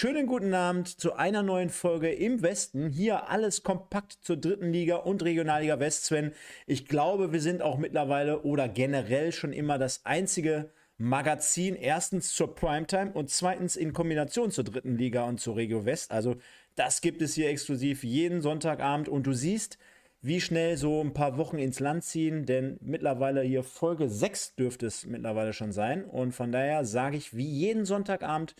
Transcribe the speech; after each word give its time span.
Schönen 0.00 0.28
guten 0.28 0.54
Abend 0.54 0.86
zu 1.00 1.14
einer 1.14 1.42
neuen 1.42 1.70
Folge 1.70 2.12
im 2.12 2.40
Westen. 2.40 2.88
Hier 2.88 3.30
alles 3.30 3.64
kompakt 3.64 4.12
zur 4.22 4.36
dritten 4.36 4.72
Liga 4.72 4.94
und 4.94 5.24
Regionalliga 5.24 5.80
West, 5.80 6.04
Sven. 6.04 6.30
Ich 6.68 6.86
glaube, 6.86 7.32
wir 7.32 7.40
sind 7.40 7.62
auch 7.62 7.78
mittlerweile 7.78 8.42
oder 8.42 8.68
generell 8.68 9.32
schon 9.32 9.52
immer 9.52 9.76
das 9.76 10.06
einzige 10.06 10.70
Magazin, 10.98 11.74
erstens 11.74 12.32
zur 12.32 12.54
Primetime 12.54 13.10
und 13.12 13.30
zweitens 13.30 13.74
in 13.74 13.92
Kombination 13.92 14.52
zur 14.52 14.62
dritten 14.62 14.96
Liga 14.96 15.24
und 15.24 15.40
zur 15.40 15.56
Regio 15.56 15.84
West. 15.84 16.12
Also 16.12 16.36
das 16.76 17.00
gibt 17.00 17.20
es 17.20 17.34
hier 17.34 17.48
exklusiv 17.48 18.04
jeden 18.04 18.40
Sonntagabend 18.40 19.08
und 19.08 19.26
du 19.26 19.32
siehst, 19.32 19.78
wie 20.22 20.40
schnell 20.40 20.76
so 20.76 21.00
ein 21.00 21.12
paar 21.12 21.38
Wochen 21.38 21.58
ins 21.58 21.80
Land 21.80 22.04
ziehen, 22.04 22.46
denn 22.46 22.78
mittlerweile 22.82 23.42
hier 23.42 23.64
Folge 23.64 24.08
6 24.08 24.54
dürfte 24.54 24.86
es 24.86 25.06
mittlerweile 25.06 25.52
schon 25.52 25.72
sein. 25.72 26.04
Und 26.04 26.36
von 26.36 26.52
daher 26.52 26.84
sage 26.84 27.16
ich 27.16 27.36
wie 27.36 27.50
jeden 27.50 27.84
Sonntagabend, 27.84 28.54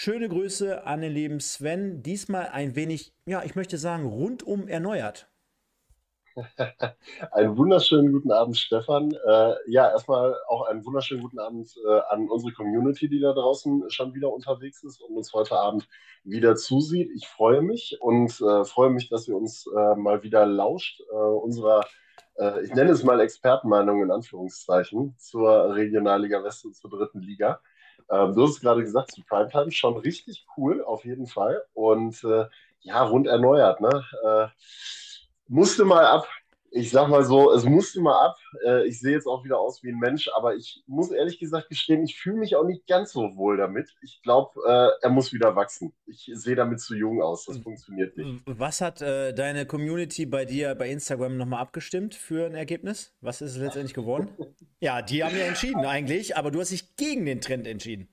Schöne 0.00 0.28
Grüße 0.28 0.86
an 0.86 1.00
den 1.00 1.12
lieben 1.12 1.40
Sven. 1.40 2.04
Diesmal 2.04 2.50
ein 2.52 2.76
wenig, 2.76 3.12
ja, 3.26 3.42
ich 3.42 3.56
möchte 3.56 3.78
sagen, 3.78 4.06
rundum 4.06 4.68
erneuert. 4.68 5.28
einen 7.32 7.56
wunderschönen 7.56 8.12
guten 8.12 8.30
Abend, 8.30 8.56
Stefan. 8.56 9.10
Äh, 9.10 9.54
ja, 9.66 9.90
erstmal 9.90 10.36
auch 10.46 10.68
einen 10.68 10.84
wunderschönen 10.86 11.22
guten 11.22 11.40
Abend 11.40 11.76
äh, 11.84 12.00
an 12.10 12.28
unsere 12.28 12.52
Community, 12.52 13.08
die 13.08 13.18
da 13.18 13.32
draußen 13.32 13.90
schon 13.90 14.14
wieder 14.14 14.32
unterwegs 14.32 14.84
ist 14.84 15.00
und 15.00 15.16
uns 15.16 15.32
heute 15.32 15.58
Abend 15.58 15.88
wieder 16.22 16.54
zusieht. 16.54 17.10
Ich 17.16 17.26
freue 17.26 17.60
mich 17.60 17.98
und 18.00 18.40
äh, 18.40 18.64
freue 18.64 18.90
mich, 18.90 19.08
dass 19.08 19.26
ihr 19.26 19.36
uns 19.36 19.66
äh, 19.66 19.96
mal 19.96 20.22
wieder 20.22 20.46
lauscht, 20.46 21.00
äh, 21.10 21.16
unserer, 21.16 21.84
äh, 22.36 22.62
ich 22.62 22.72
nenne 22.72 22.92
es 22.92 23.02
mal 23.02 23.18
Expertenmeinung 23.18 24.04
in 24.04 24.12
Anführungszeichen, 24.12 25.16
zur 25.18 25.74
Regionalliga 25.74 26.44
West 26.44 26.64
und 26.64 26.76
zur 26.76 26.88
dritten 26.90 27.20
Liga. 27.20 27.60
Ähm, 28.10 28.34
du 28.34 28.42
hast 28.42 28.50
es 28.50 28.60
gerade 28.60 28.82
gesagt, 28.82 29.12
zu 29.12 29.22
Primetime 29.22 29.70
schon 29.70 29.96
richtig 29.98 30.46
cool, 30.56 30.82
auf 30.82 31.04
jeden 31.04 31.26
Fall. 31.26 31.62
Und 31.74 32.22
äh, 32.24 32.46
ja, 32.80 33.02
rund 33.02 33.26
erneuert. 33.26 33.80
Ne? 33.80 34.04
Äh, 34.24 34.46
musste 35.48 35.84
mal 35.84 36.06
ab. 36.06 36.28
Ich 36.70 36.90
sag 36.90 37.08
mal 37.08 37.24
so, 37.24 37.52
es 37.52 37.64
musste 37.64 38.00
mal 38.00 38.26
ab. 38.26 38.36
Äh, 38.64 38.86
ich 38.86 39.00
sehe 39.00 39.12
jetzt 39.12 39.26
auch 39.26 39.44
wieder 39.44 39.58
aus 39.58 39.82
wie 39.82 39.90
ein 39.90 39.98
Mensch, 39.98 40.28
aber 40.36 40.54
ich 40.54 40.82
muss 40.86 41.10
ehrlich 41.10 41.38
gesagt 41.38 41.68
gestehen, 41.68 42.02
ich 42.02 42.18
fühle 42.18 42.36
mich 42.36 42.56
auch 42.56 42.64
nicht 42.64 42.86
ganz 42.86 43.12
so 43.12 43.36
wohl 43.36 43.56
damit. 43.56 43.94
Ich 44.02 44.20
glaube, 44.22 44.50
äh, 44.66 45.04
er 45.04 45.10
muss 45.10 45.32
wieder 45.32 45.56
wachsen. 45.56 45.92
Ich 46.06 46.30
sehe 46.34 46.56
damit 46.56 46.80
zu 46.80 46.94
jung 46.94 47.22
aus. 47.22 47.46
Das 47.46 47.58
funktioniert 47.58 48.16
nicht. 48.16 48.42
Was 48.46 48.80
hat 48.80 49.00
äh, 49.00 49.32
deine 49.32 49.66
Community 49.66 50.26
bei 50.26 50.44
dir 50.44 50.74
bei 50.74 50.90
Instagram 50.90 51.36
nochmal 51.36 51.60
abgestimmt 51.60 52.14
für 52.14 52.46
ein 52.46 52.54
Ergebnis? 52.54 53.14
Was 53.20 53.40
ist 53.40 53.52
es 53.52 53.58
letztendlich 53.58 53.94
geworden? 53.94 54.28
ja, 54.80 55.02
die 55.02 55.24
haben 55.24 55.36
ja 55.36 55.44
entschieden 55.44 55.84
eigentlich, 55.84 56.36
aber 56.36 56.50
du 56.50 56.60
hast 56.60 56.70
dich 56.70 56.96
gegen 56.96 57.24
den 57.24 57.40
Trend 57.40 57.66
entschieden. 57.66 58.08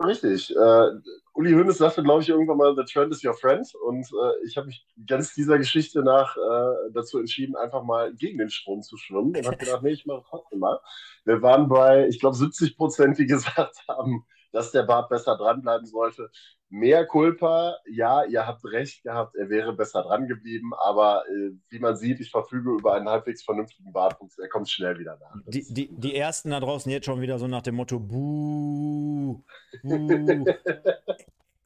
Richtig. 0.00 0.54
Äh, 0.54 0.90
Uli 1.34 1.52
Hoeneß 1.52 1.78
sagte, 1.78 2.02
glaube 2.02 2.22
ich, 2.22 2.28
irgendwann 2.28 2.56
mal, 2.56 2.74
the 2.76 2.84
trend 2.84 3.12
is 3.12 3.24
your 3.24 3.34
friend. 3.34 3.66
Und 3.86 4.06
äh, 4.06 4.46
ich 4.46 4.56
habe 4.56 4.68
mich 4.68 4.86
ganz 5.06 5.34
dieser 5.34 5.58
Geschichte 5.58 6.02
nach 6.02 6.36
äh, 6.36 6.90
dazu 6.92 7.18
entschieden, 7.18 7.56
einfach 7.56 7.82
mal 7.82 8.14
gegen 8.14 8.38
den 8.38 8.50
Strom 8.50 8.82
zu 8.82 8.96
schwimmen 8.96 9.36
und 9.36 9.46
habe 9.46 9.56
gedacht, 9.56 9.82
nee, 9.82 9.90
ich 9.90 10.06
mache 10.06 10.22
trotzdem 10.28 10.60
mal. 10.60 10.80
Wir 11.24 11.42
waren 11.42 11.68
bei, 11.68 12.06
ich 12.08 12.20
glaube, 12.20 12.36
70 12.36 12.76
Prozent, 12.76 13.18
die 13.18 13.26
gesagt 13.26 13.76
haben, 13.88 14.24
dass 14.58 14.72
der 14.72 14.82
Bart 14.82 15.08
besser 15.08 15.36
dranbleiben 15.36 15.86
sollte. 15.86 16.30
Mehr 16.68 17.06
Culpa, 17.06 17.76
ja, 17.88 18.24
ihr 18.24 18.46
habt 18.46 18.64
recht 18.64 19.04
gehabt, 19.04 19.36
er 19.36 19.48
wäre 19.48 19.72
besser 19.72 20.02
dran 20.02 20.26
geblieben, 20.26 20.72
aber 20.74 21.22
äh, 21.28 21.52
wie 21.70 21.78
man 21.78 21.96
sieht, 21.96 22.20
ich 22.20 22.30
verfüge 22.30 22.72
über 22.72 22.94
einen 22.94 23.08
halbwegs 23.08 23.42
vernünftigen 23.44 23.92
Bartwuchs, 23.92 24.36
er 24.38 24.48
kommt 24.48 24.68
schnell 24.68 24.98
wieder 24.98 25.16
nach. 25.18 25.34
Die, 25.46 25.64
die, 25.72 25.88
die 25.88 26.16
ersten 26.16 26.50
da 26.50 26.60
draußen 26.60 26.90
jetzt 26.90 27.06
schon 27.06 27.20
wieder 27.20 27.38
so 27.38 27.46
nach 27.46 27.62
dem 27.62 27.76
Motto, 27.76 28.00
buh, 28.00 29.42
buh. 29.82 30.44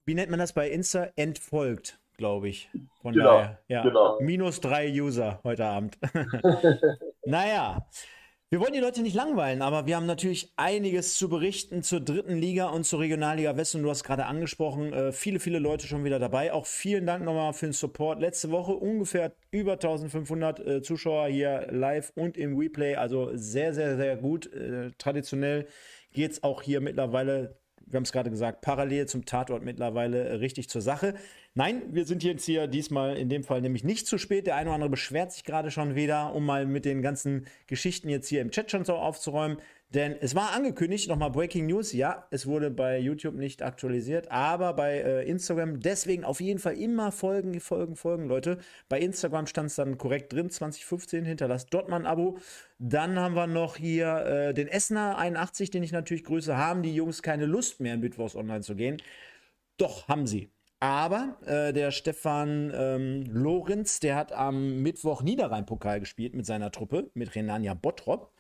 wie 0.04 0.14
nennt 0.14 0.30
man 0.30 0.38
das 0.38 0.52
bei 0.52 0.70
Insta? 0.70 1.08
Entfolgt, 1.16 1.98
glaube 2.18 2.48
ich. 2.48 2.70
Von 3.00 3.14
genau, 3.14 3.38
daher, 3.38 3.58
ja. 3.68 3.82
Genau. 3.82 4.20
Minus 4.20 4.60
drei 4.60 4.88
User 4.92 5.40
heute 5.42 5.64
Abend. 5.64 5.98
naja. 7.24 7.88
Wir 8.52 8.60
wollen 8.60 8.74
die 8.74 8.80
Leute 8.80 9.00
nicht 9.00 9.14
langweilen, 9.14 9.62
aber 9.62 9.86
wir 9.86 9.96
haben 9.96 10.04
natürlich 10.04 10.52
einiges 10.56 11.14
zu 11.14 11.30
berichten 11.30 11.82
zur 11.82 12.00
dritten 12.00 12.36
Liga 12.36 12.68
und 12.68 12.84
zur 12.84 13.00
Regionalliga 13.00 13.56
West. 13.56 13.74
Und 13.74 13.82
du 13.82 13.88
hast 13.88 14.04
gerade 14.04 14.26
angesprochen, 14.26 14.92
äh, 14.92 15.10
viele, 15.10 15.40
viele 15.40 15.58
Leute 15.58 15.86
schon 15.86 16.04
wieder 16.04 16.18
dabei. 16.18 16.52
Auch 16.52 16.66
vielen 16.66 17.06
Dank 17.06 17.24
nochmal 17.24 17.54
für 17.54 17.64
den 17.64 17.72
Support. 17.72 18.20
Letzte 18.20 18.50
Woche 18.50 18.74
ungefähr 18.74 19.32
über 19.52 19.72
1500 19.72 20.60
äh, 20.60 20.82
Zuschauer 20.82 21.28
hier 21.28 21.68
live 21.70 22.12
und 22.14 22.36
im 22.36 22.58
Replay. 22.58 22.94
Also 22.96 23.30
sehr, 23.32 23.72
sehr, 23.72 23.96
sehr 23.96 24.18
gut. 24.18 24.52
Äh, 24.52 24.90
traditionell 24.98 25.66
geht 26.12 26.32
es 26.32 26.42
auch 26.42 26.60
hier 26.60 26.82
mittlerweile 26.82 27.56
wir 27.86 27.98
haben 27.98 28.04
es 28.04 28.12
gerade 28.12 28.30
gesagt, 28.30 28.62
parallel 28.62 29.06
zum 29.06 29.24
Tatort 29.24 29.62
mittlerweile 29.62 30.24
äh, 30.24 30.32
richtig 30.34 30.68
zur 30.68 30.80
Sache. 30.80 31.14
Nein, 31.54 31.82
wir 31.92 32.06
sind 32.06 32.22
jetzt 32.24 32.46
hier 32.46 32.66
diesmal 32.66 33.18
in 33.18 33.28
dem 33.28 33.44
Fall 33.44 33.60
nämlich 33.60 33.84
nicht 33.84 34.06
zu 34.06 34.16
spät. 34.16 34.46
Der 34.46 34.56
eine 34.56 34.70
oder 34.70 34.76
andere 34.76 34.88
beschwert 34.88 35.32
sich 35.32 35.44
gerade 35.44 35.70
schon 35.70 35.94
wieder, 35.94 36.34
um 36.34 36.46
mal 36.46 36.64
mit 36.64 36.86
den 36.86 37.02
ganzen 37.02 37.46
Geschichten 37.66 38.08
jetzt 38.08 38.28
hier 38.28 38.40
im 38.40 38.50
Chat 38.50 38.70
schon 38.70 38.86
so 38.86 38.94
aufzuräumen. 38.94 39.58
Denn 39.90 40.16
es 40.18 40.34
war 40.34 40.52
angekündigt, 40.54 41.10
nochmal 41.10 41.30
Breaking 41.30 41.66
News, 41.66 41.92
ja, 41.92 42.26
es 42.30 42.46
wurde 42.46 42.70
bei 42.70 42.98
YouTube 42.98 43.34
nicht 43.34 43.62
aktualisiert, 43.62 44.30
aber 44.30 44.72
bei 44.72 45.00
äh, 45.00 45.28
Instagram, 45.28 45.80
deswegen 45.80 46.24
auf 46.24 46.40
jeden 46.40 46.58
Fall 46.58 46.78
immer 46.78 47.12
folgen, 47.12 47.60
folgen, 47.60 47.96
folgen, 47.96 48.28
Leute. 48.28 48.56
Bei 48.88 48.98
Instagram 48.98 49.46
stand 49.46 49.68
es 49.68 49.74
dann 49.76 49.98
korrekt 49.98 50.32
drin, 50.32 50.48
2015, 50.48 51.26
hinterlasst 51.26 51.68
dort 51.74 51.90
mal 51.90 52.00
ein 52.00 52.06
Abo. 52.06 52.38
Dann 52.78 53.18
haben 53.18 53.34
wir 53.34 53.46
noch 53.46 53.76
hier 53.76 54.24
äh, 54.24 54.54
den 54.54 54.68
Essener 54.68 55.18
81, 55.18 55.70
den 55.70 55.82
ich 55.82 55.92
natürlich 55.92 56.24
grüße. 56.24 56.56
Haben 56.56 56.82
die 56.82 56.94
Jungs 56.94 57.20
keine 57.20 57.44
Lust 57.44 57.80
mehr, 57.80 57.98
Mittwochs 57.98 58.36
online 58.36 58.62
zu 58.62 58.74
gehen? 58.74 58.96
Doch, 59.76 60.08
haben 60.08 60.26
sie. 60.26 60.51
Aber 60.82 61.36
äh, 61.46 61.72
der 61.72 61.92
Stefan 61.92 62.72
ähm, 62.74 63.24
Lorenz, 63.30 64.00
der 64.00 64.16
hat 64.16 64.32
am 64.32 64.82
Mittwoch 64.82 65.22
Niederrhein-Pokal 65.22 66.00
gespielt 66.00 66.34
mit 66.34 66.44
seiner 66.44 66.72
Truppe, 66.72 67.08
mit 67.14 67.36
Renania 67.36 67.74
Bottrop. 67.74 68.32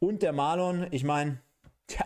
Und 0.00 0.22
der 0.22 0.32
Marlon, 0.32 0.88
ich 0.90 1.04
meine, 1.04 1.38
ja, 1.90 2.04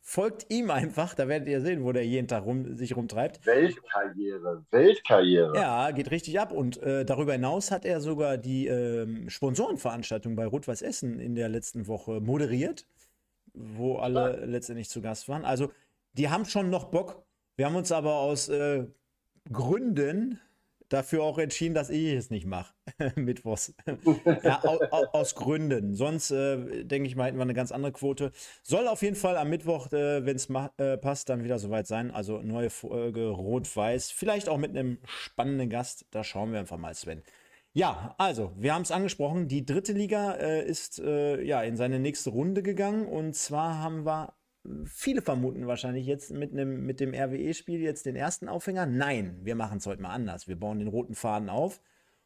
folgt 0.00 0.46
ihm 0.48 0.70
einfach, 0.70 1.12
da 1.12 1.28
werdet 1.28 1.48
ihr 1.48 1.60
sehen, 1.60 1.84
wo 1.84 1.92
der 1.92 2.06
jeden 2.06 2.28
Tag 2.28 2.46
rum, 2.46 2.74
sich 2.78 2.96
rumtreibt. 2.96 3.44
Weltkarriere, 3.44 4.64
Weltkarriere. 4.70 5.54
Ja, 5.54 5.90
geht 5.90 6.10
richtig 6.10 6.40
ab. 6.40 6.50
Und 6.50 6.82
äh, 6.82 7.04
darüber 7.04 7.34
hinaus 7.34 7.70
hat 7.70 7.84
er 7.84 8.00
sogar 8.00 8.38
die 8.38 8.68
äh, 8.68 9.28
Sponsorenveranstaltung 9.28 10.34
bei 10.34 10.46
Rot-Weiß 10.46 10.80
Essen 10.80 11.20
in 11.20 11.34
der 11.34 11.50
letzten 11.50 11.88
Woche 11.88 12.22
moderiert, 12.22 12.86
wo 13.52 13.96
alle 13.98 14.40
ja. 14.40 14.46
letztendlich 14.46 14.88
zu 14.88 15.02
Gast 15.02 15.28
waren. 15.28 15.44
Also, 15.44 15.70
die 16.14 16.30
haben 16.30 16.46
schon 16.46 16.70
noch 16.70 16.84
Bock. 16.84 17.22
Wir 17.56 17.66
haben 17.66 17.76
uns 17.76 17.92
aber 17.92 18.14
aus 18.14 18.48
äh, 18.48 18.86
Gründen 19.52 20.40
dafür 20.90 21.22
auch 21.22 21.38
entschieden, 21.38 21.74
dass 21.74 21.88
ich 21.88 22.12
es 22.14 22.30
nicht 22.30 22.46
mache. 22.46 22.74
Mittwochs. 23.14 23.74
ja, 24.42 24.60
aus, 24.62 25.06
aus, 25.12 25.34
Gründen. 25.34 25.94
Sonst, 25.94 26.30
äh, 26.30 26.84
denke 26.84 27.08
ich 27.08 27.16
mal, 27.16 27.26
hätten 27.26 27.38
wir 27.38 27.42
eine 27.42 27.54
ganz 27.54 27.72
andere 27.72 27.92
Quote. 27.92 28.32
Soll 28.62 28.86
auf 28.88 29.02
jeden 29.02 29.16
Fall 29.16 29.36
am 29.36 29.48
Mittwoch, 29.48 29.92
äh, 29.92 30.26
wenn 30.26 30.36
es 30.36 30.50
äh, 30.50 30.98
passt, 30.98 31.28
dann 31.28 31.44
wieder 31.44 31.58
soweit 31.58 31.86
sein. 31.86 32.10
Also 32.10 32.42
neue 32.42 32.70
Folge 32.70 33.28
Rot-Weiß. 33.28 34.10
Vielleicht 34.10 34.48
auch 34.48 34.58
mit 34.58 34.70
einem 34.70 34.98
spannenden 35.06 35.70
Gast. 35.70 36.06
Da 36.10 36.24
schauen 36.24 36.52
wir 36.52 36.58
einfach 36.58 36.78
mal, 36.78 36.94
Sven. 36.94 37.22
Ja, 37.72 38.16
also, 38.18 38.52
wir 38.56 38.74
haben 38.74 38.82
es 38.82 38.90
angesprochen. 38.90 39.46
Die 39.46 39.64
dritte 39.64 39.92
Liga 39.92 40.32
äh, 40.32 40.66
ist 40.66 40.98
äh, 40.98 41.40
ja 41.42 41.62
in 41.62 41.76
seine 41.76 42.00
nächste 42.00 42.30
Runde 42.30 42.64
gegangen. 42.64 43.06
Und 43.06 43.36
zwar 43.36 43.78
haben 43.78 44.04
wir 44.04 44.34
Viele 44.84 45.22
vermuten 45.22 45.66
wahrscheinlich 45.66 46.06
jetzt 46.06 46.32
mit, 46.32 46.52
einem, 46.52 46.84
mit 46.84 47.00
dem 47.00 47.14
RWE-Spiel 47.14 47.80
jetzt 47.80 48.04
den 48.04 48.16
ersten 48.16 48.48
Aufhänger. 48.48 48.86
Nein, 48.86 49.38
wir 49.42 49.54
machen 49.54 49.78
es 49.78 49.86
heute 49.86 50.02
mal 50.02 50.10
anders. 50.10 50.48
Wir 50.48 50.56
bauen 50.56 50.78
den 50.78 50.88
roten 50.88 51.14
Faden 51.14 51.48
auf. 51.48 51.80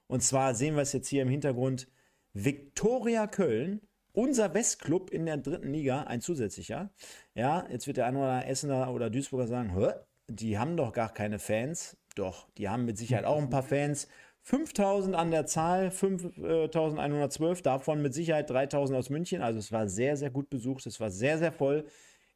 Und 0.08 0.22
zwar 0.22 0.54
sehen 0.54 0.74
wir 0.74 0.82
es 0.82 0.92
jetzt 0.92 1.08
hier 1.08 1.22
im 1.22 1.28
Hintergrund. 1.28 1.88
Viktoria 2.32 3.28
Köln, 3.28 3.80
unser 4.12 4.52
Westclub 4.52 5.10
in 5.10 5.26
der 5.26 5.36
dritten 5.36 5.72
Liga, 5.72 6.02
ein 6.02 6.20
zusätzlicher. 6.20 6.90
Ja, 7.34 7.66
jetzt 7.70 7.86
wird 7.86 7.98
der 7.98 8.06
eine 8.06 8.18
oder 8.18 8.48
Essener 8.48 8.92
oder 8.92 9.10
Duisburger 9.10 9.46
sagen, 9.46 9.74
Hö, 9.74 9.92
die 10.28 10.58
haben 10.58 10.76
doch 10.76 10.92
gar 10.92 11.12
keine 11.12 11.38
Fans. 11.38 11.96
Doch, 12.16 12.48
die 12.58 12.68
haben 12.68 12.84
mit 12.84 12.98
Sicherheit 12.98 13.24
auch 13.24 13.38
ein 13.38 13.50
paar 13.50 13.62
Fans. 13.62 14.08
5000 14.42 15.16
an 15.16 15.30
der 15.30 15.46
Zahl, 15.46 15.90
5112, 15.90 17.62
davon 17.62 18.02
mit 18.02 18.12
Sicherheit 18.12 18.50
3000 18.50 18.98
aus 18.98 19.08
München. 19.08 19.40
Also 19.40 19.58
es 19.58 19.72
war 19.72 19.88
sehr, 19.88 20.16
sehr 20.16 20.30
gut 20.30 20.50
besucht, 20.50 20.84
es 20.86 21.00
war 21.00 21.10
sehr, 21.10 21.38
sehr 21.38 21.52
voll 21.52 21.86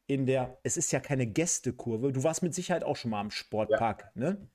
in 0.09 0.25
der, 0.25 0.57
es 0.63 0.75
ist 0.75 0.91
ja 0.91 0.99
keine 0.99 1.27
Gästekurve. 1.27 2.11
Du 2.11 2.23
warst 2.23 2.41
mit 2.41 2.55
Sicherheit 2.55 2.83
auch 2.83 2.95
schon 2.95 3.11
mal 3.11 3.21
am 3.21 3.29
Sportpark, 3.29 4.11
ja. 4.15 4.21
ne? 4.21 4.49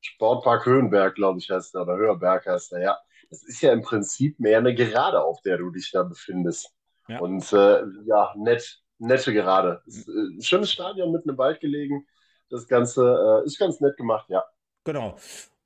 Sportpark 0.00 0.64
Höhenberg, 0.64 1.16
glaube 1.16 1.40
ich, 1.40 1.50
heißt 1.50 1.74
der, 1.74 1.82
oder 1.82 1.96
Höherberg 1.96 2.46
heißt 2.46 2.72
der, 2.72 2.80
ja. 2.80 2.98
Das 3.30 3.42
ist 3.42 3.60
ja 3.60 3.72
im 3.72 3.82
Prinzip 3.82 4.38
mehr 4.38 4.58
eine 4.58 4.74
Gerade, 4.74 5.22
auf 5.22 5.42
der 5.42 5.58
du 5.58 5.70
dich 5.70 5.90
da 5.90 6.04
befindest. 6.04 6.72
Ja. 7.08 7.18
Und 7.18 7.52
äh, 7.52 7.82
ja, 8.04 8.32
nett, 8.36 8.80
nette 8.98 9.32
Gerade. 9.32 9.82
Ist, 9.86 10.08
äh, 10.08 10.12
ein 10.12 10.42
schönes 10.42 10.72
Stadion 10.72 11.12
mit 11.12 11.28
einem 11.28 11.36
Wald 11.36 11.60
gelegen. 11.60 12.06
Das 12.48 12.66
Ganze 12.66 13.42
äh, 13.42 13.46
ist 13.46 13.58
ganz 13.58 13.80
nett 13.80 13.96
gemacht, 13.96 14.26
ja. 14.28 14.44
Genau. 14.84 15.16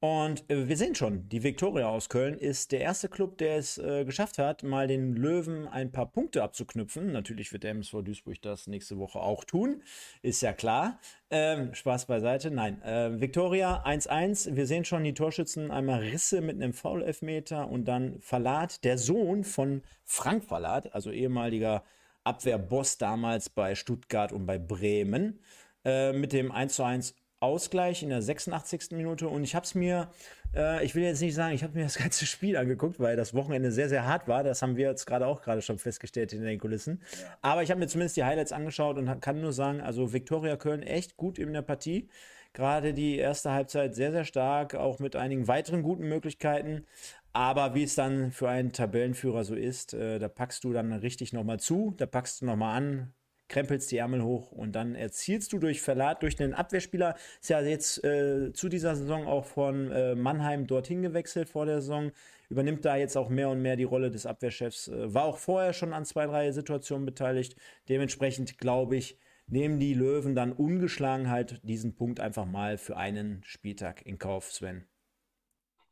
Und 0.05 0.51
äh, 0.51 0.69
wir 0.69 0.77
sehen 0.77 0.95
schon, 0.95 1.31
die 1.31 1.43
Viktoria 1.43 1.89
aus 1.89 2.11
Köln 2.11 2.37
ist 2.37 2.73
der 2.73 2.81
erste 2.81 3.09
Club, 3.09 3.39
der 3.39 3.57
es 3.57 3.79
äh, 3.79 4.05
geschafft 4.05 4.37
hat, 4.37 4.63
mal 4.63 4.87
den 4.87 5.15
Löwen 5.15 5.67
ein 5.67 5.93
paar 5.93 6.13
Punkte 6.13 6.43
abzuknüpfen. 6.43 7.11
Natürlich 7.11 7.55
wird 7.55 7.63
der 7.63 7.71
MSV 7.71 8.03
Duisburg 8.03 8.43
das 8.43 8.67
nächste 8.67 8.99
Woche 8.99 9.19
auch 9.19 9.45
tun, 9.45 9.83
ist 10.21 10.43
ja 10.43 10.53
klar. 10.53 11.01
Ähm, 11.31 11.73
Spaß 11.73 12.05
beiseite, 12.05 12.51
nein. 12.51 12.83
Äh, 12.83 13.19
Viktoria 13.19 13.83
1-1, 13.87 14.55
wir 14.55 14.67
sehen 14.67 14.85
schon 14.85 15.05
die 15.05 15.15
Torschützen, 15.15 15.71
einmal 15.71 16.01
Risse 16.01 16.43
mit 16.43 16.57
einem 16.57 16.75
Foul-Elfmeter 16.75 17.71
und 17.71 17.87
dann 17.87 18.21
Verlat, 18.21 18.85
der 18.85 18.99
Sohn 18.99 19.43
von 19.43 19.81
Frank 20.05 20.45
Verlat, 20.45 20.95
also 20.95 21.13
ehemaliger 21.13 21.83
Abwehrboss 22.25 22.99
damals 22.99 23.49
bei 23.49 23.75
Stuttgart 23.75 24.33
und 24.33 24.45
bei 24.45 24.59
Bremen, 24.59 25.41
äh, 25.87 26.13
mit 26.13 26.35
dem 26.35 26.53
1-1 26.53 27.15
Ausgleich 27.45 28.03
in 28.03 28.09
der 28.09 28.23
86. 28.23 28.91
Minute 28.93 29.29
und 29.29 29.45
ich 29.45 29.55
habe 29.55 29.65
es 29.65 29.75
mir, 29.75 30.09
äh, 30.55 30.85
ich 30.85 30.95
will 30.95 31.05
jetzt 31.05 31.21
nicht 31.21 31.35
sagen, 31.35 31.55
ich 31.55 31.63
habe 31.63 31.77
mir 31.77 31.85
das 31.85 31.97
ganze 31.97 32.27
Spiel 32.27 32.57
angeguckt, 32.57 32.99
weil 32.99 33.17
das 33.17 33.35
Wochenende 33.35 33.71
sehr, 33.71 33.89
sehr 33.89 34.07
hart 34.07 34.27
war. 34.29 34.43
Das 34.43 34.63
haben 34.63 34.77
wir 34.77 34.89
jetzt 34.89 35.07
gerade 35.07 35.27
auch 35.27 35.43
gerade 35.43 35.63
schon 35.63 35.79
festgestellt 35.79 36.33
in 36.33 36.43
den 36.43 36.59
Kulissen. 36.59 37.03
Aber 37.43 37.63
ich 37.63 37.71
habe 37.71 37.81
mir 37.81 37.87
zumindest 37.87 38.17
die 38.17 38.25
Highlights 38.25 38.53
angeschaut 38.53 38.99
und 38.99 39.21
kann 39.21 39.41
nur 39.41 39.53
sagen, 39.53 39.81
also 39.81 40.13
Viktoria 40.13 40.57
Köln 40.57 40.83
echt 40.83 41.17
gut 41.17 41.39
in 41.39 41.53
der 41.53 41.63
Partie. 41.63 42.09
Gerade 42.53 42.95
die 42.95 43.17
erste 43.17 43.51
Halbzeit 43.51 43.95
sehr, 43.95 44.13
sehr 44.13 44.25
stark, 44.25 44.75
auch 44.75 45.01
mit 45.01 45.17
einigen 45.17 45.49
weiteren 45.49 45.83
guten 45.83 46.09
Möglichkeiten. 46.09 46.87
Aber 47.33 47.75
wie 47.75 47.83
es 47.83 47.97
dann 47.97 48.31
für 48.31 48.49
einen 48.49 48.73
Tabellenführer 48.73 49.43
so 49.43 49.57
ist, 49.57 49.93
äh, 49.93 50.21
da 50.21 50.29
packst 50.29 50.63
du 50.63 50.73
dann 50.73 50.93
richtig 50.93 51.33
nochmal 51.33 51.59
zu, 51.59 51.93
da 51.97 52.07
packst 52.07 52.41
du 52.41 52.47
nochmal 52.47 52.77
an, 52.77 53.13
krempelst 53.55 53.93
die 53.93 53.99
Ärmel 53.99 54.25
hoch 54.25 54.51
und 54.51 54.73
dann 54.73 54.97
erzielst 54.97 55.53
du 55.53 55.61
durch 55.61 55.81
Verlat, 55.81 56.23
durch 56.23 56.41
einen 56.43 56.55
Abwehrspieler, 56.55 57.15
ist 57.41 57.51
ja 57.51 57.61
jetzt 57.61 58.03
äh, 58.03 58.53
zu 58.53 58.69
dieser 58.69 58.97
Saison 58.97 59.29
auch 59.29 59.45
von 59.45 59.93
äh, 59.93 60.17
Mannheim 60.17 60.67
dorthin 60.67 61.03
gewechselt 61.03 61.49
vor 61.49 61.65
der 61.65 61.81
Saison, 61.81 62.11
übernimmt 62.49 62.85
da 62.85 62.97
jetzt 62.97 63.17
auch 63.17 63.29
mehr 63.29 63.49
und 63.49 63.63
mehr 63.63 63.77
die 63.77 63.85
Rolle 63.85 64.11
des 64.11 64.27
Abwehrchefs, 64.27 64.89
äh, 64.89 65.15
war 65.15 65.25
auch 65.25 65.39
vorher 65.39 65.73
schon 65.73 65.93
an 65.93 66.05
zwei, 66.05 66.27
drei 66.27 66.51
Situationen 66.51 67.07
beteiligt. 67.07 67.57
Dementsprechend 67.89 68.59
glaube 68.59 68.97
ich, 68.97 69.19
nehmen 69.47 69.79
die 69.79 69.95
Löwen 69.95 70.35
dann 70.35 70.53
ungeschlagen 70.53 71.31
halt 71.31 71.61
diesen 71.63 71.95
Punkt 71.95 72.19
einfach 72.19 72.47
mal 72.47 72.77
für 72.77 72.97
einen 72.97 73.43
Spieltag 73.45 74.05
in 74.05 74.19
Kauf, 74.19 74.51
Sven. 74.53 74.85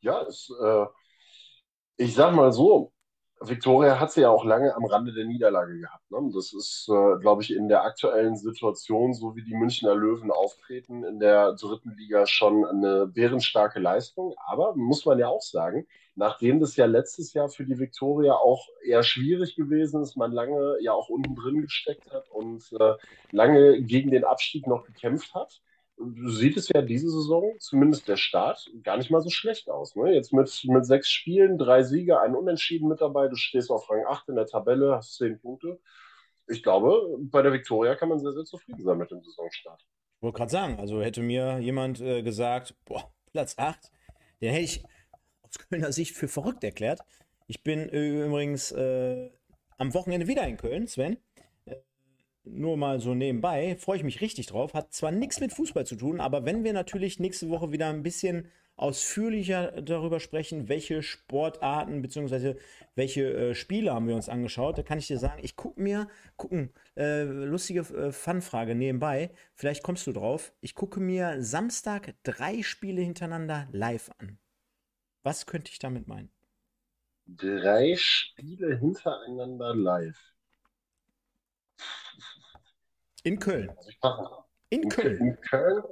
Ja, 0.01 0.21
es, 0.23 0.51
äh, 0.61 0.85
ich 1.95 2.13
sag 2.13 2.35
mal 2.35 2.51
so, 2.51 2.92
Victoria 3.47 3.99
hat 3.99 4.11
sie 4.11 4.21
ja 4.21 4.29
auch 4.29 4.45
lange 4.45 4.75
am 4.75 4.85
Rande 4.85 5.13
der 5.13 5.25
Niederlage 5.25 5.79
gehabt. 5.79 6.09
Ne? 6.11 6.19
Das 6.33 6.53
ist, 6.53 6.87
äh, 6.89 7.19
glaube 7.19 7.41
ich, 7.41 7.53
in 7.53 7.67
der 7.67 7.83
aktuellen 7.83 8.35
Situation, 8.35 9.13
so 9.13 9.35
wie 9.35 9.43
die 9.43 9.55
Münchner 9.55 9.95
Löwen 9.95 10.31
auftreten, 10.31 11.03
in 11.03 11.19
der 11.19 11.53
dritten 11.53 11.95
Liga 11.97 12.25
schon 12.25 12.65
eine 12.65 13.07
bärenstarke 13.07 13.79
Leistung. 13.79 14.33
Aber 14.47 14.75
muss 14.75 15.05
man 15.05 15.19
ja 15.19 15.27
auch 15.27 15.41
sagen, 15.41 15.87
nachdem 16.15 16.59
das 16.59 16.75
ja 16.75 16.85
letztes 16.85 17.33
Jahr 17.33 17.49
für 17.49 17.65
die 17.65 17.79
Victoria 17.79 18.33
auch 18.33 18.67
eher 18.83 19.03
schwierig 19.03 19.55
gewesen 19.55 20.01
ist, 20.01 20.15
man 20.15 20.31
lange 20.31 20.77
ja 20.81 20.93
auch 20.93 21.09
unten 21.09 21.35
drin 21.35 21.61
gesteckt 21.61 22.11
hat 22.11 22.29
und 22.29 22.71
äh, 22.79 22.93
lange 23.31 23.81
gegen 23.81 24.11
den 24.11 24.23
Abstieg 24.23 24.67
noch 24.67 24.85
gekämpft 24.85 25.33
hat, 25.33 25.61
sieht 26.25 26.57
es 26.57 26.69
ja 26.69 26.81
diese 26.81 27.09
Saison, 27.09 27.55
zumindest 27.59 28.07
der 28.07 28.17
Start, 28.17 28.71
gar 28.83 28.97
nicht 28.97 29.11
mal 29.11 29.21
so 29.21 29.29
schlecht 29.29 29.69
aus. 29.69 29.95
Ne? 29.95 30.13
Jetzt 30.13 30.33
mit, 30.33 30.63
mit 30.67 30.85
sechs 30.85 31.11
Spielen, 31.11 31.57
drei 31.57 31.83
Siege, 31.83 32.19
ein 32.19 32.35
Unentschieden 32.35 32.87
mit 32.87 33.01
dabei. 33.01 33.27
Du 33.27 33.35
stehst 33.35 33.69
auf 33.69 33.89
Rang 33.89 34.05
8 34.07 34.29
in 34.29 34.35
der 34.35 34.45
Tabelle, 34.45 34.95
hast 34.95 35.15
zehn 35.15 35.39
Punkte. 35.39 35.79
Ich 36.47 36.63
glaube, 36.63 37.17
bei 37.19 37.41
der 37.41 37.53
Viktoria 37.53 37.95
kann 37.95 38.09
man 38.09 38.19
sehr, 38.19 38.33
sehr 38.33 38.43
zufrieden 38.43 38.83
sein 38.83 38.97
mit 38.97 39.11
dem 39.11 39.21
Saisonstart. 39.21 39.81
Ich 40.17 40.21
wollte 40.23 40.37
gerade 40.37 40.51
sagen, 40.51 40.79
also 40.79 41.01
hätte 41.01 41.21
mir 41.21 41.59
jemand 41.59 42.01
äh, 42.01 42.21
gesagt, 42.21 42.75
boah, 42.85 43.11
Platz 43.31 43.55
8, 43.57 43.91
den 44.41 44.51
hätte 44.51 44.63
ich 44.63 44.83
aus 45.41 45.57
Kölner 45.69 45.91
Sicht 45.91 46.15
für 46.15 46.27
verrückt 46.27 46.63
erklärt. 46.63 46.99
Ich 47.47 47.63
bin 47.63 47.89
äh, 47.89 48.25
übrigens 48.25 48.71
äh, 48.71 49.29
am 49.77 49.93
Wochenende 49.93 50.27
wieder 50.27 50.47
in 50.47 50.57
Köln, 50.57 50.87
Sven 50.87 51.17
nur 52.45 52.77
mal 52.77 52.99
so 52.99 53.13
nebenbei, 53.15 53.75
freue 53.77 53.97
ich 53.97 54.03
mich 54.03 54.21
richtig 54.21 54.47
drauf. 54.47 54.73
Hat 54.73 54.93
zwar 54.93 55.11
nichts 55.11 55.39
mit 55.39 55.53
Fußball 55.53 55.85
zu 55.85 55.95
tun, 55.95 56.19
aber 56.19 56.45
wenn 56.45 56.63
wir 56.63 56.73
natürlich 56.73 57.19
nächste 57.19 57.49
Woche 57.49 57.71
wieder 57.71 57.87
ein 57.89 58.03
bisschen 58.03 58.47
ausführlicher 58.75 59.81
darüber 59.81 60.19
sprechen, 60.19 60.67
welche 60.67 61.03
Sportarten 61.03 62.01
bzw. 62.01 62.55
welche 62.95 63.33
äh, 63.33 63.55
Spiele 63.55 63.93
haben 63.93 64.07
wir 64.07 64.15
uns 64.15 64.29
angeschaut, 64.29 64.77
da 64.77 64.83
kann 64.83 64.97
ich 64.97 65.07
dir 65.07 65.19
sagen, 65.19 65.39
ich 65.43 65.55
gucke 65.55 65.79
mir, 65.79 66.07
gucken, 66.37 66.73
äh, 66.97 67.23
lustige 67.23 67.81
äh, 67.81 68.11
Fanfrage 68.11 68.73
nebenbei, 68.73 69.31
vielleicht 69.53 69.83
kommst 69.83 70.07
du 70.07 70.11
drauf, 70.11 70.53
ich 70.59 70.73
gucke 70.73 70.99
mir 70.99 71.43
Samstag 71.43 72.15
drei 72.23 72.63
Spiele 72.63 73.01
hintereinander 73.01 73.67
live 73.71 74.09
an. 74.17 74.39
Was 75.21 75.45
könnte 75.45 75.71
ich 75.71 75.79
damit 75.79 76.07
meinen? 76.07 76.31
Drei 77.27 77.95
Spiele 77.95 78.77
hintereinander 78.77 79.75
live. 79.75 80.19
In 83.23 83.39
Köln. 83.39 83.71
In, 84.69 84.83
in 84.83 84.89
Köln. 84.89 85.17
In 85.19 85.41
Köln? 85.41 85.83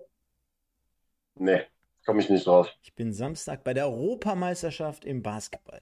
Nee, 1.36 1.64
komme 2.06 2.22
ich 2.22 2.30
nicht 2.30 2.46
drauf. 2.46 2.70
Ich 2.82 2.94
bin 2.94 3.14
Samstag 3.14 3.64
bei 3.64 3.74
der 3.74 3.88
Europameisterschaft 3.88 5.06
im 5.06 5.24
Basketball. 5.24 5.82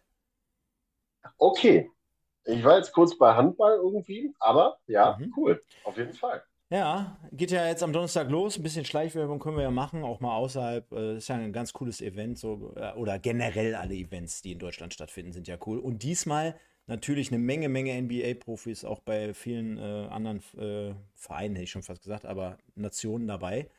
Okay. 1.38 1.90
Ich 2.46 2.64
war 2.64 2.78
jetzt 2.78 2.94
kurz 2.94 3.18
bei 3.18 3.34
Handball 3.36 3.76
irgendwie, 3.78 4.34
aber 4.40 4.80
ja, 4.88 5.18
mhm. 5.20 5.34
cool. 5.38 5.62
Auf 5.84 5.98
jeden 5.98 6.14
Fall. 6.14 6.44
Ja, 6.72 7.18
geht 7.32 7.50
ja 7.50 7.66
jetzt 7.68 7.82
am 7.82 7.94
Donnerstag 7.94 8.30
los. 8.30 8.58
Ein 8.58 8.64
bisschen 8.64 8.86
Schleichwerbung 8.86 9.40
können 9.40 9.58
wir 9.58 9.64
ja 9.64 9.72
machen, 9.72 10.04
auch 10.04 10.20
mal 10.20 10.36
außerhalb. 10.36 10.88
Das 10.90 11.00
äh, 11.00 11.18
ist 11.18 11.28
ja 11.28 11.36
ein 11.36 11.52
ganz 11.52 11.74
cooles 11.74 12.00
Event. 12.00 12.38
So, 12.38 12.74
äh, 12.76 12.94
oder 12.94 13.18
generell 13.18 13.74
alle 13.74 13.96
Events, 13.96 14.44
die 14.44 14.52
in 14.52 14.60
Deutschland 14.60 14.94
stattfinden, 14.94 15.32
sind 15.32 15.48
ja 15.48 15.58
cool. 15.66 15.80
Und 15.80 16.04
diesmal 16.04 16.56
natürlich 16.90 17.32
eine 17.32 17.40
Menge, 17.40 17.70
Menge 17.70 18.02
NBA-Profis, 18.02 18.84
auch 18.84 19.00
bei 19.00 19.34
vielen 19.34 19.78
äh, 19.78 20.08
anderen 20.10 20.40
äh, 20.58 20.94
Vereinen, 21.14 21.56
hätte 21.56 21.64
ich 21.64 21.72
schon 21.72 21.84
fast 21.84 22.02
gesagt, 22.02 22.26
aber 22.26 22.58
Nationen 22.76 23.28
dabei. 23.28 23.70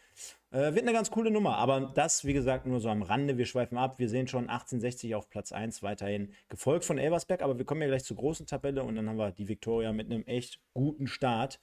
Äh, 0.53 0.75
wird 0.75 0.83
eine 0.83 0.93
ganz 0.93 1.11
coole 1.11 1.31
Nummer, 1.31 1.57
aber 1.57 1.93
das, 1.95 2.25
wie 2.25 2.33
gesagt, 2.33 2.67
nur 2.67 2.81
so 2.81 2.89
am 2.89 3.03
Rande. 3.03 3.37
Wir 3.37 3.47
schweifen 3.47 3.79
ab. 3.79 3.99
Wir 3.99 4.09
sehen 4.09 4.29
schon 4.29 4.49
1860 4.49 5.15
auf 5.15 5.29
Platz 5.29 5.53
1 5.53 5.83
weiterhin, 5.83 6.33
gefolgt 6.49 6.85
von 6.85 6.99
Elversberg, 6.99 7.43
aber 7.43 7.59
wir 7.59 7.65
kommen 7.65 7.83
ja 7.83 7.89
gleich 7.89 8.05
zur 8.05 8.17
großen 8.17 8.47
Tabelle 8.47 8.83
und 8.85 8.97
dann 8.97 9.09
haben 9.09 9.19
wir 9.19 9.33
die 9.33 9.49
Victoria 9.49 9.93
mit 9.93 10.07
einem 10.07 10.25
echt 10.25 10.61
guten 10.73 11.07
Start. 11.07 11.61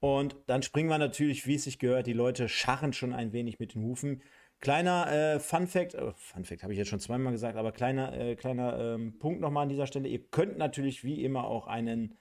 Und 0.00 0.34
dann 0.46 0.62
springen 0.62 0.88
wir 0.88 0.98
natürlich, 0.98 1.46
wie 1.46 1.56
es 1.56 1.64
sich 1.64 1.78
gehört, 1.78 2.06
die 2.06 2.14
Leute 2.14 2.48
scharren 2.48 2.94
schon 2.94 3.12
ein 3.12 3.32
wenig 3.32 3.58
mit 3.58 3.74
den 3.74 3.82
Hufen. 3.82 4.22
Kleiner 4.60 5.10
äh, 5.10 5.40
Fun 5.40 5.66
Fact, 5.66 5.94
äh, 5.94 6.12
Fun 6.16 6.44
Fact 6.44 6.62
habe 6.62 6.72
ich 6.72 6.78
jetzt 6.78 6.88
schon 6.88 7.00
zweimal 7.00 7.32
gesagt, 7.32 7.56
aber 7.56 7.72
kleiner, 7.72 8.12
äh, 8.12 8.36
kleiner 8.36 8.78
ähm, 8.78 9.18
Punkt 9.18 9.40
nochmal 9.40 9.62
an 9.62 9.68
dieser 9.70 9.86
Stelle. 9.86 10.08
Ihr 10.08 10.22
könnt 10.30 10.58
natürlich 10.58 11.02
wie 11.02 11.24
immer 11.24 11.44
auch 11.44 11.66
einen 11.66 12.14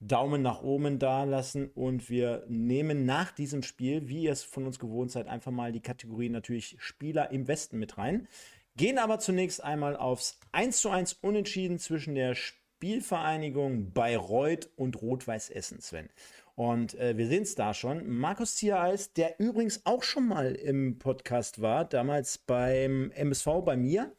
Daumen 0.00 0.42
nach 0.42 0.62
oben 0.62 0.98
da 0.98 1.24
lassen 1.24 1.70
und 1.74 2.10
wir 2.10 2.44
nehmen 2.48 3.04
nach 3.04 3.30
diesem 3.30 3.62
Spiel, 3.62 4.08
wie 4.08 4.22
ihr 4.22 4.32
es 4.32 4.42
von 4.42 4.66
uns 4.66 4.78
gewohnt 4.78 5.12
seid, 5.12 5.28
einfach 5.28 5.52
mal 5.52 5.70
die 5.70 5.82
Kategorie 5.82 6.28
natürlich 6.28 6.76
Spieler 6.80 7.30
im 7.30 7.46
Westen 7.46 7.78
mit 7.78 7.98
rein. 7.98 8.26
Gehen 8.74 8.98
aber 8.98 9.18
zunächst 9.18 9.62
einmal 9.62 9.96
aufs 9.96 10.40
1 10.52 10.80
zu 10.80 10.88
1 10.88 11.12
Unentschieden 11.20 11.78
zwischen 11.78 12.14
der 12.14 12.34
Spielvereinigung 12.34 13.92
Bayreuth 13.92 14.70
und 14.76 15.00
Rot-Weiß 15.00 15.50
Essen, 15.50 15.80
Sven. 15.80 16.08
Und 16.54 16.94
äh, 16.98 17.16
wir 17.16 17.26
sehen 17.26 17.42
es 17.42 17.54
da 17.54 17.72
schon. 17.72 18.08
Markus 18.08 18.56
Ziereis, 18.56 19.12
der 19.12 19.40
übrigens 19.40 19.82
auch 19.84 20.02
schon 20.02 20.28
mal 20.28 20.54
im 20.54 20.98
Podcast 20.98 21.62
war, 21.62 21.84
damals 21.84 22.38
beim 22.38 23.10
MSV 23.12 23.46
bei 23.64 23.76
mir. 23.76 24.12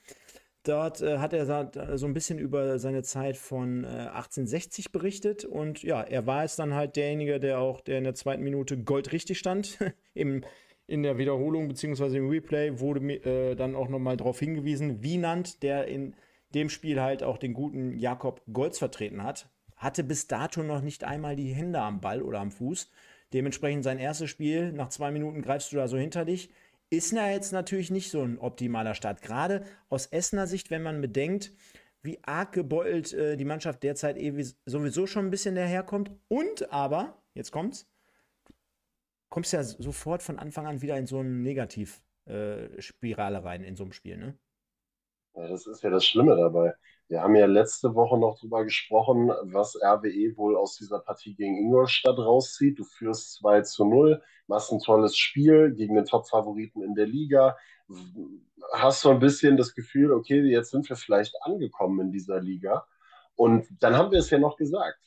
Dort 0.64 1.02
äh, 1.02 1.18
hat 1.18 1.34
er 1.34 1.98
so 1.98 2.06
ein 2.06 2.14
bisschen 2.14 2.40
über 2.40 2.80
seine 2.80 3.04
Zeit 3.04 3.36
von 3.36 3.84
äh, 3.84 3.88
1860 3.88 4.92
berichtet. 4.92 5.44
Und 5.44 5.84
ja, 5.84 6.02
er 6.02 6.26
war 6.26 6.44
es 6.44 6.56
dann 6.56 6.74
halt 6.74 6.96
derjenige, 6.96 7.40
der 7.40 7.60
auch, 7.60 7.82
der 7.82 7.98
in 7.98 8.06
der 8.06 8.16
zweiten 8.16 8.44
Minute 8.44 8.78
goldrichtig 8.78 9.38
stand. 9.38 9.78
Im, 10.14 10.44
in 10.88 11.04
der 11.04 11.18
Wiederholung 11.18 11.68
bzw. 11.68 12.18
im 12.18 12.30
Replay 12.30 12.80
wurde 12.80 13.00
äh, 13.00 13.56
dann 13.56 13.76
auch 13.76 13.88
nochmal 13.88 14.18
darauf 14.18 14.40
hingewiesen, 14.40 15.02
Wienand, 15.02 15.64
der 15.64 15.88
in 15.88 16.14
dem 16.54 16.70
Spiel 16.70 17.02
halt 17.02 17.24
auch 17.24 17.38
den 17.38 17.54
guten 17.54 17.98
Jakob 17.98 18.42
Golz 18.52 18.80
vertreten 18.80 19.24
hat, 19.24 19.50
hatte 19.84 20.04
bis 20.04 20.28
dato 20.28 20.64
noch 20.64 20.82
nicht 20.82 21.04
einmal 21.04 21.36
die 21.36 21.54
Hände 21.54 21.80
am 21.80 22.02
Ball 22.02 22.22
oder 22.22 22.40
am 22.40 22.52
Fuß. 22.52 22.90
Dementsprechend 23.34 23.84
sein 23.84 24.00
erstes 24.00 24.30
Spiel, 24.30 24.72
nach 24.72 24.90
zwei 24.90 25.12
Minuten 25.12 25.42
greifst 25.42 25.72
du 25.72 25.78
da 25.78 25.88
so 25.88 25.98
hinter 25.98 26.26
dich. 26.26 26.50
Ist 26.90 27.12
ja 27.12 27.30
jetzt 27.30 27.52
natürlich 27.52 27.90
nicht 27.90 28.12
so 28.12 28.22
ein 28.22 28.38
optimaler 28.38 28.94
Start. 28.94 29.22
Gerade 29.22 29.64
aus 29.90 30.06
Essener 30.06 30.48
Sicht, 30.48 30.70
wenn 30.70 30.84
man 30.84 31.02
bedenkt, 31.02 31.52
wie 32.04 32.20
arg 32.24 32.52
gebeutelt 32.52 33.14
äh, 33.14 33.38
die 33.38 33.46
Mannschaft 33.46 33.82
derzeit 33.82 34.18
eh 34.18 34.34
sowieso 34.66 35.08
schon 35.08 35.26
ein 35.26 35.32
bisschen 35.32 35.56
daherkommt. 35.56 36.12
Und 36.28 36.72
aber, 36.72 37.18
jetzt 37.34 37.52
kommt's, 37.52 37.90
kommst 39.30 39.54
ja 39.54 39.64
sofort 39.64 40.22
von 40.22 40.38
Anfang 40.38 40.68
an 40.68 40.82
wieder 40.82 40.98
in 40.98 41.08
so 41.08 41.20
eine 41.20 41.30
Negativspirale 41.30 43.38
äh, 43.38 43.42
rein 43.42 43.64
in 43.64 43.76
so 43.76 43.84
einem 43.84 43.94
Spiel, 43.94 44.18
ne? 44.18 44.38
Ja, 45.36 45.48
das 45.48 45.66
ist 45.66 45.84
ja 45.84 45.90
das 45.90 46.06
Schlimme 46.06 46.36
dabei. 46.36 46.74
Wir 47.08 47.22
haben 47.22 47.36
ja 47.36 47.46
letzte 47.46 47.96
Woche 47.96 48.18
noch 48.18 48.38
darüber 48.38 48.64
gesprochen, 48.64 49.32
was 49.44 49.76
RWE 49.76 50.38
wohl 50.38 50.56
aus 50.56 50.78
dieser 50.78 51.00
Partie 51.00 51.36
gegen 51.36 51.58
Ingolstadt 51.58 52.18
rauszieht. 52.18 52.80
Du 52.80 52.84
führst 52.84 53.34
2 53.36 53.62
zu 53.62 53.86
0, 53.86 54.22
machst 54.48 54.72
ein 54.72 54.80
tolles 54.80 55.18
Spiel 55.18 55.74
gegen 55.74 55.96
den 55.96 56.06
Top-Favoriten 56.06 56.82
in 56.82 56.96
der 56.96 57.08
Liga, 57.08 57.58
hast 58.74 59.02
so 59.02 59.10
ein 59.10 59.20
bisschen 59.20 59.58
das 59.58 59.74
Gefühl, 59.74 60.12
okay, 60.12 60.42
jetzt 60.42 60.72
sind 60.72 60.88
wir 60.88 60.96
vielleicht 60.96 61.36
angekommen 61.42 62.00
in 62.00 62.12
dieser 62.12 62.40
Liga. 62.40 62.86
Und 63.36 63.68
dann 63.80 63.98
haben 63.98 64.12
wir 64.12 64.20
es 64.20 64.30
ja 64.30 64.38
noch 64.38 64.56
gesagt. 64.56 65.00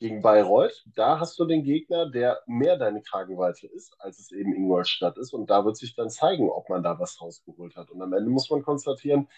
Gegen 0.00 0.22
Bayreuth, 0.22 0.84
da 0.94 1.20
hast 1.20 1.38
du 1.38 1.44
den 1.44 1.62
Gegner, 1.62 2.10
der 2.10 2.40
mehr 2.46 2.76
deine 2.76 3.00
Kragenweite 3.00 3.68
ist, 3.68 3.94
als 4.00 4.18
es 4.18 4.32
eben 4.32 4.52
Ingolstadt 4.52 5.16
ist. 5.18 5.32
Und 5.32 5.48
da 5.50 5.64
wird 5.64 5.76
sich 5.76 5.94
dann 5.94 6.10
zeigen, 6.10 6.50
ob 6.50 6.68
man 6.68 6.82
da 6.82 6.98
was 6.98 7.20
rausgeholt 7.22 7.76
hat. 7.76 7.90
Und 7.90 8.02
am 8.02 8.12
Ende 8.12 8.28
muss 8.28 8.50
man 8.50 8.62
konstatieren, 8.62 9.28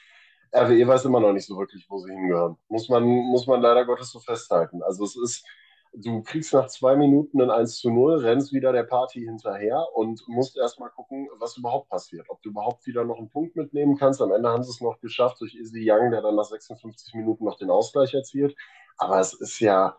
RWE 0.52 0.86
weiß 0.86 1.04
immer 1.04 1.20
noch 1.20 1.32
nicht 1.32 1.46
so 1.46 1.56
wirklich, 1.58 1.86
wo 1.88 1.98
sie 1.98 2.10
hingehören. 2.12 2.56
Muss 2.68 2.88
man, 2.88 3.04
muss 3.04 3.46
man 3.46 3.60
leider 3.60 3.84
Gottes 3.84 4.10
so 4.10 4.20
festhalten. 4.20 4.82
Also 4.82 5.04
es 5.04 5.16
ist, 5.16 5.46
du 5.92 6.22
kriegst 6.22 6.52
nach 6.52 6.68
zwei 6.68 6.96
Minuten 6.96 7.40
ein 7.40 7.50
1 7.50 7.78
zu 7.78 7.90
0, 7.90 8.18
rennst 8.18 8.52
wieder 8.52 8.72
der 8.72 8.84
Party 8.84 9.20
hinterher 9.20 9.86
und 9.94 10.22
musst 10.28 10.56
erstmal 10.56 10.90
gucken, 10.90 11.28
was 11.38 11.56
überhaupt 11.56 11.88
passiert. 11.88 12.26
Ob 12.28 12.42
du 12.42 12.50
überhaupt 12.50 12.86
wieder 12.86 13.04
noch 13.04 13.18
einen 13.18 13.30
Punkt 13.30 13.56
mitnehmen 13.56 13.96
kannst. 13.96 14.20
Am 14.22 14.32
Ende 14.32 14.48
haben 14.48 14.62
sie 14.62 14.70
es 14.70 14.80
noch 14.80 15.00
geschafft 15.00 15.40
durch 15.40 15.54
Izzy 15.54 15.90
Young, 15.90 16.10
der 16.10 16.22
dann 16.22 16.36
nach 16.36 16.44
56 16.44 17.14
Minuten 17.14 17.44
noch 17.44 17.56
den 17.58 17.70
Ausgleich 17.70 18.14
erzielt. 18.14 18.56
Aber 18.98 19.20
es 19.20 19.34
ist 19.34 19.60
ja, 19.60 19.96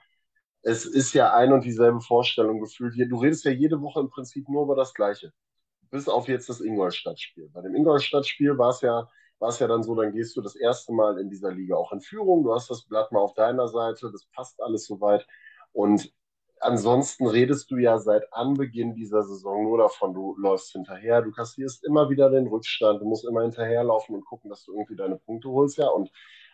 es 0.62 0.86
ist 0.86 1.14
ja 1.14 1.34
ein 1.34 1.54
und 1.54 1.64
dieselbe 1.66 2.02
Vorstellung 2.02 2.60
gefühlt. 2.60 2.96
Du 3.12 3.18
redest 3.18 3.46
ja 3.46 3.52
jede 3.52 3.82
Woche 3.82 4.00
im 4.00 4.10
Prinzip 4.10 4.50
nur 4.50 4.64
über 4.64 4.76
das 4.76 4.94
Gleiche. 4.94 5.32
Bis 5.92 6.10
auf 6.10 6.28
jetzt 6.28 6.50
das 6.50 6.62
Ingolstadt-Spiel. 6.62 7.50
Bei 7.54 7.62
dem 7.62 7.76
Ingolstadt-Spiel 7.76 8.58
war 8.58 8.72
es 8.72 8.82
ja 8.82 9.08
war 9.40 9.50
es 9.50 9.60
ja 9.60 9.68
dann 9.68 9.84
so, 9.84 9.96
dann 9.96 10.12
gehst 10.12 10.36
du 10.36 10.42
das 10.42 10.56
erste 10.56 10.94
Mal 10.94 11.20
in 11.20 11.30
dieser 11.30 11.52
Liga 11.52 11.76
auch 11.76 11.92
in 11.92 12.02
Führung. 12.02 12.44
Du 12.44 12.54
hast 12.54 12.70
das 12.70 12.86
Blatt 12.86 13.12
mal 13.12 13.20
auf 13.20 13.34
deiner 13.34 13.68
Seite, 13.68 14.12
das 14.12 14.26
passt 14.34 14.62
alles 14.62 14.86
soweit. 14.86 15.28
Und 15.74 16.12
ansonsten 16.60 17.28
redest 17.28 17.70
du 17.72 17.78
ja 17.78 18.00
seit 18.00 18.34
Anbeginn 18.34 18.96
dieser 18.96 19.24
Saison 19.24 19.64
nur 19.64 19.78
davon, 19.78 20.14
du 20.14 20.36
läufst 20.38 20.72
hinterher, 20.72 21.22
du 21.22 21.32
kassierst 21.32 21.86
immer 21.86 22.10
wieder 22.10 22.30
den 22.30 22.48
Rückstand, 22.48 23.02
du 23.02 23.06
musst 23.06 23.26
immer 23.26 23.44
hinterherlaufen 23.44 24.16
und 24.16 24.26
gucken, 24.26 24.50
dass 24.50 24.64
du 24.66 24.74
irgendwie 24.74 24.96
deine 24.96 25.18
Punkte 25.18 25.50
holst, 25.50 25.78
ja. 25.78 25.88
Und 25.90 26.12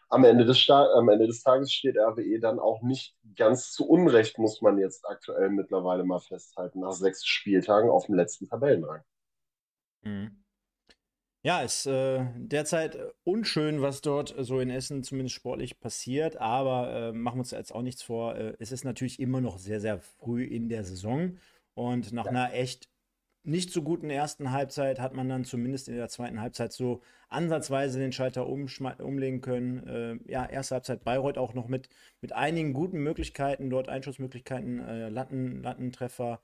am 0.10 0.26
Ende 0.26 0.46
des, 0.46 0.70
am 0.70 1.10
Ende 1.10 1.28
des 1.28 1.42
Tages 1.42 1.72
steht 1.72 1.98
RWE 1.98 2.40
dann 2.40 2.60
auch 2.60 2.82
nicht 2.82 3.16
ganz 3.36 3.72
zu 3.72 3.88
Unrecht, 3.88 4.38
muss 4.38 4.62
man 4.62 4.78
jetzt 4.78 5.08
aktuell 5.08 5.50
mittlerweile 5.50 6.04
mal 6.04 6.20
festhalten, 6.20 6.82
nach 6.82 6.92
sechs 6.92 7.26
Spieltagen 7.26 7.90
auf 7.90 8.06
dem 8.06 8.16
letzten 8.16 8.48
Tabellenrang. 8.48 9.02
Mhm. 10.04 10.43
Ja, 11.46 11.62
ist 11.62 11.86
äh, 11.88 12.26
derzeit 12.38 12.98
unschön, 13.26 13.82
was 13.82 14.00
dort 14.00 14.34
so 14.40 14.62
in 14.62 14.70
Essen 14.70 15.04
zumindest 15.04 15.36
sportlich 15.36 15.78
passiert, 15.82 16.38
aber 16.38 17.10
äh, 17.10 17.12
machen 17.12 17.36
wir 17.36 17.42
uns 17.42 17.52
jetzt 17.52 17.76
auch 17.76 17.82
nichts 17.82 18.02
vor. 18.02 18.38
Äh, 18.38 18.54
es 18.60 18.72
ist 18.72 18.86
natürlich 18.86 19.20
immer 19.20 19.42
noch 19.42 19.58
sehr, 19.58 19.82
sehr 19.82 20.00
früh 20.00 20.46
in 20.46 20.70
der 20.70 20.86
Saison 20.86 21.38
und 21.74 22.14
nach 22.14 22.26
ja. 22.26 22.32
einer 22.32 22.54
echt 22.54 22.88
nicht 23.44 23.72
so 23.72 23.82
guten 23.82 24.10
ersten 24.10 24.52
Halbzeit 24.52 25.02
hat 25.02 25.14
man 25.14 25.28
dann 25.28 25.44
zumindest 25.44 25.90
in 25.90 25.96
der 25.98 26.08
zweiten 26.08 26.40
Halbzeit 26.40 26.72
so 26.72 27.02
ansatzweise 27.28 28.00
den 28.00 28.14
Schalter 28.14 28.48
umlegen 28.48 29.42
können. 29.42 29.86
Äh, 29.86 30.32
ja, 30.32 30.46
erste 30.46 30.76
Halbzeit 30.76 31.04
Bayreuth 31.04 31.38
auch 31.38 31.54
noch 31.54 31.68
mit, 31.68 31.90
mit 32.22 32.32
einigen 32.32 32.72
guten 32.72 33.00
Möglichkeiten, 33.00 33.70
dort 33.70 33.90
Einschussmöglichkeiten, 33.90 34.80
äh, 34.80 35.10
Latten, 35.10 35.62
Lattentreffer 35.62 36.40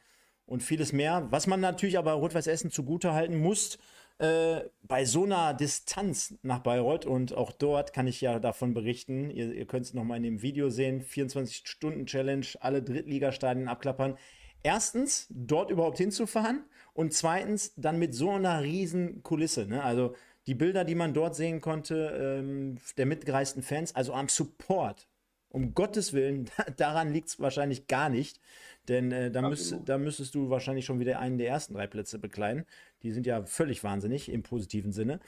und 0.50 0.64
vieles 0.64 0.92
mehr. 0.92 1.28
Was 1.30 1.48
man 1.48 1.60
natürlich 1.60 1.98
aber 1.98 2.14
Rot-Weiß 2.14 2.48
Essen 2.48 2.72
zugute 2.72 3.14
halten 3.14 3.38
muss, 3.38 3.78
äh, 4.18 4.62
bei 4.82 5.06
so 5.06 5.24
einer 5.24 5.54
Distanz 5.54 6.36
nach 6.42 6.60
Bayreuth 6.60 7.06
und 7.06 7.34
auch 7.34 7.52
dort 7.52 7.94
kann 7.94 8.08
ich 8.08 8.20
ja 8.20 8.40
davon 8.40 8.74
berichten, 8.74 9.30
ihr, 9.30 9.54
ihr 9.54 9.66
könnt 9.66 9.86
es 9.86 9.94
nochmal 9.94 10.18
in 10.18 10.24
dem 10.24 10.42
Video 10.42 10.70
sehen, 10.70 11.02
24-Stunden-Challenge, 11.02 12.48
alle 12.60 12.82
Drittligastadien 12.82 13.70
abklappern. 13.70 14.18
Erstens, 14.62 15.28
dort 15.30 15.72
überhaupt 15.72 16.00
hinzufahren 16.00 16.66
und 16.94 17.14
zweitens, 17.14 17.74
dann 17.78 17.98
mit 17.98 18.14
so 18.14 18.32
einer 18.32 18.62
riesen 18.62 19.24
Kulisse. 19.24 19.68
Ne? 19.68 19.82
Also 19.82 20.16
die 20.48 20.56
Bilder, 20.56 20.84
die 20.84 20.96
man 20.96 21.14
dort 21.14 21.36
sehen 21.36 21.62
konnte, 21.62 22.40
ähm, 22.42 22.78
der 22.98 23.06
mitgereisten 23.06 23.62
Fans, 23.64 23.96
also 23.96 24.14
am 24.14 24.28
Support, 24.28 25.08
um 25.48 25.74
Gottes 25.74 26.12
Willen, 26.12 26.50
daran 26.78 27.14
liegt 27.14 27.30
es 27.30 27.40
wahrscheinlich 27.40 27.88
gar 27.88 28.10
nicht. 28.10 28.42
Denn 28.90 29.12
äh, 29.12 29.32
da, 29.32 29.42
müsst, 29.48 29.76
da 29.86 29.98
müsstest 29.98 30.36
du 30.36 30.50
wahrscheinlich 30.50 30.86
schon 30.86 31.00
wieder 31.00 31.20
einen 31.20 31.38
der 31.38 31.48
ersten 31.48 31.76
drei 31.76 31.88
Plätze 31.88 32.20
bekleiden. 32.20 32.66
Die 33.04 33.12
sind 33.12 33.26
ja 33.26 33.44
völlig 33.46 33.84
wahnsinnig 33.84 34.30
im 34.30 34.44
positiven 34.44 34.92
Sinne. 34.92 35.20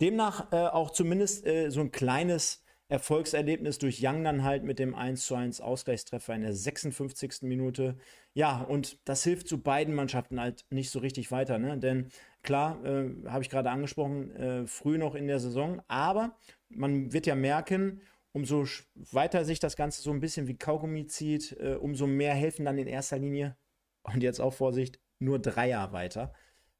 Demnach 0.00 0.50
äh, 0.52 0.56
auch 0.56 0.90
zumindest 0.90 1.46
äh, 1.46 1.70
so 1.70 1.80
ein 1.80 1.92
kleines 1.92 2.64
Erfolgserlebnis 2.90 3.78
durch 3.78 4.00
Young 4.02 4.24
dann 4.24 4.42
halt 4.42 4.64
mit 4.64 4.80
dem 4.80 4.96
1 4.96 5.24
zu 5.24 5.36
1 5.36 5.60
Ausgleichstreffer 5.60 6.34
in 6.34 6.42
der 6.42 6.54
56. 6.54 7.42
Minute. 7.42 7.96
Ja, 8.34 8.62
und 8.62 8.98
das 9.04 9.22
hilft 9.22 9.46
zu 9.46 9.62
beiden 9.62 9.94
Mannschaften 9.94 10.40
halt 10.40 10.64
nicht 10.70 10.90
so 10.90 10.98
richtig 10.98 11.30
weiter, 11.30 11.58
ne? 11.58 11.78
Denn 11.78 12.08
klar, 12.42 12.84
äh, 12.84 13.10
habe 13.28 13.42
ich 13.42 13.50
gerade 13.50 13.70
angesprochen, 13.70 14.34
äh, 14.34 14.66
früh 14.66 14.98
noch 14.98 15.14
in 15.14 15.28
der 15.28 15.38
Saison, 15.38 15.80
aber 15.86 16.36
man 16.68 17.12
wird 17.12 17.26
ja 17.26 17.36
merken, 17.36 18.00
umso 18.32 18.64
weiter 18.94 19.44
sich 19.44 19.58
das 19.58 19.76
Ganze 19.76 20.02
so 20.02 20.10
ein 20.10 20.20
bisschen 20.20 20.46
wie 20.46 20.56
Kaugummi 20.56 21.06
zieht, 21.06 21.56
äh, 21.60 21.74
umso 21.74 22.06
mehr 22.06 22.34
helfen 22.34 22.64
dann 22.64 22.78
in 22.78 22.86
erster 22.86 23.18
Linie, 23.18 23.56
und 24.02 24.22
jetzt 24.22 24.40
auch 24.40 24.52
Vorsicht, 24.52 24.98
nur 25.18 25.38
Dreier 25.38 25.92
weiter. 25.92 26.32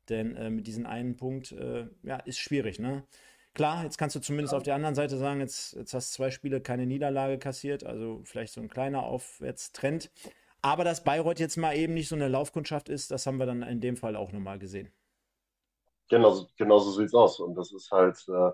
Denn 0.09 0.37
äh, 0.37 0.51
mit 0.51 0.67
diesem 0.67 0.87
einen 0.87 1.17
Punkt, 1.17 1.53
äh, 1.53 1.87
ja, 2.03 2.17
ist 2.17 2.39
schwierig, 2.39 2.79
ne? 2.79 3.05
Klar, 3.53 3.85
jetzt 3.85 3.99
kannst 3.99 4.15
du 4.15 4.21
zumindest 4.21 4.53
ja. 4.53 4.59
auf 4.59 4.63
der 4.63 4.75
anderen 4.77 4.95
Seite 4.95 5.17
sagen, 5.19 5.41
jetzt, 5.41 5.75
jetzt 5.75 5.93
hast 5.93 6.13
du 6.13 6.17
zwei 6.17 6.31
Spiele 6.31 6.61
keine 6.61 6.87
Niederlage 6.87 7.39
kassiert, 7.39 7.85
also 7.85 8.23
vielleicht 8.25 8.53
so 8.53 8.61
ein 8.61 8.69
kleiner 8.69 9.03
Aufwärtstrend. 9.03 10.11
Aber 10.63 10.85
dass 10.85 11.05
Bayreuth 11.05 11.41
jetzt 11.41 11.57
mal 11.57 11.77
eben 11.77 11.95
nicht 11.95 12.09
so 12.09 12.15
eine 12.15 12.29
Laufkundschaft 12.29 12.89
ist, 12.89 13.11
das 13.11 13.27
haben 13.27 13.39
wir 13.39 13.47
dann 13.47 13.63
in 13.63 13.81
dem 13.81 13.97
Fall 13.97 14.15
auch 14.15 14.31
nochmal 14.31 14.59
gesehen. 14.59 14.93
Genau, 16.09 16.47
genau 16.57 16.79
so 16.79 16.93
sieht 16.93 17.07
es 17.07 17.15
aus. 17.15 17.41
Und 17.41 17.55
das 17.55 17.73
ist 17.73 17.91
halt, 17.91 18.25
äh, 18.29 18.51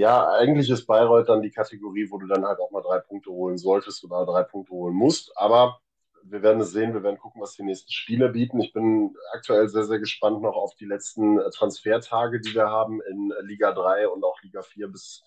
ja, 0.00 0.30
eigentlich 0.30 0.70
ist 0.70 0.86
Bayreuth 0.86 1.28
dann 1.28 1.42
die 1.42 1.50
Kategorie, 1.50 2.10
wo 2.10 2.18
du 2.18 2.26
dann 2.26 2.46
halt 2.46 2.58
auch 2.58 2.70
mal 2.70 2.80
drei 2.80 3.00
Punkte 3.00 3.30
holen 3.30 3.58
solltest 3.58 4.02
oder 4.02 4.24
drei 4.24 4.42
Punkte 4.42 4.72
holen 4.72 4.94
musst. 4.94 5.30
Aber 5.36 5.78
wir 6.24 6.42
werden 6.42 6.60
es 6.60 6.72
sehen, 6.72 6.94
wir 6.94 7.02
werden 7.02 7.18
gucken, 7.18 7.42
was 7.42 7.54
die 7.54 7.62
nächsten 7.62 7.92
Spiele 7.92 8.30
bieten. 8.30 8.60
Ich 8.60 8.72
bin 8.72 9.14
aktuell 9.32 9.68
sehr, 9.68 9.84
sehr 9.84 9.98
gespannt 9.98 10.40
noch 10.40 10.56
auf 10.56 10.74
die 10.76 10.86
letzten 10.86 11.38
Transfertage, 11.52 12.40
die 12.40 12.54
wir 12.54 12.68
haben 12.68 13.02
in 13.02 13.30
Liga 13.42 13.72
3 13.72 14.08
und 14.08 14.24
auch 14.24 14.40
Liga 14.42 14.62
4 14.62 14.88
bis 14.88 15.22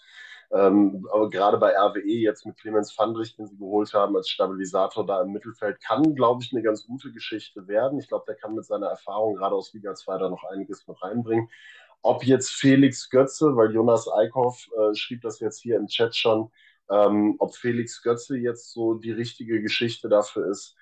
ähm, 0.53 1.07
aber 1.11 1.31
gerade 1.31 1.57
bei 1.57 1.75
RWE 1.75 2.01
jetzt 2.03 2.45
mit 2.45 2.57
Clemens 2.57 2.91
Fandrich, 2.91 3.35
den 3.35 3.47
sie 3.47 3.57
geholt 3.57 3.91
haben 3.95 4.15
als 4.15 4.29
Stabilisator 4.29 5.03
da 5.03 5.21
im 5.23 5.31
Mittelfeld, 5.31 5.81
kann, 5.81 6.13
glaube 6.13 6.43
ich, 6.43 6.53
eine 6.53 6.61
ganz 6.61 6.85
gute 6.85 7.11
Geschichte 7.11 7.67
werden. 7.67 7.99
Ich 7.99 8.07
glaube, 8.07 8.25
der 8.27 8.35
kann 8.35 8.53
mit 8.53 8.63
seiner 8.65 8.87
Erfahrung 8.87 9.35
gerade 9.35 9.55
aus 9.55 9.73
Liga 9.73 9.95
2 9.95 10.19
da 10.19 10.29
noch 10.29 10.43
einiges 10.43 10.87
mit 10.87 11.01
reinbringen. 11.01 11.49
Ob 12.03 12.23
jetzt 12.23 12.51
Felix 12.51 13.09
Götze, 13.09 13.55
weil 13.55 13.73
Jonas 13.73 14.07
Eickhoff 14.07 14.67
äh, 14.77 14.93
schrieb 14.93 15.21
das 15.21 15.39
jetzt 15.39 15.61
hier 15.61 15.77
im 15.77 15.87
Chat 15.87 16.15
schon, 16.15 16.51
ähm, 16.89 17.35
ob 17.39 17.55
Felix 17.55 18.03
Götze 18.03 18.37
jetzt 18.37 18.71
so 18.71 18.93
die 18.93 19.11
richtige 19.11 19.61
Geschichte 19.61 20.09
dafür 20.09 20.49
ist, 20.51 20.75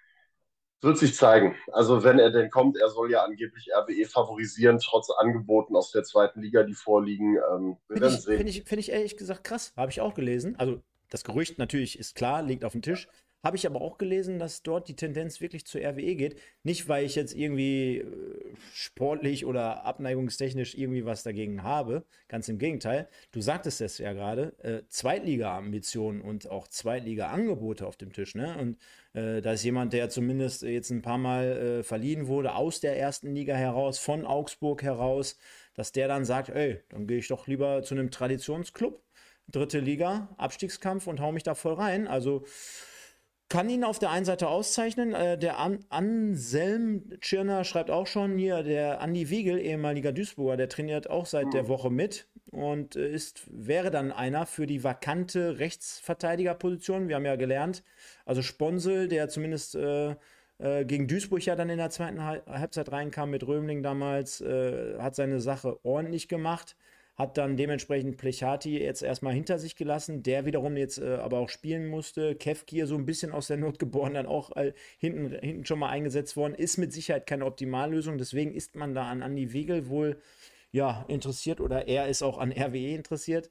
wird 0.82 0.98
sich 0.98 1.16
zeigen. 1.16 1.56
Also 1.72 2.04
wenn 2.04 2.20
er 2.20 2.32
denn 2.32 2.50
kommt, 2.50 2.78
er 2.78 2.90
soll 2.90 3.12
ja 3.12 3.24
angeblich 3.24 3.70
RWE 3.72 4.06
favorisieren, 4.06 4.80
trotz 4.80 5.10
Angeboten 5.12 5.76
aus 5.76 5.92
der 5.92 6.04
zweiten 6.04 6.42
Liga, 6.42 6.64
die 6.64 6.74
vorliegen. 6.74 7.38
Ähm, 7.52 7.78
Finde 7.88 8.08
ich, 8.08 8.22
find 8.22 8.50
ich, 8.50 8.64
find 8.64 8.80
ich 8.80 8.92
ehrlich 8.92 9.16
gesagt 9.16 9.44
krass. 9.44 9.74
Habe 9.78 9.92
ich 9.92 10.02
auch 10.02 10.16
gelesen. 10.16 10.56
Also 10.58 10.82
das 11.10 11.24
Gerücht 11.24 11.60
natürlich 11.60 12.00
ist 12.00 12.16
klar, 12.16 12.42
liegt 12.42 12.66
auf 12.66 12.72
dem 12.72 12.82
Tisch. 12.82 13.08
Habe 13.44 13.58
ich 13.58 13.66
aber 13.66 13.82
auch 13.82 13.98
gelesen, 13.98 14.38
dass 14.38 14.62
dort 14.62 14.88
die 14.88 14.96
Tendenz 14.96 15.42
wirklich 15.42 15.66
zur 15.66 15.82
RWE 15.82 16.16
geht. 16.16 16.40
Nicht, 16.62 16.88
weil 16.88 17.06
ich 17.06 17.16
jetzt 17.16 17.34
irgendwie 17.34 17.98
äh, 17.98 18.56
sportlich 18.72 19.48
oder 19.48 19.84
abneigungstechnisch 19.84 20.76
irgendwie 20.76 21.06
was 21.06 21.24
dagegen 21.24 21.64
habe. 21.64 22.06
Ganz 22.28 22.50
im 22.50 22.60
Gegenteil. 22.60 23.10
Du 23.32 23.42
sagtest 23.42 23.82
es 23.82 23.98
ja 23.98 24.14
gerade. 24.14 24.56
Äh, 24.60 24.84
Zweitliga-Ambitionen 24.90 26.22
und 26.22 26.52
auch 26.52 26.68
Zweitliga-Angebote 26.68 27.88
auf 27.88 27.98
dem 27.98 28.14
Tisch. 28.14 28.36
Ne? 28.36 28.56
Und 28.60 28.78
äh, 29.14 29.42
da 29.42 29.54
ist 29.54 29.64
jemand, 29.64 29.94
der 29.94 30.10
zumindest 30.10 30.62
jetzt 30.62 30.92
ein 30.92 31.02
paar 31.02 31.18
Mal 31.18 31.46
äh, 31.80 31.84
verliehen 31.84 32.28
wurde 32.28 32.54
aus 32.54 32.80
der 32.80 33.00
ersten 33.00 33.34
Liga 33.34 33.56
heraus, 33.56 33.98
von 33.98 34.26
Augsburg 34.26 34.84
heraus, 34.84 35.38
dass 35.74 35.92
der 35.92 36.08
dann 36.08 36.26
sagt, 36.26 36.50
ey, 36.50 36.82
dann 36.90 37.08
gehe 37.08 37.18
ich 37.18 37.28
doch 37.28 37.48
lieber 37.48 37.82
zu 37.82 37.96
einem 37.96 38.12
Traditionsclub, 38.12 39.02
dritte 39.48 39.80
Liga, 39.80 40.30
Abstiegskampf 40.38 41.08
und 41.08 41.20
hau 41.20 41.32
mich 41.32 41.44
da 41.44 41.56
voll 41.56 41.74
rein. 41.74 42.08
Also 42.08 42.46
kann 43.52 43.70
ihn 43.70 43.84
auf 43.84 44.00
der 44.00 44.12
einen 44.12 44.24
Seite 44.24 44.48
auszeichnen. 44.48 45.14
Äh, 45.14 45.38
der 45.38 45.60
An 45.60 45.84
Anselm 45.90 47.04
Tschirner 47.20 47.66
schreibt 47.66 47.92
auch 47.92 48.08
schon 48.08 48.38
hier, 48.38 48.64
der 48.64 49.02
Andi 49.02 49.30
Wiegel, 49.30 49.60
ehemaliger 49.60 50.14
Duisburger, 50.14 50.56
der 50.56 50.70
trainiert 50.70 51.10
auch 51.10 51.26
seit 51.26 51.54
der 51.54 51.68
Woche 51.68 51.90
mit 51.90 52.30
und 52.50 52.96
äh, 52.96 53.12
ist, 53.12 53.44
wäre 53.52 53.92
dann 53.92 54.14
einer 54.14 54.46
für 54.46 54.68
die 54.68 54.86
vakante 54.86 55.60
Rechtsverteidigerposition. 55.60 57.10
Wir 57.10 57.18
haben 57.18 57.26
ja 57.26 57.36
gelernt, 57.36 57.84
also 58.26 58.42
Sponsel, 58.42 59.10
der 59.10 59.28
zumindest 59.28 59.76
äh, 59.76 60.16
äh, 60.60 60.86
gegen 60.86 61.10
Duisburg 61.10 61.46
ja 61.46 61.58
dann 61.58 61.70
in 61.70 61.78
der 61.78 61.90
zweiten 61.90 62.24
Halbzeit 62.24 62.90
reinkam 62.90 63.32
mit 63.32 63.46
Römling 63.46 63.84
damals, 63.84 64.42
hat 64.42 65.16
seine 65.16 65.42
Sache 65.42 65.78
ordentlich 65.84 66.30
gemacht 66.30 66.78
hat 67.22 67.38
dann 67.38 67.56
dementsprechend 67.56 68.18
Plechati 68.18 68.78
jetzt 68.80 69.02
erstmal 69.02 69.34
hinter 69.34 69.60
sich 69.60 69.76
gelassen, 69.76 70.24
der 70.24 70.46
wiederum 70.46 70.76
jetzt 70.76 70.98
äh, 70.98 71.16
aber 71.16 71.40
auch 71.40 71.50
spielen 71.50 71.88
musste. 71.88 72.36
Kevkir 72.36 72.88
so 72.88 72.96
ein 72.96 73.06
bisschen 73.06 73.32
aus 73.32 73.48
der 73.48 73.58
Not 73.58 73.80
geboren, 73.80 74.16
dann 74.16 74.26
auch 74.26 74.56
äh, 74.56 74.74
hinten, 74.98 75.30
hinten 75.40 75.66
schon 75.66 75.80
mal 75.80 75.90
eingesetzt 75.90 76.36
worden. 76.36 76.56
Ist 76.56 76.78
mit 76.78 76.92
Sicherheit 76.92 77.28
keine 77.28 77.46
Optimallösung, 77.46 78.18
deswegen 78.18 78.54
ist 78.54 78.76
man 78.76 78.94
da 78.94 79.08
an 79.08 79.24
Andi 79.24 79.54
Wegel 79.54 79.88
wohl 79.88 80.20
ja, 80.72 81.06
interessiert 81.08 81.62
oder 81.62 81.88
er 81.88 82.08
ist 82.08 82.24
auch 82.24 82.38
an 82.38 82.52
RWE 82.52 82.96
interessiert. 82.96 83.50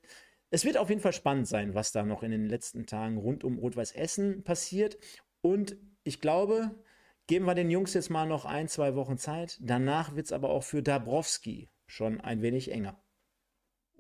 Es 0.51 0.65
wird 0.65 0.77
auf 0.77 0.89
jeden 0.89 1.01
Fall 1.01 1.13
spannend 1.13 1.47
sein, 1.47 1.75
was 1.75 1.93
da 1.93 2.03
noch 2.03 2.23
in 2.23 2.33
den 2.33 2.49
letzten 2.49 2.87
Tagen 2.87 3.19
rund 3.19 3.45
um 3.45 3.59
Rot-Weiß 3.59 3.93
Essen 3.93 4.43
passiert. 4.43 4.99
Und 5.43 5.77
ich 6.03 6.21
glaube, 6.21 6.73
geben 7.29 7.45
wir 7.45 7.55
den 7.55 7.71
Jungs 7.71 7.95
jetzt 7.95 8.11
mal 8.11 8.27
noch 8.27 8.45
ein, 8.47 8.67
zwei 8.67 8.97
Wochen 8.97 9.17
Zeit. 9.17 9.59
Danach 9.61 10.17
wird 10.17 10.27
es 10.27 10.33
aber 10.33 10.51
auch 10.51 10.65
für 10.65 10.83
Dabrowski 10.83 11.69
schon 11.87 12.21
ein 12.21 12.43
wenig 12.43 12.73
enger. 12.73 13.01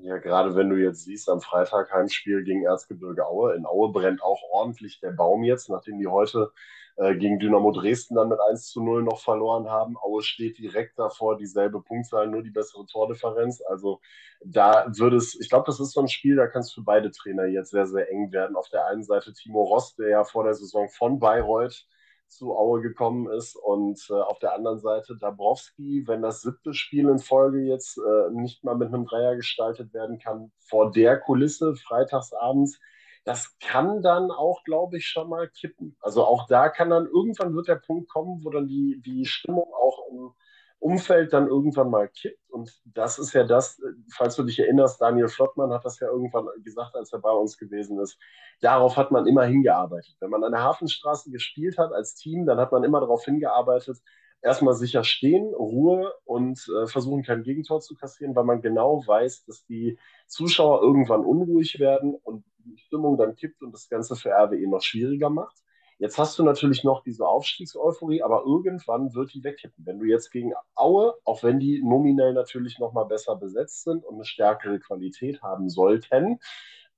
Ja, 0.03 0.17
gerade 0.19 0.57
wenn 0.57 0.71
du 0.71 0.77
jetzt 0.77 1.05
siehst, 1.05 1.29
am 1.29 1.41
Freitag 1.41 1.93
Heimspiel 1.93 2.43
gegen 2.43 2.65
Erzgebirge 2.65 3.27
Aue. 3.27 3.55
In 3.55 3.67
Aue 3.67 3.93
brennt 3.93 4.23
auch 4.23 4.43
ordentlich 4.51 4.99
der 5.01 5.11
Baum 5.11 5.43
jetzt, 5.43 5.69
nachdem 5.69 5.99
die 5.99 6.07
heute 6.07 6.53
äh, 6.97 7.15
gegen 7.17 7.39
Dynamo 7.39 7.71
Dresden 7.71 8.15
dann 8.15 8.31
mit 8.31 8.39
1 8.41 8.69
zu 8.69 8.83
0 8.83 9.03
noch 9.03 9.21
verloren 9.21 9.69
haben. 9.69 9.99
Aue 9.99 10.23
steht 10.23 10.59
direkt 10.59 10.99
davor, 10.99 11.37
dieselbe 11.37 11.83
Punktzahl, 11.83 12.29
nur 12.29 12.43
die 12.43 12.51
bessere 12.51 12.87
Tordifferenz. 12.87 13.61
Also 13.69 14.01
da 14.43 14.87
würde 14.97 15.17
es, 15.17 15.39
ich 15.39 15.51
glaube, 15.51 15.67
das 15.67 15.81
ist 15.81 15.93
so 15.93 16.01
ein 16.01 16.09
Spiel, 16.09 16.37
da 16.37 16.47
kann 16.47 16.63
es 16.63 16.73
für 16.73 16.83
beide 16.83 17.11
Trainer 17.11 17.45
jetzt 17.45 17.71
sehr, 17.71 17.87
sehr 17.87 18.11
eng 18.11 18.33
werden. 18.33 18.57
Auf 18.57 18.71
der 18.71 18.87
einen 18.87 19.05
Seite 19.05 19.35
Timo 19.35 19.65
Ross, 19.65 19.97
der 19.97 20.09
ja 20.09 20.25
vor 20.25 20.45
der 20.45 20.55
Saison 20.55 20.89
von 20.89 21.19
Bayreuth 21.19 21.87
zu 22.31 22.57
Aue 22.57 22.81
gekommen 22.81 23.31
ist. 23.31 23.57
Und 23.57 24.07
äh, 24.11 24.15
auf 24.15 24.39
der 24.39 24.55
anderen 24.55 24.79
Seite 24.79 25.17
Dabrowski, 25.17 26.05
wenn 26.07 26.23
das 26.23 26.43
siebte 26.43 26.73
Spiel 26.75 27.09
in 27.09 27.19
Folge 27.19 27.61
jetzt 27.61 27.99
äh, 27.99 28.31
nicht 28.33 28.65
mal 28.65 28.77
mit 28.77 28.89
einem 28.89 29.05
Dreier 29.05 29.37
gestaltet 29.37 29.93
werden 29.93 30.19
kann, 30.19 30.53
vor 30.59 30.91
der 30.91 31.19
Kulisse 31.19 31.75
freitagsabends, 31.75 32.81
das 33.25 33.59
kann 33.59 34.03
dann 34.03 34.31
auch, 34.31 34.65
glaube 34.65 34.97
ich, 34.97 35.07
schon 35.07 35.29
mal 35.29 35.49
kippen. 35.49 35.97
Also 36.01 36.25
auch 36.25 36.47
da 36.47 36.69
kann 36.69 36.91
dann 36.91 37.07
irgendwann 37.07 37.55
wird 37.55 37.69
der 37.69 37.77
Punkt 37.77 38.09
kommen, 38.09 38.43
wo 38.43 38.51
dann 38.51 38.67
die, 38.67 39.01
die 39.05 39.27
Stimmung 39.27 39.73
auch 39.75 40.07
im 40.11 40.33
Umfeld 40.81 41.33
dann 41.33 41.47
irgendwann 41.47 41.91
mal 41.91 42.09
kippt. 42.09 42.51
Und 42.51 42.81
das 42.85 43.19
ist 43.19 43.35
ja 43.35 43.45
das, 43.45 43.81
falls 44.13 44.35
du 44.35 44.43
dich 44.43 44.59
erinnerst, 44.59 45.01
Daniel 45.01 45.29
Flottmann 45.29 45.73
hat 45.73 45.85
das 45.85 46.01
ja 46.01 46.09
irgendwann 46.09 46.49
gesagt, 46.65 46.97
als 46.97 47.13
er 47.13 47.21
bei 47.21 47.31
uns 47.31 47.59
gewesen 47.59 48.01
ist. 48.01 48.19
Darauf 48.61 48.97
hat 48.97 49.11
man 49.11 49.27
immer 49.27 49.45
hingearbeitet. 49.45 50.17
Wenn 50.21 50.31
man 50.31 50.43
an 50.43 50.53
der 50.53 50.63
Hafenstraße 50.63 51.31
gespielt 51.31 51.79
hat 51.79 51.93
als 51.93 52.15
Team, 52.15 52.47
dann 52.47 52.59
hat 52.59 52.73
man 52.73 52.83
immer 52.83 53.01
darauf 53.01 53.25
hingearbeitet, 53.25 53.99
erstmal 54.43 54.75
sicher 54.75 55.05
stehen, 55.05 55.55
Ruhe 55.55 56.13
und 56.25 56.67
äh, 56.75 56.87
versuchen, 56.87 57.23
kein 57.23 57.43
Gegentor 57.43 57.81
zu 57.81 57.95
kassieren, 57.95 58.35
weil 58.35 58.45
man 58.45 58.63
genau 58.63 59.07
weiß, 59.07 59.45
dass 59.45 59.65
die 59.67 59.99
Zuschauer 60.27 60.83
irgendwann 60.83 61.25
unruhig 61.25 61.79
werden 61.79 62.15
und 62.15 62.45
die 62.59 62.79
Stimmung 62.79 63.19
dann 63.19 63.37
kippt 63.37 63.63
und 63.63 63.73
das 63.73 63.89
Ganze 63.89 64.17
für 64.17 64.31
RWE 64.31 64.69
noch 64.69 64.83
schwieriger 64.83 65.31
macht. 65.31 65.57
Jetzt 66.01 66.17
hast 66.17 66.39
du 66.39 66.43
natürlich 66.43 66.83
noch 66.83 67.03
diese 67.03 67.29
Aufstiegseuphorie, 67.29 68.23
aber 68.23 68.45
irgendwann 68.47 69.15
wird 69.15 69.35
die 69.35 69.45
wegkippen. 69.45 69.85
Wenn 69.85 69.99
du 69.99 70.07
jetzt 70.07 70.31
gegen 70.31 70.55
Aue, 70.75 71.15
auch 71.25 71.43
wenn 71.43 71.61
die 71.61 71.83
nominell 71.83 72.33
natürlich 72.33 72.79
noch 72.79 72.95
mal 72.95 73.05
besser 73.05 73.37
besetzt 73.37 73.85
sind 73.85 74.07
und 74.07 74.15
eine 74.15 74.25
stärkere 74.25 74.81
Qualität 74.81 75.43
haben 75.43 75.69
sollten, 75.69 76.39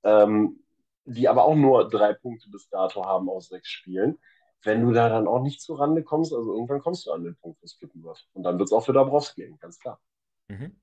ähm, 0.03 0.63
die 1.03 1.27
aber 1.27 1.43
auch 1.43 1.55
nur 1.55 1.89
drei 1.89 2.13
Punkte 2.13 2.49
bis 2.49 2.69
dato 2.69 3.05
haben 3.05 3.29
aus 3.29 3.49
sechs 3.49 3.67
Spielen, 3.67 4.19
wenn 4.61 4.85
du 4.85 4.93
da 4.93 5.09
dann 5.09 5.27
auch 5.27 5.41
nicht 5.41 5.59
zu 5.59 5.73
Rande 5.73 6.01
kommst, 6.01 6.33
also 6.33 6.53
irgendwann 6.53 6.79
kommst 6.79 7.05
du 7.05 7.11
an 7.11 7.25
den 7.25 7.35
Punkt, 7.35 7.61
wo 7.61 7.65
es 7.65 7.77
kippen 7.77 8.05
wird. 8.05 8.25
Und 8.31 8.43
dann 8.43 8.57
wird 8.57 8.69
es 8.69 8.73
auch 8.73 8.85
für 8.85 8.93
Dabrowski 8.93 9.41
gehen, 9.41 9.59
ganz 9.59 9.79
klar. 9.79 9.99
Mhm. 10.47 10.79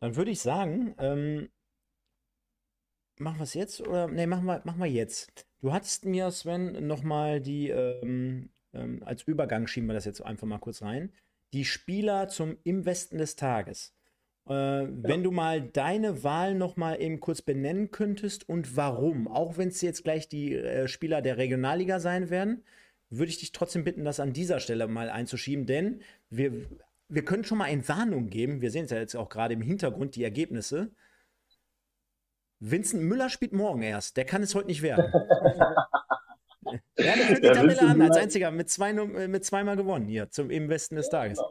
Dann 0.00 0.14
würde 0.14 0.30
ich 0.30 0.42
sagen, 0.42 0.94
ähm, 0.98 1.48
machen 3.20 3.38
wir 3.38 3.44
es 3.44 3.54
jetzt 3.54 3.80
oder 3.80 4.08
nee, 4.08 4.26
machen 4.26 4.46
wir, 4.46 4.62
machen 4.64 4.80
wir 4.80 4.90
jetzt. 4.90 5.46
Du 5.60 5.72
hattest 5.72 6.04
mir, 6.04 6.30
Sven, 6.30 6.86
nochmal 6.86 7.40
die, 7.40 7.68
ähm, 7.68 8.50
ähm, 8.72 9.02
als 9.04 9.22
Übergang 9.24 9.66
schieben 9.66 9.88
wir 9.88 9.94
das 9.94 10.04
jetzt 10.04 10.22
einfach 10.22 10.46
mal 10.46 10.58
kurz 10.58 10.82
rein, 10.82 11.12
die 11.52 11.64
Spieler 11.64 12.28
zum 12.28 12.56
Im 12.64 12.86
Westen 12.86 13.18
des 13.18 13.36
Tages. 13.36 13.94
Äh, 14.48 14.52
ja. 14.52 14.88
Wenn 14.90 15.22
du 15.22 15.30
mal 15.30 15.60
deine 15.60 16.24
Wahl 16.24 16.54
nochmal 16.54 17.00
eben 17.00 17.20
kurz 17.20 17.42
benennen 17.42 17.90
könntest 17.90 18.48
und 18.48 18.76
warum, 18.76 19.28
auch 19.28 19.58
wenn 19.58 19.68
es 19.68 19.80
jetzt 19.82 20.04
gleich 20.04 20.28
die 20.28 20.54
äh, 20.54 20.88
Spieler 20.88 21.20
der 21.22 21.36
Regionalliga 21.36 22.00
sein 22.00 22.30
werden, 22.30 22.64
würde 23.10 23.30
ich 23.30 23.38
dich 23.38 23.52
trotzdem 23.52 23.84
bitten, 23.84 24.04
das 24.04 24.20
an 24.20 24.32
dieser 24.32 24.60
Stelle 24.60 24.86
mal 24.86 25.10
einzuschieben, 25.10 25.66
denn 25.66 26.00
wir, 26.30 26.52
wir 27.08 27.24
können 27.24 27.44
schon 27.44 27.58
mal 27.58 27.64
eine 27.64 27.86
Warnung 27.88 28.30
geben. 28.30 28.60
Wir 28.60 28.70
sehen 28.70 28.84
es 28.84 28.92
ja 28.92 28.98
jetzt 28.98 29.16
auch 29.16 29.28
gerade 29.28 29.54
im 29.54 29.62
Hintergrund, 29.62 30.14
die 30.14 30.24
Ergebnisse. 30.24 30.92
Vincent 32.60 33.02
Müller 33.02 33.30
spielt 33.30 33.52
morgen 33.52 33.82
erst. 33.82 34.18
Der 34.18 34.26
kann 34.26 34.42
es 34.42 34.54
heute 34.54 34.66
nicht 34.66 34.82
werden. 34.82 35.10
ja, 36.62 36.76
der 36.98 37.14
führt 37.14 37.42
die 37.42 37.48
Tabelle 37.48 37.80
an, 37.80 38.02
als 38.02 38.18
einziger 38.18 38.50
mit, 38.50 38.68
zwei, 38.68 38.92
mit 38.92 39.44
zweimal 39.44 39.76
gewonnen 39.76 40.06
hier 40.06 40.30
zum 40.30 40.50
im 40.50 40.68
Westen 40.68 40.96
des 40.96 41.08
Tages. 41.08 41.42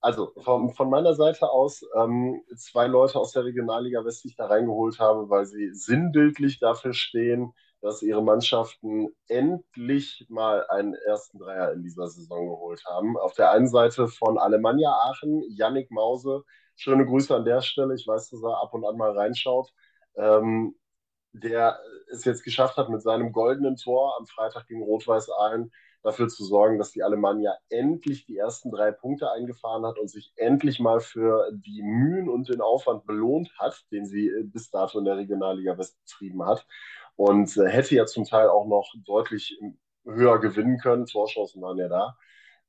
Also 0.00 0.32
von, 0.38 0.70
von 0.70 0.88
meiner 0.88 1.14
Seite 1.14 1.50
aus 1.50 1.84
ähm, 1.96 2.42
zwei 2.56 2.86
Leute 2.86 3.18
aus 3.18 3.32
der 3.32 3.44
Regionalliga 3.44 4.04
West, 4.04 4.24
die 4.24 4.28
ich 4.28 4.36
da 4.36 4.46
reingeholt 4.46 4.98
habe, 5.00 5.28
weil 5.28 5.44
sie 5.44 5.74
sinnbildlich 5.74 6.60
dafür 6.60 6.94
stehen, 6.94 7.52
dass 7.82 8.02
ihre 8.02 8.22
Mannschaften 8.22 9.08
endlich 9.28 10.24
mal 10.30 10.66
einen 10.68 10.94
ersten 10.94 11.38
Dreier 11.38 11.72
in 11.72 11.82
dieser 11.82 12.08
Saison 12.08 12.48
geholt 12.48 12.84
haben. 12.86 13.18
Auf 13.18 13.34
der 13.34 13.50
einen 13.50 13.68
Seite 13.68 14.08
von 14.08 14.38
Alemannia 14.38 14.90
Aachen, 14.90 15.42
Yannick 15.50 15.90
Mause. 15.90 16.42
Schöne 16.74 17.04
Grüße 17.04 17.34
an 17.34 17.44
der 17.44 17.60
Stelle. 17.60 17.94
Ich 17.94 18.06
weiß, 18.06 18.30
dass 18.30 18.42
er 18.42 18.62
ab 18.62 18.72
und 18.72 18.86
an 18.86 18.96
mal 18.96 19.10
reinschaut 19.10 19.72
ähm, 20.16 20.74
der 21.32 21.78
es 22.10 22.24
jetzt 22.24 22.44
geschafft 22.44 22.76
hat, 22.76 22.88
mit 22.88 23.02
seinem 23.02 23.32
goldenen 23.32 23.76
Tor 23.76 24.16
am 24.18 24.26
Freitag 24.26 24.66
gegen 24.66 24.82
Rot-Weiß 24.82 25.30
Aalen 25.30 25.72
dafür 26.02 26.28
zu 26.28 26.44
sorgen, 26.44 26.78
dass 26.78 26.92
die 26.92 27.02
Alemannia 27.02 27.56
endlich 27.68 28.26
die 28.26 28.38
ersten 28.38 28.70
drei 28.70 28.92
Punkte 28.92 29.30
eingefahren 29.32 29.84
hat 29.84 29.98
und 29.98 30.08
sich 30.08 30.32
endlich 30.36 30.78
mal 30.78 31.00
für 31.00 31.50
die 31.52 31.82
Mühen 31.82 32.28
und 32.28 32.48
den 32.48 32.60
Aufwand 32.60 33.06
belohnt 33.06 33.50
hat, 33.58 33.84
den 33.90 34.06
sie 34.06 34.28
äh, 34.28 34.44
bis 34.44 34.70
dato 34.70 34.98
in 34.98 35.04
der 35.04 35.16
Regionalliga 35.16 35.76
West 35.76 35.98
betrieben 36.04 36.46
hat. 36.46 36.64
Und 37.16 37.56
äh, 37.56 37.68
hätte 37.68 37.96
ja 37.96 38.06
zum 38.06 38.24
Teil 38.24 38.48
auch 38.48 38.66
noch 38.66 38.94
deutlich 39.04 39.58
höher 40.04 40.38
gewinnen 40.38 40.78
können. 40.78 41.06
Torchancen 41.06 41.60
waren 41.60 41.78
ja 41.78 41.88
da. 41.88 42.16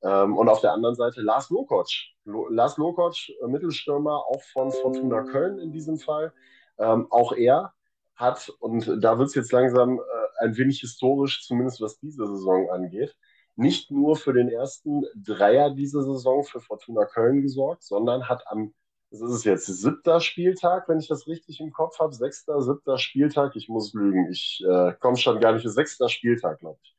Ähm, 0.02 0.36
und 0.36 0.48
auf 0.48 0.60
der 0.60 0.72
anderen 0.72 0.96
Seite 0.96 1.20
Lars 1.20 1.50
Lokoc. 1.50 1.88
Lars 2.24 2.76
Lokoc, 2.76 3.14
äh, 3.28 3.46
Mittelstürmer, 3.46 4.24
auch 4.26 4.42
von 4.52 4.72
Fortuna 4.72 5.22
Köln 5.22 5.58
in 5.60 5.72
diesem 5.72 5.98
Fall, 5.98 6.32
ähm, 6.78 7.06
auch 7.10 7.32
er 7.32 7.72
hat, 8.14 8.50
und 8.60 9.02
da 9.02 9.18
wird 9.18 9.28
es 9.28 9.34
jetzt 9.34 9.52
langsam 9.52 9.98
äh, 9.98 10.44
ein 10.44 10.56
wenig 10.56 10.80
historisch, 10.80 11.46
zumindest 11.46 11.80
was 11.80 11.98
diese 11.98 12.26
Saison 12.26 12.70
angeht, 12.70 13.16
nicht 13.56 13.90
nur 13.90 14.16
für 14.16 14.32
den 14.32 14.48
ersten 14.48 15.04
Dreier 15.16 15.70
dieser 15.70 16.02
Saison 16.02 16.44
für 16.44 16.60
Fortuna 16.60 17.04
Köln 17.06 17.42
gesorgt, 17.42 17.82
sondern 17.82 18.28
hat 18.28 18.46
am, 18.46 18.74
das 19.10 19.20
ist 19.20 19.44
jetzt, 19.44 19.66
siebter 19.66 20.20
Spieltag, 20.20 20.88
wenn 20.88 20.98
ich 20.98 21.08
das 21.08 21.26
richtig 21.26 21.60
im 21.60 21.72
Kopf 21.72 21.98
habe, 21.98 22.14
sechster, 22.14 22.60
siebter 22.62 22.98
Spieltag, 22.98 23.56
ich 23.56 23.68
muss 23.68 23.94
lügen, 23.94 24.30
ich 24.30 24.64
äh, 24.68 24.92
komme 25.00 25.16
schon 25.16 25.40
gar 25.40 25.52
nicht, 25.52 25.62
für 25.62 25.70
sechster 25.70 26.08
Spieltag, 26.08 26.60
glaube 26.60 26.78
ich, 26.82 26.94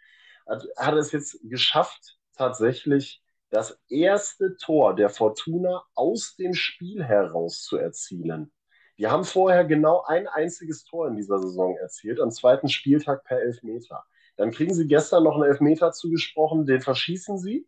hat, 0.47 0.65
hat 0.77 0.95
es 0.95 1.11
jetzt 1.11 1.39
geschafft, 1.43 2.17
tatsächlich 2.35 3.21
das 3.49 3.79
erste 3.89 4.55
Tor 4.57 4.95
der 4.95 5.09
Fortuna 5.09 5.83
aus 5.95 6.35
dem 6.35 6.53
Spiel 6.53 7.03
heraus 7.03 7.63
zu 7.63 7.77
erzielen. 7.77 8.51
Die 8.99 9.07
haben 9.07 9.23
vorher 9.23 9.63
genau 9.63 10.03
ein 10.05 10.27
einziges 10.27 10.83
Tor 10.83 11.07
in 11.07 11.15
dieser 11.15 11.39
Saison 11.39 11.77
erzielt, 11.77 12.19
am 12.19 12.31
zweiten 12.31 12.67
Spieltag 12.67 13.23
per 13.23 13.39
Elfmeter. 13.39 14.03
Dann 14.35 14.51
kriegen 14.51 14.73
sie 14.73 14.87
gestern 14.87 15.23
noch 15.23 15.35
einen 15.35 15.45
Elfmeter 15.45 15.93
zugesprochen, 15.93 16.65
den 16.65 16.81
verschießen 16.81 17.37
sie. 17.37 17.65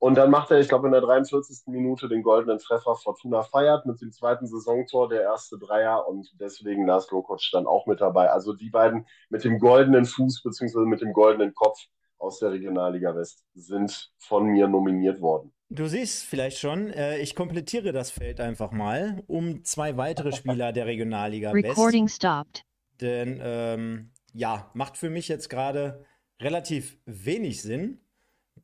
Und 0.00 0.16
dann 0.16 0.30
macht 0.30 0.50
er, 0.50 0.58
ich 0.58 0.68
glaube, 0.68 0.88
in 0.88 0.92
der 0.92 1.00
43. 1.00 1.68
Minute 1.68 2.08
den 2.08 2.24
goldenen 2.24 2.58
Treffer. 2.58 2.96
Fortuna 2.96 3.42
feiert 3.42 3.86
mit 3.86 4.00
dem 4.00 4.10
zweiten 4.10 4.48
Saisontor, 4.48 5.08
der 5.08 5.22
erste 5.22 5.58
Dreier 5.58 6.08
und 6.08 6.28
deswegen 6.40 6.86
Lars 6.86 7.08
Lokoc 7.12 7.40
dann 7.52 7.68
auch 7.68 7.86
mit 7.86 8.00
dabei. 8.00 8.30
Also 8.30 8.52
die 8.52 8.70
beiden 8.70 9.06
mit 9.28 9.44
dem 9.44 9.60
goldenen 9.60 10.06
Fuß 10.06 10.42
bzw. 10.42 10.86
mit 10.86 11.00
dem 11.00 11.12
goldenen 11.12 11.54
Kopf 11.54 11.78
aus 12.18 12.40
der 12.40 12.50
Regionalliga 12.50 13.14
West 13.14 13.44
sind 13.54 14.10
von 14.18 14.46
mir 14.46 14.66
nominiert 14.66 15.20
worden. 15.20 15.52
Du 15.70 15.86
siehst 15.86 16.24
vielleicht 16.24 16.58
schon, 16.58 16.90
äh, 16.90 17.18
ich 17.18 17.34
komplettiere 17.34 17.92
das 17.92 18.10
Feld 18.10 18.40
einfach 18.40 18.70
mal 18.72 19.22
um 19.26 19.64
zwei 19.64 19.96
weitere 19.96 20.32
Spieler 20.32 20.72
der 20.72 20.86
Regionalliga 20.86 21.50
Recording 21.50 22.06
West. 22.06 22.16
stopped. 22.16 22.64
Denn 23.00 23.38
ähm, 23.42 24.10
ja, 24.32 24.70
macht 24.74 24.96
für 24.96 25.10
mich 25.10 25.28
jetzt 25.28 25.50
gerade 25.50 26.04
relativ 26.40 26.96
wenig 27.04 27.60
Sinn, 27.60 28.00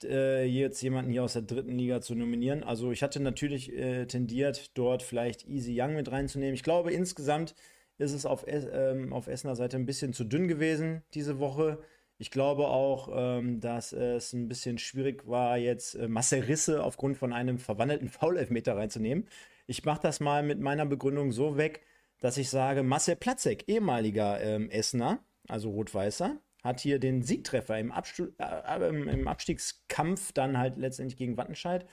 äh, 0.03 0.45
jetzt 0.45 0.81
jemanden 0.83 1.11
hier 1.11 1.25
aus 1.25 1.35
der 1.35 1.43
dritten 1.43 1.77
Liga 1.77 2.01
zu 2.01 2.14
nominieren. 2.14 2.64
Also 2.64 2.90
ich 2.90 3.03
hatte 3.03 3.21
natürlich 3.21 3.73
äh, 3.73 4.07
tendiert, 4.07 4.77
dort 4.77 5.03
vielleicht 5.03 5.47
Easy 5.47 5.81
Young 5.81 5.95
mit 5.95 6.11
reinzunehmen. 6.11 6.55
Ich 6.55 6.62
glaube, 6.62 6.93
insgesamt 6.93 7.55
ist 7.99 8.12
es 8.12 8.27
auf, 8.27 8.45
ähm, 8.49 9.12
auf 9.12 9.29
Essener 9.29 9.57
Seite 9.57 9.77
ein 9.77 9.87
bisschen 9.87 10.12
zu 10.12 10.25
dünn 10.25 10.49
gewesen 10.49 11.03
diese 11.14 11.38
Woche. 11.38 11.79
Ich 12.18 12.31
glaube 12.31 12.68
auch, 12.68 13.09
ähm, 13.12 13.61
dass 13.61 13.92
es 13.92 14.33
ein 14.33 14.48
bisschen 14.48 14.79
schwierig 14.79 15.27
war, 15.27 15.59
jetzt 15.59 15.94
äh, 15.94 16.07
Marcel 16.09 16.42
Risse 16.42 16.83
aufgrund 16.85 17.16
von 17.16 17.33
einem 17.33 17.59
verwandelten 17.59 18.09
Foul-Elfmeter 18.11 18.77
reinzunehmen. 18.77 19.27
Ich 19.66 19.85
mache 19.85 20.03
das 20.03 20.20
mal 20.20 20.42
mit 20.42 20.61
meiner 20.61 20.87
Begründung 20.87 21.33
so 21.33 21.57
weg, 21.57 21.83
dass 22.20 22.37
ich 22.37 22.50
sage, 22.50 22.83
Marcel 22.83 23.16
Platzek, 23.16 23.68
ehemaliger 23.68 24.40
ähm, 24.40 24.70
Essener, 24.70 25.18
also 25.48 25.70
Rot-Weißer, 25.70 26.38
hat 26.62 26.81
hier 26.81 26.98
den 26.98 27.22
Siegtreffer 27.22 27.79
im, 27.79 27.92
Abstu 27.92 28.29
äh, 28.38 28.79
äh, 28.79 28.88
im 28.88 29.29
Abstiegskampf 29.29 30.33
dann 30.33 30.59
halt 30.59 30.79
letztendlich 30.79 31.18
gegen 31.18 31.37
Wattenscheid 31.37 31.87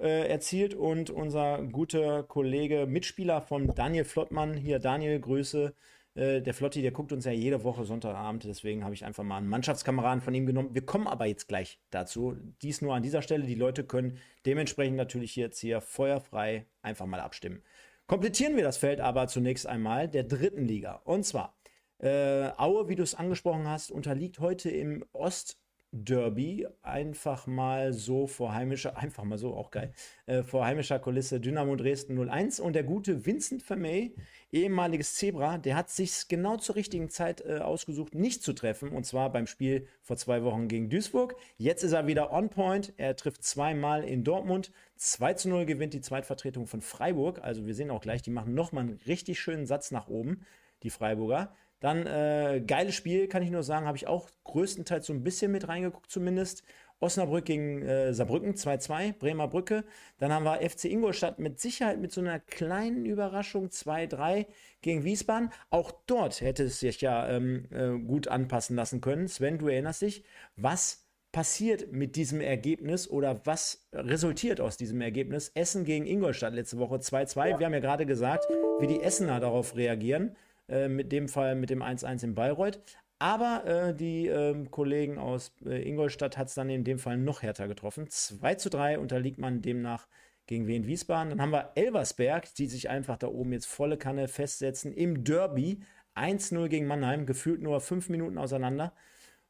äh, 0.00 0.28
erzielt 0.28 0.74
und 0.74 1.10
unser 1.10 1.62
guter 1.62 2.22
Kollege, 2.24 2.86
Mitspieler 2.86 3.42
von 3.42 3.74
Daniel 3.74 4.04
Flottmann, 4.04 4.56
hier 4.56 4.78
Daniel, 4.78 5.20
Grüße, 5.20 5.74
äh, 6.18 6.42
der 6.42 6.52
Flotti, 6.52 6.82
der 6.82 6.90
guckt 6.90 7.12
uns 7.12 7.24
ja 7.24 7.32
jede 7.32 7.62
Woche 7.64 7.84
Sonntagabend, 7.84 8.44
deswegen 8.44 8.84
habe 8.84 8.94
ich 8.94 9.04
einfach 9.04 9.24
mal 9.24 9.38
einen 9.38 9.48
Mannschaftskameraden 9.48 10.20
von 10.20 10.34
ihm 10.34 10.46
genommen. 10.46 10.74
Wir 10.74 10.84
kommen 10.84 11.06
aber 11.06 11.26
jetzt 11.26 11.48
gleich 11.48 11.80
dazu. 11.90 12.36
Dies 12.62 12.82
nur 12.82 12.94
an 12.94 13.02
dieser 13.02 13.22
Stelle. 13.22 13.46
Die 13.46 13.54
Leute 13.54 13.84
können 13.84 14.18
dementsprechend 14.44 14.96
natürlich 14.96 15.36
jetzt 15.36 15.60
hier 15.60 15.80
feuerfrei 15.80 16.66
einfach 16.82 17.06
mal 17.06 17.20
abstimmen. 17.20 17.62
Komplettieren 18.06 18.56
wir 18.56 18.64
das 18.64 18.78
Feld 18.78 19.00
aber 19.00 19.28
zunächst 19.28 19.66
einmal 19.66 20.08
der 20.08 20.24
dritten 20.24 20.64
Liga. 20.64 21.00
Und 21.04 21.24
zwar, 21.24 21.56
äh, 21.98 22.50
Aue, 22.56 22.88
wie 22.88 22.96
du 22.96 23.02
es 23.02 23.14
angesprochen 23.14 23.68
hast, 23.68 23.90
unterliegt 23.90 24.40
heute 24.40 24.70
im 24.70 25.04
Ost- 25.12 25.58
Derby 25.90 26.66
einfach 26.82 27.46
mal 27.46 27.92
so 27.92 28.26
vor 28.26 28.52
heimischer, 28.52 28.96
einfach 28.98 29.24
mal 29.24 29.38
so, 29.38 29.54
auch 29.54 29.70
geil, 29.70 29.92
äh, 30.26 30.42
vor 30.42 30.64
heimischer 30.64 30.98
Kulisse 30.98 31.40
Dynamo 31.40 31.76
Dresden 31.76 32.18
01 32.18 32.60
und 32.60 32.74
der 32.74 32.84
gute 32.84 33.24
Vincent 33.24 33.62
Vermey, 33.62 34.14
ehemaliges 34.52 35.14
Zebra, 35.14 35.58
der 35.58 35.76
hat 35.76 35.90
sich 35.90 36.28
genau 36.28 36.56
zur 36.56 36.76
richtigen 36.76 37.08
Zeit 37.08 37.40
äh, 37.40 37.58
ausgesucht, 37.58 38.14
nicht 38.14 38.42
zu 38.42 38.52
treffen 38.52 38.90
und 38.90 39.04
zwar 39.04 39.32
beim 39.32 39.46
Spiel 39.46 39.86
vor 40.02 40.16
zwei 40.16 40.42
Wochen 40.42 40.68
gegen 40.68 40.90
Duisburg. 40.90 41.36
Jetzt 41.56 41.82
ist 41.82 41.92
er 41.92 42.06
wieder 42.06 42.32
on 42.32 42.50
point, 42.50 42.92
er 42.96 43.16
trifft 43.16 43.42
zweimal 43.42 44.04
in 44.04 44.24
Dortmund, 44.24 44.72
2 44.96 45.34
zu 45.34 45.48
0 45.48 45.64
gewinnt 45.64 45.94
die 45.94 46.00
Zweitvertretung 46.00 46.66
von 46.66 46.80
Freiburg, 46.80 47.40
also 47.42 47.66
wir 47.66 47.74
sehen 47.74 47.90
auch 47.90 48.00
gleich, 48.00 48.20
die 48.20 48.30
machen 48.30 48.54
nochmal 48.54 48.84
einen 48.84 49.00
richtig 49.06 49.40
schönen 49.40 49.66
Satz 49.66 49.90
nach 49.90 50.08
oben, 50.08 50.44
die 50.82 50.90
Freiburger. 50.90 51.54
Dann 51.80 52.06
äh, 52.06 52.62
geiles 52.66 52.94
Spiel, 52.94 53.28
kann 53.28 53.42
ich 53.42 53.50
nur 53.50 53.62
sagen, 53.62 53.86
habe 53.86 53.96
ich 53.96 54.06
auch 54.06 54.28
größtenteils 54.44 55.06
so 55.06 55.12
ein 55.12 55.22
bisschen 55.22 55.52
mit 55.52 55.68
reingeguckt 55.68 56.10
zumindest. 56.10 56.64
Osnabrück 57.00 57.44
gegen 57.44 57.82
äh, 57.82 58.12
Saarbrücken 58.12 58.54
2-2, 58.54 59.12
Bremer 59.12 59.48
Brücke. 59.48 59.84
Dann 60.18 60.32
haben 60.32 60.44
wir 60.44 60.68
FC 60.68 60.86
Ingolstadt 60.86 61.38
mit 61.38 61.60
Sicherheit 61.60 62.00
mit 62.00 62.10
so 62.10 62.20
einer 62.20 62.40
kleinen 62.40 63.04
Überraschung 63.06 63.68
2-3 63.68 64.46
gegen 64.82 65.04
Wiesbaden. 65.04 65.50
Auch 65.70 65.92
dort 66.06 66.40
hätte 66.40 66.64
es 66.64 66.80
sich 66.80 67.00
ja 67.00 67.28
ähm, 67.28 67.66
äh, 67.70 67.98
gut 68.04 68.28
anpassen 68.28 68.74
lassen 68.74 69.00
können. 69.00 69.28
Sven, 69.28 69.58
du 69.58 69.68
erinnerst 69.68 70.02
dich, 70.02 70.24
was 70.56 71.04
passiert 71.30 71.92
mit 71.92 72.16
diesem 72.16 72.40
Ergebnis 72.40 73.08
oder 73.08 73.46
was 73.46 73.86
resultiert 73.92 74.60
aus 74.60 74.76
diesem 74.76 75.00
Ergebnis? 75.00 75.52
Essen 75.54 75.84
gegen 75.84 76.06
Ingolstadt 76.06 76.54
letzte 76.54 76.78
Woche 76.78 76.96
2-2. 76.96 77.48
Ja. 77.48 77.58
Wir 77.58 77.66
haben 77.66 77.74
ja 77.74 77.80
gerade 77.80 78.06
gesagt, 78.06 78.46
wie 78.80 78.86
die 78.86 79.02
Essener 79.02 79.38
darauf 79.38 79.76
reagieren. 79.76 80.34
Äh, 80.68 80.88
mit 80.88 81.12
dem 81.12 81.28
Fall 81.28 81.54
mit 81.54 81.70
dem 81.70 81.82
1-1 81.82 82.24
in 82.24 82.34
Bayreuth. 82.34 82.80
Aber 83.18 83.64
äh, 83.64 83.94
die 83.94 84.28
äh, 84.28 84.66
Kollegen 84.70 85.18
aus 85.18 85.52
äh, 85.64 85.88
Ingolstadt 85.88 86.36
hat 86.36 86.48
es 86.48 86.54
dann 86.54 86.70
in 86.70 86.84
dem 86.84 86.98
Fall 86.98 87.16
noch 87.16 87.42
härter 87.42 87.66
getroffen. 87.66 88.08
2 88.08 88.54
zu 88.56 88.70
3 88.70 88.98
unterliegt 88.98 89.38
man 89.38 89.60
demnach 89.62 90.06
gegen 90.46 90.66
Wien 90.66 90.86
Wiesbaden. 90.86 91.30
Dann 91.30 91.42
haben 91.42 91.50
wir 91.50 91.72
Elversberg, 91.74 92.54
die 92.54 92.66
sich 92.66 92.88
einfach 92.90 93.16
da 93.16 93.28
oben 93.28 93.52
jetzt 93.52 93.66
volle 93.66 93.96
Kanne 93.96 94.28
festsetzen 94.28 94.92
im 94.92 95.24
Derby. 95.24 95.80
1-0 96.14 96.68
gegen 96.68 96.86
Mannheim, 96.86 97.26
gefühlt 97.26 97.62
nur 97.62 97.80
5 97.80 98.08
Minuten 98.08 98.38
auseinander. 98.38 98.92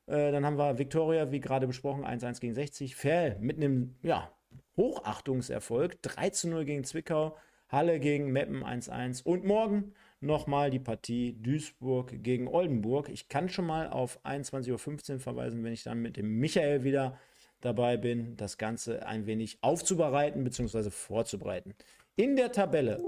Äh, 0.06 0.32
dann 0.32 0.46
haben 0.46 0.56
wir 0.56 0.78
Viktoria, 0.78 1.30
wie 1.30 1.40
gerade 1.40 1.66
besprochen, 1.66 2.04
1-1 2.04 2.40
gegen 2.40 2.54
60. 2.54 2.96
Ferl 2.96 3.38
mit 3.40 3.56
einem 3.56 3.96
ja, 4.02 4.32
Hochachtungserfolg, 4.76 6.00
3 6.02 6.30
0 6.44 6.64
gegen 6.64 6.84
Zwickau. 6.84 7.36
Halle 7.68 8.00
gegen 8.00 8.32
Meppen 8.32 8.64
1-1. 8.64 9.22
Und 9.24 9.44
morgen 9.44 9.92
nochmal 10.20 10.70
die 10.70 10.78
Partie 10.78 11.34
Duisburg 11.40 12.22
gegen 12.22 12.48
Oldenburg. 12.48 13.08
Ich 13.08 13.28
kann 13.28 13.48
schon 13.48 13.66
mal 13.66 13.88
auf 13.88 14.24
21.15 14.24 15.14
Uhr 15.14 15.20
verweisen, 15.20 15.64
wenn 15.64 15.72
ich 15.72 15.84
dann 15.84 16.00
mit 16.00 16.16
dem 16.16 16.38
Michael 16.38 16.84
wieder 16.84 17.18
dabei 17.60 17.96
bin, 17.96 18.36
das 18.36 18.58
Ganze 18.58 19.06
ein 19.06 19.26
wenig 19.26 19.58
aufzubereiten 19.62 20.44
bzw. 20.44 20.90
vorzubereiten. 20.90 21.74
In 22.16 22.36
der 22.36 22.52
Tabelle, 22.52 23.02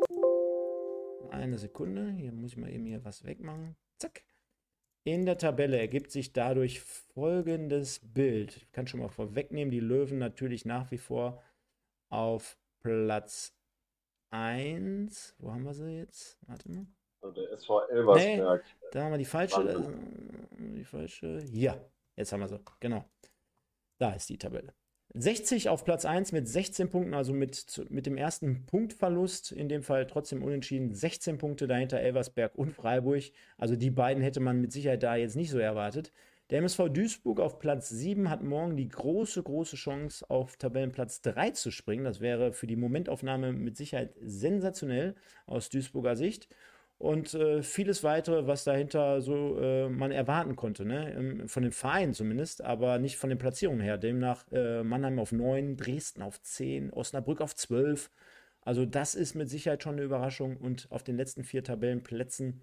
eine 1.31 1.59
Sekunde, 1.59 2.13
hier 2.13 2.33
muss 2.33 2.53
ich 2.53 2.57
mal 2.57 2.71
eben 2.71 2.87
hier 2.87 3.05
was 3.05 3.25
wegmachen. 3.25 3.77
Zack. 3.99 4.23
In 5.05 5.25
der 5.25 5.39
Tabelle 5.39 5.79
ergibt 5.79 6.11
sich 6.11 6.33
dadurch 6.33 6.81
folgendes 6.81 8.01
Bild. 8.03 8.57
Ich 8.57 8.73
kann 8.73 8.87
schon 8.87 9.01
mal 9.01 9.09
vorwegnehmen, 9.09 9.71
die 9.71 9.81
Löwen 9.81 10.19
natürlich 10.19 10.65
nach 10.65 10.91
wie 10.91 10.99
vor 10.99 11.43
auf 12.11 12.59
Platz 12.81 13.55
1. 14.31 15.37
Wo 15.39 15.53
haben 15.53 15.65
wir 15.65 15.75
sie 15.75 15.97
jetzt? 15.97 16.39
Warte 16.47 16.71
mal. 16.71 16.87
Der 17.23 17.53
SV 17.53 17.89
Elversberg. 17.89 18.65
Nee, 18.65 18.89
da 18.93 19.03
haben 19.03 19.13
wir 19.13 19.19
die 19.19 19.25
falsche. 19.25 19.61
Äh, 19.61 20.75
die 20.77 20.85
falsche. 20.85 21.41
Hier. 21.41 21.91
Jetzt 22.17 22.33
haben 22.33 22.41
wir 22.41 22.49
sie. 22.49 22.61
Genau. 22.81 23.05
Da 23.99 24.13
ist 24.13 24.29
die 24.29 24.39
Tabelle. 24.39 24.73
60 25.15 25.69
auf 25.69 25.85
Platz 25.85 26.05
1 26.05 26.31
mit 26.33 26.47
16 26.47 26.89
Punkten, 26.89 27.15
also 27.15 27.33
mit, 27.33 27.85
mit 27.91 28.07
dem 28.07 28.17
ersten 28.17 28.65
Punktverlust, 28.67 29.51
in 29.51 29.69
dem 29.69 29.83
Fall 29.83 30.07
trotzdem 30.07 30.43
unentschieden. 30.43 30.95
16 30.95 31.39
Punkte 31.39 31.67
dahinter 31.67 31.99
Elversberg 31.99 32.55
und 32.55 32.73
Freiburg. 32.73 33.25
Also 33.59 33.75
die 33.75 33.91
beiden 33.91 34.23
hätte 34.23 34.41
man 34.41 34.61
mit 34.61 34.73
Sicherheit 34.73 35.03
da 35.03 35.17
jetzt 35.17 35.35
nicht 35.35 35.51
so 35.51 35.59
erwartet. 35.59 36.13
Der 36.51 36.59
MSV 36.59 36.89
Duisburg 36.93 37.41
auf 37.41 37.59
Platz 37.59 37.89
7 37.91 38.29
hat 38.31 38.43
morgen 38.43 38.77
die 38.77 38.89
große, 38.89 39.43
große 39.43 39.77
Chance, 39.77 40.29
auf 40.29 40.57
Tabellenplatz 40.57 41.21
3 41.23 41.51
zu 41.51 41.71
springen. 41.71 42.05
Das 42.05 42.21
wäre 42.21 42.53
für 42.53 42.67
die 42.67 42.77
Momentaufnahme 42.77 43.53
mit 43.53 43.77
Sicherheit 43.77 44.15
sensationell 44.21 45.15
aus 45.47 45.71
Duisburger 45.71 46.17
Sicht. 46.17 46.49
Und 47.01 47.33
äh, 47.33 47.63
vieles 47.63 48.05
weitere, 48.05 48.47
was 48.47 48.65
dahinter 48.65 49.23
so 49.23 49.59
äh, 49.59 49.89
man 49.89 50.13
erwarten 50.13 50.55
konnte, 50.55 50.85
ne? 50.85 51.45
von 51.47 51.63
den 51.63 51.73
Vereinen 51.73 52.13
zumindest, 52.13 52.63
aber 52.63 52.99
nicht 52.99 53.17
von 53.17 53.31
den 53.31 53.39
Platzierungen 53.39 53.81
her. 53.81 53.97
Demnach 53.97 54.45
äh, 54.53 54.83
Mannheim 54.83 55.19
auf 55.19 55.33
9, 55.33 55.79
Dresden 55.79 56.21
auf 56.21 56.43
10, 56.43 56.93
Osnabrück 56.93 57.41
auf 57.41 57.57
12. 57.57 58.11
Also 58.61 58.85
das 58.85 59.15
ist 59.15 59.35
mit 59.35 59.49
Sicherheit 59.49 59.83
schon 59.83 59.95
eine 59.95 60.03
Überraschung. 60.03 60.59
Und 60.59 60.89
auf 60.91 61.03
den 61.03 61.17
letzten 61.17 61.43
vier 61.43 61.65
Tabellenplätzen 61.65 62.61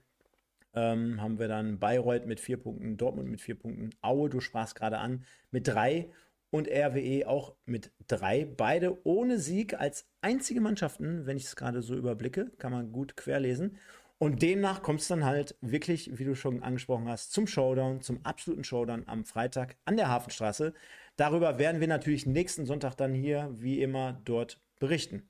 ähm, 0.75 1.19
haben 1.19 1.39
wir 1.39 1.47
dann 1.47 1.79
Bayreuth 1.79 2.27
mit 2.27 2.39
vier 2.39 2.57
Punkten, 2.57 2.95
Dortmund 2.95 3.31
mit 3.31 3.41
vier 3.41 3.55
Punkten, 3.55 3.89
Aue, 4.01 4.29
du 4.29 4.39
sprachst 4.39 4.75
gerade 4.75 4.99
an, 4.99 5.25
mit 5.49 5.67
drei 5.67 6.11
und 6.51 6.67
RWE 6.67 7.27
auch 7.27 7.55
mit 7.65 7.91
drei. 8.07 8.45
Beide 8.45 9.03
ohne 9.03 9.39
Sieg 9.39 9.73
als 9.79 10.05
einzige 10.21 10.61
Mannschaften, 10.61 11.25
wenn 11.25 11.37
ich 11.37 11.45
es 11.45 11.55
gerade 11.55 11.81
so 11.81 11.95
überblicke, 11.95 12.51
kann 12.59 12.71
man 12.71 12.91
gut 12.91 13.17
querlesen. 13.17 13.79
Und 14.19 14.41
demnach 14.41 14.81
kommt 14.81 15.01
es 15.01 15.07
dann 15.07 15.25
halt 15.25 15.55
wirklich, 15.61 16.17
wie 16.17 16.25
du 16.25 16.35
schon 16.35 16.63
angesprochen 16.63 17.07
hast, 17.07 17.31
zum 17.33 17.45
Showdown, 17.45 18.01
zum 18.01 18.25
absoluten 18.25 18.63
Showdown 18.63 19.07
am 19.07 19.25
Freitag 19.25 19.77
an 19.85 19.95
der 19.95 20.09
Hafenstraße. 20.09 20.73
Darüber 21.17 21.59
werden 21.59 21.81
wir 21.81 21.87
natürlich 21.87 22.25
nächsten 22.25 22.65
Sonntag 22.65 22.95
dann 22.95 23.13
hier, 23.13 23.49
wie 23.51 23.81
immer, 23.81 24.19
dort 24.25 24.59
berichten. 24.79 25.29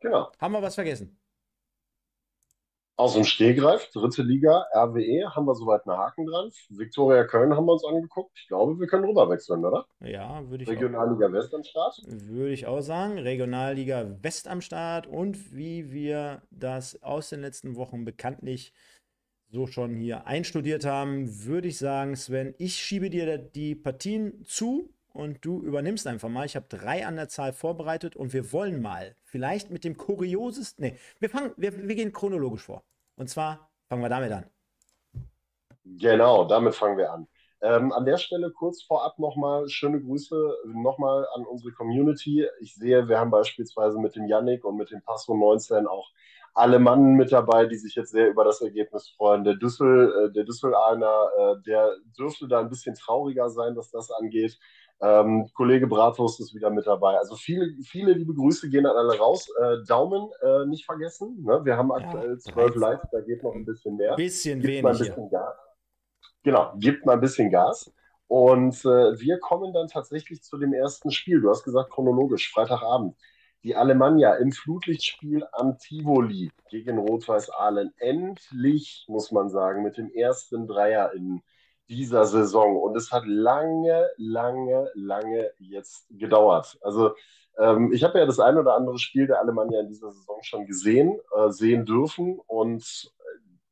Genau. 0.00 0.30
Haben 0.38 0.52
wir 0.52 0.62
was 0.62 0.74
vergessen? 0.74 1.21
Aus 2.96 3.14
dem 3.14 3.24
Stehgreif, 3.24 3.90
dritte 3.90 4.22
Liga, 4.22 4.66
RWE, 4.74 5.34
haben 5.34 5.46
wir 5.46 5.54
soweit 5.54 5.86
einen 5.86 5.98
Haken 5.98 6.26
dran. 6.26 6.50
Viktoria 6.68 7.24
Köln 7.24 7.56
haben 7.56 7.64
wir 7.64 7.72
uns 7.72 7.84
angeguckt. 7.84 8.32
Ich 8.38 8.48
glaube, 8.48 8.78
wir 8.78 8.86
können 8.86 9.04
rüberwechseln, 9.04 9.64
oder? 9.64 9.86
Ja, 10.00 10.48
würde 10.50 10.64
ich 10.64 10.70
Regionalliga 10.70 11.28
auch. 11.28 11.32
West 11.32 11.54
am 11.54 11.64
Start? 11.64 12.00
Würde 12.06 12.52
ich 12.52 12.66
auch 12.66 12.82
sagen. 12.82 13.18
Regionalliga 13.18 14.18
West 14.20 14.46
am 14.46 14.60
Start. 14.60 15.06
Und 15.06 15.56
wie 15.56 15.90
wir 15.90 16.42
das 16.50 17.02
aus 17.02 17.30
den 17.30 17.40
letzten 17.40 17.76
Wochen 17.76 18.04
bekanntlich 18.04 18.74
so 19.48 19.66
schon 19.66 19.96
hier 19.96 20.26
einstudiert 20.26 20.84
haben, 20.84 21.44
würde 21.44 21.68
ich 21.68 21.78
sagen, 21.78 22.14
Sven, 22.14 22.54
ich 22.58 22.76
schiebe 22.76 23.10
dir 23.10 23.38
die 23.38 23.74
Partien 23.74 24.44
zu 24.44 24.94
und 25.12 25.44
du 25.44 25.60
übernimmst 25.62 26.06
einfach 26.06 26.28
mal. 26.28 26.46
Ich 26.46 26.56
habe 26.56 26.66
drei 26.68 27.06
an 27.06 27.16
der 27.16 27.28
Zahl 27.28 27.52
vorbereitet 27.52 28.16
und 28.16 28.32
wir 28.32 28.52
wollen 28.52 28.82
mal 28.82 29.16
vielleicht 29.24 29.70
mit 29.70 29.84
dem 29.84 29.96
kuriosesten. 29.96 30.84
Nee, 30.84 30.98
wir 31.20 31.30
fangen, 31.30 31.52
wir, 31.56 31.88
wir 31.88 31.94
gehen 31.94 32.12
chronologisch 32.12 32.62
vor. 32.62 32.82
Und 33.16 33.28
zwar 33.28 33.70
fangen 33.88 34.02
wir 34.02 34.08
damit 34.08 34.32
an. 34.32 34.46
Genau, 35.84 36.44
damit 36.44 36.74
fangen 36.74 36.98
wir 36.98 37.12
an. 37.12 37.26
Ähm, 37.60 37.92
an 37.92 38.04
der 38.04 38.16
Stelle 38.16 38.50
kurz 38.50 38.82
vorab 38.82 39.18
nochmal 39.18 39.68
schöne 39.68 40.00
Grüße 40.00 40.56
nochmal 40.66 41.26
an 41.34 41.44
unsere 41.46 41.72
Community. 41.72 42.46
Ich 42.60 42.74
sehe, 42.74 43.08
wir 43.08 43.20
haben 43.20 43.30
beispielsweise 43.30 43.98
mit 44.00 44.16
dem 44.16 44.26
Yannick 44.26 44.64
und 44.64 44.76
mit 44.76 44.90
dem 44.90 45.00
Passo 45.02 45.36
19 45.36 45.86
auch 45.86 46.10
alle 46.54 46.78
Mann 46.78 47.14
mit 47.14 47.32
dabei, 47.32 47.66
die 47.66 47.76
sich 47.76 47.94
jetzt 47.94 48.10
sehr 48.10 48.28
über 48.28 48.44
das 48.44 48.60
Ergebnis 48.60 49.08
freuen. 49.16 49.44
Der 49.44 49.54
Düssel, 49.54 50.26
äh, 50.28 50.32
der 50.32 50.44
Düssel-Einer, 50.44 51.30
äh, 51.38 51.62
der 51.62 51.96
dürfte 52.18 52.48
da 52.48 52.60
ein 52.60 52.68
bisschen 52.68 52.94
trauriger 52.94 53.48
sein, 53.48 53.76
was 53.76 53.90
das 53.90 54.10
angeht. 54.10 54.58
Ähm, 55.02 55.50
Kollege 55.54 55.88
Bratwurst 55.88 56.40
ist 56.40 56.54
wieder 56.54 56.70
mit 56.70 56.86
dabei. 56.86 57.18
Also 57.18 57.34
viele, 57.34 57.74
viele 57.82 58.12
liebe 58.12 58.34
Grüße 58.34 58.70
gehen 58.70 58.86
an 58.86 58.96
alle 58.96 59.18
raus. 59.18 59.48
Äh, 59.60 59.84
Daumen 59.86 60.30
äh, 60.42 60.64
nicht 60.66 60.84
vergessen. 60.84 61.42
Ne? 61.42 61.60
Wir 61.64 61.76
haben 61.76 61.90
aktuell 61.90 62.38
zwölf 62.38 62.76
ja, 62.76 62.80
Likes, 62.80 63.08
da 63.10 63.20
geht 63.20 63.42
noch 63.42 63.54
ein 63.54 63.64
bisschen 63.64 63.96
mehr. 63.96 64.14
Bisschen 64.14 64.60
gibt 64.60 64.68
wenig. 64.68 64.82
Mal 64.84 64.92
ein 64.92 64.98
bisschen 64.98 65.30
Gas. 65.30 65.54
Genau, 66.44 66.72
gibt 66.78 67.04
mal 67.04 67.14
ein 67.14 67.20
bisschen 67.20 67.50
Gas. 67.50 67.92
Und 68.28 68.76
äh, 68.84 69.20
wir 69.20 69.40
kommen 69.40 69.72
dann 69.72 69.88
tatsächlich 69.88 70.42
zu 70.42 70.56
dem 70.56 70.72
ersten 70.72 71.10
Spiel. 71.10 71.40
Du 71.40 71.50
hast 71.50 71.64
gesagt 71.64 71.90
chronologisch, 71.90 72.52
Freitagabend. 72.52 73.16
Die 73.64 73.74
Alemannia 73.74 74.34
im 74.36 74.52
Flutlichtspiel 74.52 75.44
am 75.52 75.78
Tivoli 75.78 76.50
gegen 76.70 76.98
Rot-Weiß 76.98 77.50
Ahlen. 77.50 77.92
Endlich, 77.98 79.04
muss 79.08 79.32
man 79.32 79.50
sagen, 79.50 79.82
mit 79.82 79.96
dem 79.98 80.10
ersten 80.10 80.66
Dreier 80.66 81.12
in 81.12 81.42
dieser 81.88 82.24
Saison. 82.26 82.76
Und 82.76 82.96
es 82.96 83.12
hat 83.12 83.24
lange, 83.26 84.08
lange, 84.16 84.90
lange 84.94 85.50
jetzt 85.58 86.06
gedauert. 86.10 86.78
Also 86.80 87.14
ähm, 87.58 87.92
ich 87.92 88.04
habe 88.04 88.18
ja 88.18 88.26
das 88.26 88.40
ein 88.40 88.56
oder 88.56 88.74
andere 88.74 88.98
Spiel 88.98 89.26
der 89.26 89.40
Alemannia 89.40 89.80
in 89.80 89.88
dieser 89.88 90.10
Saison 90.10 90.42
schon 90.42 90.66
gesehen, 90.66 91.18
äh, 91.36 91.50
sehen 91.50 91.84
dürfen. 91.84 92.38
Und 92.46 93.12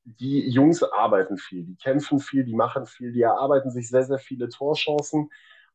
die 0.05 0.49
Jungs 0.49 0.83
arbeiten 0.83 1.39
viel, 1.39 1.65
die 1.65 1.77
kämpfen 1.77 2.19
viel, 2.19 2.45
die 2.45 2.55
machen 2.55 2.87
viel, 2.87 3.13
die 3.13 3.23
erarbeiten 3.23 3.71
sich 3.71 3.89
sehr, 3.89 4.05
sehr 4.05 4.19
viele 4.19 4.49
Torchancen. 4.49 5.31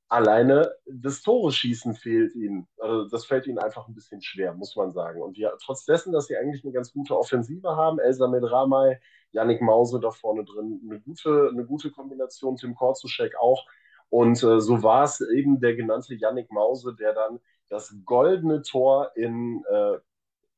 Alleine 0.08 0.72
das 0.86 1.22
Tore 1.24 1.52
schießen 1.52 1.96
fehlt 1.96 2.36
ihnen. 2.36 2.68
Also 2.80 3.10
das 3.10 3.26
fällt 3.26 3.48
ihnen 3.48 3.58
einfach 3.58 3.88
ein 3.88 3.96
bisschen 3.96 4.22
schwer, 4.22 4.54
muss 4.54 4.76
man 4.76 4.92
sagen. 4.92 5.22
Und 5.22 5.38
ja, 5.38 5.52
trotz 5.64 5.86
dessen, 5.86 6.14
dass 6.14 6.28
sie 6.28 6.38
eigentlich 6.38 6.64
eine 6.64 6.74
ganz 6.74 6.94
gute 6.94 7.18
Offensive 7.18 7.76
haben, 7.76 8.00
Elsa 8.00 8.28
Medramay, 8.28 9.00
Yannick 9.32 9.62
Mause 9.62 10.00
da 10.00 10.12
vorne 10.12 10.46
drin, 10.46 10.82
eine 10.90 11.02
gute, 11.02 11.50
eine 11.52 11.66
gute 11.66 11.92
Kombination, 11.92 12.56
Tim 12.56 12.76
Korzuschek 12.76 13.36
auch. 13.40 13.66
Und 14.10 14.42
äh, 14.44 14.62
so 14.62 14.84
war 14.84 15.04
es 15.04 15.22
eben 15.22 15.60
der 15.60 15.76
genannte 15.76 16.16
Yannick 16.16 16.52
Mause, 16.52 16.96
der 16.96 17.14
dann 17.14 17.40
das 17.70 17.96
goldene 18.06 18.62
Tor 18.62 19.12
in, 19.16 19.64
äh, 19.70 19.98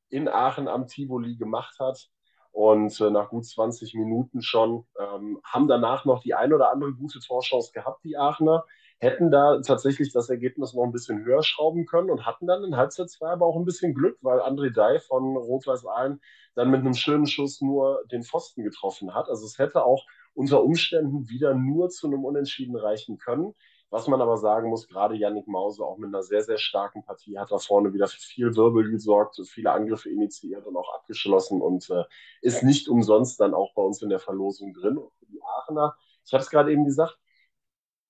in 0.10 0.27
Aachen 0.27 0.67
am 0.67 0.88
Tivoli 0.88 1.38
gemacht 1.38 1.79
hat 1.79 2.10
und 2.57 2.99
äh, 3.01 3.12
nach 3.12 3.29
gut 3.29 3.45
20 3.45 3.93
Minuten 3.93 4.41
schon 4.41 4.86
ähm, 4.99 5.39
haben 5.43 5.67
danach 5.67 6.05
noch 6.05 6.21
die 6.21 6.33
ein 6.33 6.53
oder 6.53 6.71
andere 6.71 6.91
gute 6.93 7.19
Torchance 7.19 7.71
gehabt, 7.71 8.03
die 8.03 8.17
Aachener. 8.17 8.65
Hätten 8.99 9.29
da 9.29 9.62
tatsächlich 9.62 10.12
das 10.12 10.29
Ergebnis 10.29 10.73
noch 10.73 10.83
ein 10.83 10.91
bisschen 10.91 11.23
höher 11.23 11.43
schrauben 11.43 11.86
können 11.86 12.10
und 12.10 12.25
hatten 12.25 12.47
dann 12.47 12.63
in 12.63 12.75
Halbzeit 12.75 13.10
2 13.10 13.29
aber 13.29 13.45
auch 13.45 13.55
ein 13.55 13.65
bisschen 13.65 13.93
Glück, 13.93 14.17
weil 14.21 14.39
André 14.39 14.71
Dai 14.71 14.99
von 14.99 15.38
Rot-Weiß 15.38 15.86
Aalen 15.86 16.19
dann 16.55 16.71
mit 16.71 16.79
einem 16.79 16.95
schönen 16.95 17.27
Schuss 17.27 17.62
nur 17.62 18.03
den 18.12 18.23
Pfosten 18.23 18.63
getroffen 18.63 19.13
hat. 19.13 19.29
Also 19.29 19.45
es 19.45 19.60
hätte 19.60 19.86
auch 19.86 20.05
unter 20.33 20.63
Umständen 20.63 21.29
wieder 21.29 21.53
nur 21.53 21.89
zu 21.89 22.07
einem 22.07 22.25
Unentschieden 22.25 22.75
reichen 22.75 23.19
können. 23.19 23.53
Was 23.89 24.07
man 24.07 24.21
aber 24.21 24.38
sagen 24.38 24.69
muss, 24.69 24.88
gerade 24.88 25.15
Yannick 25.15 25.47
Mause 25.47 25.86
auch 25.86 25.97
mit 25.97 26.10
einer 26.10 26.21
sehr, 26.21 26.41
sehr 26.41 26.57
starken 26.57 27.03
Partie 27.03 27.38
hat 27.38 27.51
da 27.51 27.57
vorne 27.57 27.93
wieder 27.93 28.07
für 28.07 28.19
viel 28.19 28.55
Wirbel 28.55 28.91
gesorgt, 28.91 29.39
viele 29.47 29.71
Angriffe 29.71 30.10
initiiert 30.10 30.65
und 30.65 30.75
auch 30.75 30.93
abgeschlossen 30.93 31.62
und 31.62 31.89
äh, 31.89 32.03
ist 32.41 32.63
nicht 32.63 32.89
umsonst 32.89 33.39
dann 33.39 33.53
auch 33.53 33.73
bei 33.75 33.81
uns 33.81 34.01
in 34.01 34.10
der 34.10 34.19
Verlosung 34.19 34.73
drin. 34.73 34.97
Und 34.97 35.13
für 35.13 35.25
die 35.27 35.41
Aachener, 35.41 35.95
ich 36.25 36.33
habe 36.33 36.43
es 36.43 36.49
gerade 36.49 36.71
eben 36.73 36.83
gesagt, 36.83 37.17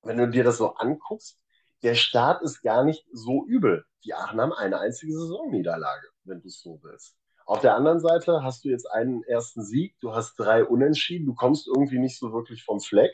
wenn 0.04 0.18
du 0.18 0.30
dir 0.30 0.44
das 0.44 0.58
so 0.58 0.76
anguckst, 0.76 1.40
der 1.84 1.96
Start 1.96 2.42
ist 2.42 2.62
gar 2.62 2.84
nicht 2.84 3.06
so 3.12 3.46
übel. 3.46 3.86
Die 4.04 4.14
Aachener 4.14 4.44
haben 4.44 4.54
eine 4.54 4.80
einzige 4.80 5.14
Saisonniederlage, 5.14 6.08
wenn 6.24 6.42
du 6.42 6.48
es 6.48 6.62
so 6.62 6.80
willst. 6.82 7.16
Auf 7.46 7.62
der 7.62 7.76
anderen 7.76 8.00
Seite 8.00 8.44
hast 8.44 8.66
du 8.66 8.70
jetzt 8.70 8.92
einen 8.92 9.24
ersten 9.24 9.64
Sieg, 9.64 9.96
du 10.02 10.14
hast 10.14 10.36
drei 10.36 10.66
Unentschieden, 10.66 11.26
du 11.26 11.34
kommst 11.34 11.68
irgendwie 11.68 12.00
nicht 12.00 12.18
so 12.18 12.34
wirklich 12.34 12.64
vom 12.64 12.80
Fleck. 12.80 13.12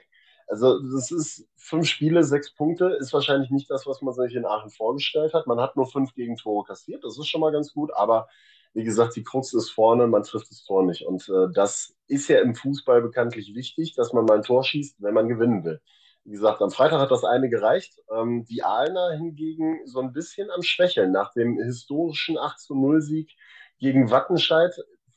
Also 0.48 0.80
das 0.80 1.12
ist 1.12 1.48
fünf 1.56 1.88
Spiele, 1.88 2.24
sechs 2.24 2.54
Punkte, 2.54 2.98
ist 3.00 3.14
wahrscheinlich 3.14 3.52
nicht 3.52 3.70
das, 3.70 3.86
was 3.86 4.02
man 4.02 4.14
sich 4.14 4.36
in 4.36 4.46
Aachen 4.46 4.72
vorgestellt 4.72 5.34
hat. 5.34 5.48
Man 5.48 5.60
hat 5.60 5.76
nur 5.76 5.86
fünf 5.86 6.14
Gegentore 6.14 6.66
kassiert, 6.66 7.04
das 7.04 7.18
ist 7.18 7.28
schon 7.28 7.42
mal 7.42 7.52
ganz 7.52 7.74
gut, 7.74 7.94
aber 7.94 8.28
wie 8.74 8.84
gesagt, 8.84 9.16
die 9.16 9.24
Krux 9.24 9.54
ist 9.54 9.70
vorne, 9.70 10.08
man 10.08 10.24
trifft 10.24 10.50
das 10.50 10.64
Tor 10.64 10.84
nicht. 10.84 11.06
Und 11.06 11.30
äh, 11.30 11.54
das 11.54 11.96
ist 12.08 12.28
ja 12.28 12.42
im 12.42 12.56
Fußball 12.56 13.02
bekanntlich 13.02 13.54
wichtig, 13.54 13.94
dass 13.96 14.14
man 14.14 14.26
mal 14.26 14.38
ein 14.38 14.44
Tor 14.44 14.64
schießt, 14.64 15.02
wenn 15.02 15.14
man 15.14 15.28
gewinnen 15.28 15.64
will. 15.64 15.80
Wie 16.26 16.32
gesagt, 16.32 16.62
am 16.62 16.72
Freitag 16.72 17.00
hat 17.00 17.12
das 17.12 17.26
eine 17.26 17.50
gereicht. 17.50 18.00
Ähm, 18.10 18.46
die 18.46 18.64
Aalener 18.64 19.12
hingegen 19.18 19.86
so 19.86 20.00
ein 20.00 20.14
bisschen 20.14 20.50
am 20.52 20.62
Schwächeln. 20.62 21.12
Nach 21.12 21.34
dem 21.34 21.58
historischen 21.60 22.38
8 22.38 22.70
0 22.70 23.02
Sieg 23.02 23.32
gegen 23.78 24.10
Wattenscheid 24.10 24.74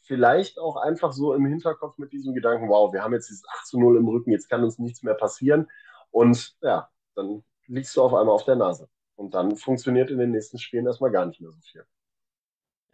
vielleicht 0.07 0.59
auch 0.59 0.77
einfach 0.77 1.13
so 1.13 1.35
im 1.35 1.47
Hinterkopf 1.47 1.99
mit 1.99 2.13
diesem 2.13 2.35
Gedanken, 2.35 2.69
wow, 2.69 2.93
wir 2.93 3.03
haben 3.03 3.13
jetzt 3.13 3.29
dieses 3.29 3.47
8 3.49 3.67
zu 3.67 3.81
0 3.81 3.99
im 3.99 4.09
Rücken, 4.09 4.31
jetzt 4.31 4.49
kann 4.49 4.65
uns 4.65 4.79
nichts 4.79 5.03
mehr 5.03 5.15
passieren. 5.15 5.69
Und 6.11 6.57
ja, 6.63 6.89
dann 7.15 7.45
liegst 7.67 7.97
du 7.97 8.03
auf 8.03 8.15
einmal 8.15 8.35
auf 8.35 8.45
der 8.45 8.57
Nase. 8.57 8.89
Und 9.17 9.35
dann 9.35 9.57
funktioniert 9.57 10.11
in 10.11 10.19
den 10.19 10.31
nächsten 10.31 10.59
Spielen 10.59 10.87
erstmal 10.87 11.11
gar 11.11 11.27
nicht 11.27 11.41
mehr 11.41 11.51
so 11.51 11.61
viel. 11.61 11.85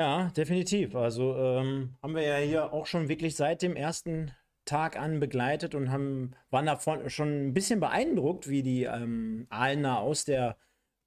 Ja, 0.01 0.31
definitiv. 0.31 0.97
Also 0.97 1.37
ähm, 1.37 1.97
haben 2.03 2.15
wir 2.15 2.23
ja 2.23 2.37
hier 2.37 2.73
auch 2.73 2.87
schon 2.87 3.09
wirklich 3.09 3.37
seit 3.37 3.63
dem 3.63 3.77
ersten 3.77 4.35
Tag 4.65 4.99
an 4.99 5.21
begleitet 5.21 5.75
und 5.75 5.91
haben, 5.91 6.33
waren 6.51 6.67
davon 6.67 7.11
schon 7.11 7.49
ein 7.49 7.55
bisschen 7.55 7.81
beeindruckt, 7.81 8.49
wie 8.49 8.63
die 8.63 8.85
ähm, 8.85 9.47
Aalener 9.51 9.99
aus 9.99 10.25
der 10.25 10.57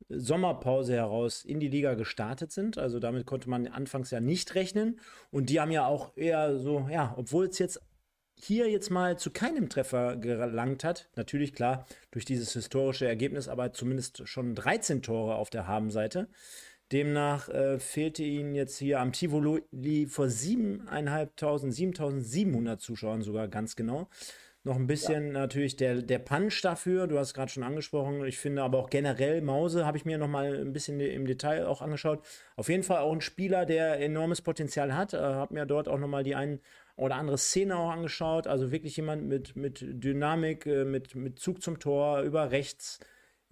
Sommerpause 0.10 0.94
heraus 0.94 1.44
in 1.44 1.60
die 1.60 1.70
Liga 1.70 1.94
gestartet 1.96 2.52
sind. 2.52 2.78
Also 2.78 3.00
damit 3.00 3.26
konnte 3.26 3.50
man 3.50 3.68
anfangs 3.68 4.12
ja 4.12 4.20
nicht 4.20 4.56
rechnen. 4.56 5.00
Und 5.32 5.50
die 5.50 5.60
haben 5.60 5.72
ja 5.72 5.86
auch 5.86 6.16
eher 6.16 6.58
so, 6.60 6.88
ja, 6.90 7.14
obwohl 7.18 7.48
es 7.48 7.60
jetzt 7.60 7.82
hier 8.38 8.70
jetzt 8.70 8.90
mal 8.92 9.18
zu 9.18 9.32
keinem 9.32 9.70
Treffer 9.70 10.18
gelangt 10.18 10.84
hat, 10.84 11.10
natürlich 11.16 11.54
klar 11.54 11.86
durch 12.12 12.26
dieses 12.26 12.52
historische 12.52 13.08
Ergebnis, 13.08 13.48
aber 13.48 13.72
zumindest 13.72 14.28
schon 14.28 14.56
13 14.56 15.02
Tore 15.02 15.36
auf 15.36 15.50
der 15.50 15.68
Habenseite. 15.68 16.28
Demnach 16.92 17.50
äh, 17.50 17.80
fehlte 17.80 18.24
ihnen 18.24 18.56
jetzt 18.56 18.78
hier 18.78 19.00
am 19.00 19.12
Tivoli 19.12 20.08
vor 20.08 20.26
7.500, 20.26 21.30
7.700 21.36 22.78
Zuschauern 22.78 23.22
sogar 23.22 23.48
ganz 23.48 23.76
genau 23.76 24.10
noch 24.66 24.76
ein 24.76 24.88
bisschen 24.88 25.28
ja. 25.28 25.34
natürlich 25.34 25.76
der, 25.78 26.02
der 26.02 26.20
Punch 26.20 26.62
dafür. 26.64 27.08
Du 27.08 27.20
hast 27.20 27.34
gerade 27.34 27.52
schon 27.52 27.64
angesprochen. 27.64 28.26
Ich 28.26 28.40
finde 28.40 28.64
aber 28.64 28.80
auch 28.80 28.90
generell 28.90 29.42
Mause 29.42 29.86
habe 29.86 29.98
ich 29.98 30.06
mir 30.06 30.18
noch 30.18 30.28
mal 30.28 30.60
ein 30.60 30.74
bisschen 30.74 31.00
im 31.00 31.28
Detail 31.28 31.68
auch 31.68 31.82
angeschaut. 31.82 32.26
Auf 32.56 32.68
jeden 32.68 32.82
Fall 32.82 32.98
auch 33.00 33.14
ein 33.14 33.22
Spieler, 33.22 33.66
der 33.66 34.00
enormes 34.02 34.42
Potenzial 34.42 34.96
hat. 34.96 35.14
Äh, 35.14 35.20
habe 35.20 35.54
mir 35.54 35.66
dort 35.68 35.88
auch 35.88 36.00
noch 36.00 36.08
mal 36.08 36.24
die 36.24 36.36
ein 36.36 36.60
oder 36.96 37.16
andere 37.16 37.38
Szene 37.38 37.78
auch 37.78 37.92
angeschaut. 37.92 38.48
Also 38.48 38.72
wirklich 38.72 38.98
jemand 38.98 39.24
mit, 39.26 39.56
mit 39.56 39.86
Dynamik, 39.88 40.66
äh, 40.66 40.84
mit, 40.84 41.14
mit 41.14 41.40
Zug 41.40 41.62
zum 41.62 41.80
Tor 41.80 42.22
über 42.22 42.50
rechts 42.50 43.00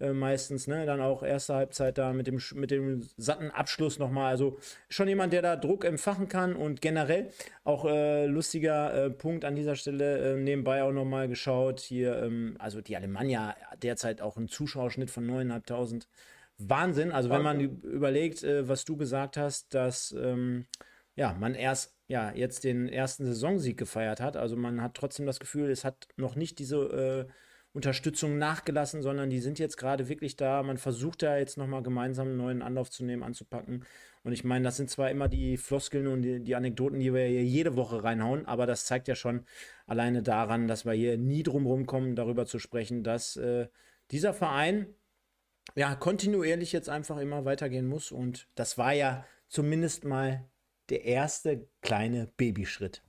äh, 0.00 0.12
meistens, 0.12 0.66
ne? 0.66 0.86
Dann 0.86 1.00
auch 1.00 1.22
erste 1.22 1.54
Halbzeit 1.54 1.98
da 1.98 2.12
mit 2.12 2.26
dem, 2.26 2.40
mit 2.54 2.70
dem 2.70 3.02
satten 3.16 3.50
Abschluss 3.50 3.98
nochmal. 3.98 4.30
Also 4.30 4.58
schon 4.88 5.08
jemand, 5.08 5.32
der 5.32 5.42
da 5.42 5.56
Druck 5.56 5.84
empfachen 5.84 6.28
kann 6.28 6.56
und 6.56 6.80
generell 6.80 7.30
auch 7.64 7.84
äh, 7.84 8.26
lustiger 8.26 8.94
äh, 8.94 9.10
Punkt 9.10 9.44
an 9.44 9.54
dieser 9.54 9.76
Stelle 9.76 10.34
äh, 10.34 10.36
nebenbei 10.36 10.82
auch 10.82 10.92
nochmal 10.92 11.28
geschaut. 11.28 11.80
Hier, 11.80 12.22
ähm, 12.22 12.56
also 12.58 12.80
die 12.80 12.96
Alemannia 12.96 13.56
derzeit 13.82 14.20
auch 14.20 14.36
einen 14.36 14.48
Zuschauerschnitt 14.48 15.10
von 15.10 15.26
9.500. 15.28 16.06
Wahnsinn. 16.58 17.10
Also 17.10 17.30
wenn 17.30 17.42
man 17.42 17.60
überlegt, 17.60 18.44
äh, 18.44 18.68
was 18.68 18.84
du 18.84 18.96
gesagt 18.96 19.36
hast, 19.36 19.74
dass 19.74 20.12
ähm, 20.12 20.66
ja, 21.16 21.34
man 21.34 21.54
erst 21.54 21.94
ja, 22.06 22.32
jetzt 22.32 22.64
den 22.64 22.88
ersten 22.88 23.24
Saisonsieg 23.24 23.78
gefeiert 23.78 24.20
hat. 24.20 24.36
Also 24.36 24.56
man 24.56 24.82
hat 24.82 24.94
trotzdem 24.94 25.26
das 25.26 25.40
Gefühl, 25.40 25.70
es 25.70 25.84
hat 25.84 26.08
noch 26.16 26.36
nicht 26.36 26.58
diese 26.58 26.76
äh, 27.28 27.32
Unterstützung 27.74 28.38
nachgelassen, 28.38 29.02
sondern 29.02 29.30
die 29.30 29.40
sind 29.40 29.58
jetzt 29.58 29.76
gerade 29.76 30.08
wirklich 30.08 30.36
da. 30.36 30.62
Man 30.62 30.78
versucht 30.78 31.22
da 31.22 31.36
jetzt 31.36 31.58
nochmal 31.58 31.82
gemeinsam 31.82 32.28
einen 32.28 32.36
neuen 32.36 32.62
Anlauf 32.62 32.88
zu 32.88 33.04
nehmen, 33.04 33.24
anzupacken. 33.24 33.84
Und 34.22 34.32
ich 34.32 34.44
meine, 34.44 34.64
das 34.64 34.76
sind 34.76 34.88
zwar 34.88 35.10
immer 35.10 35.28
die 35.28 35.56
Floskeln 35.56 36.06
und 36.06 36.22
die, 36.22 36.40
die, 36.40 36.54
Anekdoten, 36.54 37.00
die 37.00 37.12
wir 37.12 37.26
hier 37.26 37.44
jede 37.44 37.76
Woche 37.76 38.02
reinhauen, 38.02 38.46
aber 38.46 38.66
das 38.66 38.86
zeigt 38.86 39.08
ja 39.08 39.16
schon 39.16 39.44
alleine 39.86 40.22
daran, 40.22 40.68
dass 40.68 40.86
wir 40.86 40.92
hier 40.92 41.18
nie 41.18 41.42
drum 41.42 41.66
rumkommen, 41.66 42.14
darüber 42.16 42.46
zu 42.46 42.58
sprechen, 42.58 43.02
dass 43.02 43.36
äh, 43.36 43.66
dieser 44.12 44.32
Verein 44.32 44.86
ja 45.74 45.94
kontinuierlich 45.96 46.72
jetzt 46.72 46.88
einfach 46.88 47.18
immer 47.18 47.44
weitergehen 47.44 47.86
muss. 47.86 48.12
Und 48.12 48.48
das 48.54 48.78
war 48.78 48.92
ja 48.92 49.26
zumindest 49.48 50.04
mal 50.04 50.48
der 50.90 51.04
erste 51.04 51.68
kleine 51.82 52.28
Babyschritt. 52.36 53.03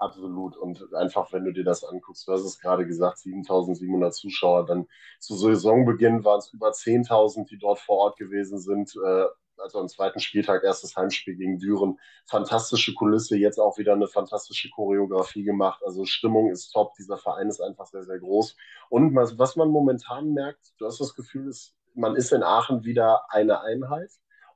Absolut. 0.00 0.56
Und 0.56 0.94
einfach, 0.94 1.30
wenn 1.30 1.44
du 1.44 1.52
dir 1.52 1.62
das 1.62 1.84
anguckst, 1.84 2.26
du 2.26 2.32
hast 2.32 2.40
es 2.40 2.58
gerade 2.58 2.86
gesagt, 2.86 3.18
7700 3.18 4.14
Zuschauer, 4.14 4.64
dann 4.64 4.86
zu 5.18 5.36
Saisonbeginn 5.36 6.24
waren 6.24 6.38
es 6.38 6.50
über 6.54 6.70
10.000, 6.70 7.46
die 7.46 7.58
dort 7.58 7.80
vor 7.80 7.98
Ort 7.98 8.16
gewesen 8.16 8.58
sind. 8.58 8.96
Äh, 8.96 9.26
also 9.58 9.78
am 9.78 9.88
zweiten 9.88 10.18
Spieltag 10.18 10.64
erstes 10.64 10.96
Heimspiel 10.96 11.36
gegen 11.36 11.58
Düren. 11.58 11.98
Fantastische 12.24 12.94
Kulisse, 12.94 13.36
jetzt 13.36 13.58
auch 13.58 13.76
wieder 13.76 13.92
eine 13.92 14.08
fantastische 14.08 14.70
Choreografie 14.70 15.44
gemacht. 15.44 15.82
Also 15.84 16.06
Stimmung 16.06 16.50
ist 16.50 16.70
top, 16.70 16.94
dieser 16.94 17.18
Verein 17.18 17.48
ist 17.48 17.60
einfach 17.60 17.84
sehr, 17.84 18.02
sehr 18.02 18.18
groß. 18.18 18.56
Und 18.88 19.14
was 19.14 19.56
man 19.56 19.68
momentan 19.68 20.32
merkt, 20.32 20.72
du 20.78 20.86
hast 20.86 20.98
das 20.98 21.14
Gefühl, 21.14 21.52
man 21.92 22.16
ist 22.16 22.32
in 22.32 22.42
Aachen 22.42 22.84
wieder 22.84 23.20
eine 23.28 23.60
Einheit 23.60 24.10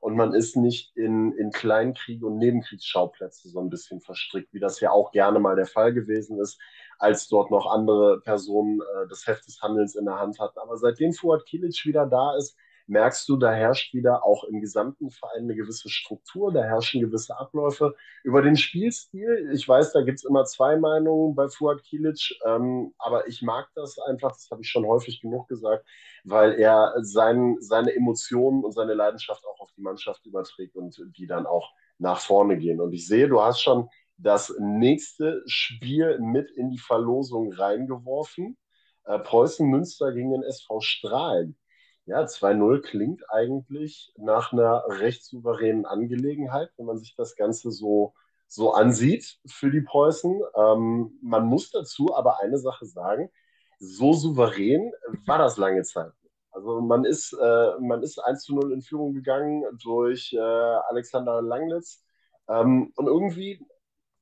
und 0.05 0.15
man 0.15 0.35
ist 0.35 0.55
nicht 0.55 0.95
in, 0.95 1.31
in 1.31 1.49
Kleinkrieg 1.49 2.23
und 2.23 2.37
Nebenkriegsschauplätze 2.37 3.49
so 3.49 3.59
ein 3.59 3.71
bisschen 3.71 4.01
verstrickt, 4.01 4.53
wie 4.53 4.59
das 4.59 4.79
ja 4.79 4.91
auch 4.91 5.11
gerne 5.11 5.39
mal 5.39 5.55
der 5.55 5.65
Fall 5.65 5.95
gewesen 5.95 6.39
ist, 6.39 6.61
als 6.99 7.27
dort 7.27 7.49
noch 7.49 7.65
andere 7.65 8.21
Personen 8.21 8.81
äh, 8.81 9.07
das 9.09 9.25
Heft 9.25 9.47
des 9.47 9.63
Handelns 9.63 9.95
in 9.95 10.05
der 10.05 10.19
Hand 10.19 10.39
hatten. 10.39 10.59
Aber 10.59 10.77
seitdem 10.77 11.11
Fuad 11.11 11.47
Kilic 11.47 11.83
wieder 11.85 12.05
da 12.05 12.37
ist, 12.37 12.55
merkst 12.87 13.27
du, 13.27 13.37
da 13.37 13.51
herrscht 13.51 13.93
wieder 13.93 14.23
auch 14.23 14.43
im 14.45 14.61
gesamten 14.61 15.09
Verein 15.09 15.43
eine 15.43 15.55
gewisse 15.55 15.89
Struktur, 15.89 16.51
da 16.51 16.63
herrschen 16.63 17.01
gewisse 17.01 17.37
Abläufe. 17.37 17.95
Über 18.23 18.41
den 18.41 18.57
Spielstil, 18.57 19.49
ich 19.53 19.67
weiß, 19.67 19.93
da 19.93 20.01
gibt 20.01 20.19
es 20.19 20.23
immer 20.23 20.45
zwei 20.45 20.77
Meinungen 20.77 21.35
bei 21.35 21.47
Fuad 21.47 21.83
Kilic, 21.83 22.35
ähm, 22.45 22.93
aber 22.97 23.27
ich 23.27 23.41
mag 23.41 23.69
das 23.75 23.97
einfach, 23.99 24.31
das 24.31 24.49
habe 24.51 24.61
ich 24.61 24.69
schon 24.69 24.85
häufig 24.85 25.21
genug 25.21 25.47
gesagt, 25.47 25.85
weil 26.23 26.53
er 26.53 26.93
sein, 27.01 27.57
seine 27.59 27.95
Emotionen 27.95 28.63
und 28.63 28.71
seine 28.71 28.93
Leidenschaft 28.93 29.43
auch 29.45 29.59
auf 29.59 29.71
die 29.77 29.81
Mannschaft 29.81 30.25
überträgt 30.25 30.75
und 30.75 31.01
die 31.17 31.27
dann 31.27 31.45
auch 31.45 31.71
nach 31.97 32.19
vorne 32.19 32.57
gehen. 32.57 32.81
Und 32.81 32.93
ich 32.93 33.07
sehe, 33.07 33.27
du 33.27 33.41
hast 33.41 33.61
schon 33.61 33.89
das 34.17 34.53
nächste 34.59 35.43
Spiel 35.45 36.19
mit 36.19 36.51
in 36.51 36.69
die 36.69 36.77
Verlosung 36.77 37.51
reingeworfen. 37.51 38.57
Äh, 39.05 39.19
Preußen 39.19 39.67
Münster 39.67 40.11
gegen 40.13 40.31
den 40.31 40.43
SV 40.43 40.81
Strahlen. 40.81 41.57
Ja, 42.05 42.25
2-0 42.27 42.81
klingt 42.81 43.23
eigentlich 43.31 44.13
nach 44.17 44.53
einer 44.53 44.83
recht 44.87 45.23
souveränen 45.23 45.85
Angelegenheit, 45.85 46.69
wenn 46.77 46.85
man 46.85 46.99
sich 46.99 47.15
das 47.15 47.35
Ganze 47.35 47.71
so, 47.71 48.13
so 48.47 48.73
ansieht 48.73 49.39
für 49.47 49.71
die 49.71 49.81
Preußen. 49.81 50.39
Ähm, 50.55 51.17
man 51.23 51.45
muss 51.45 51.71
dazu 51.71 52.15
aber 52.15 52.41
eine 52.41 52.59
Sache 52.59 52.85
sagen, 52.85 53.31
so 53.79 54.13
souverän 54.13 54.91
war 55.25 55.39
das 55.39 55.57
lange 55.57 55.81
Zeit 55.83 56.11
Also 56.51 56.79
man 56.81 57.05
ist, 57.05 57.33
äh, 57.33 57.71
man 57.79 58.03
ist 58.03 58.19
1 58.19 58.43
zu 58.43 58.55
0 58.55 58.71
in 58.73 58.81
Führung 58.83 59.13
gegangen 59.13 59.63
durch 59.83 60.31
äh, 60.33 60.39
Alexander 60.39 61.41
Langlitz. 61.41 62.03
Ähm, 62.47 62.91
und 62.95 63.07
irgendwie, 63.07 63.65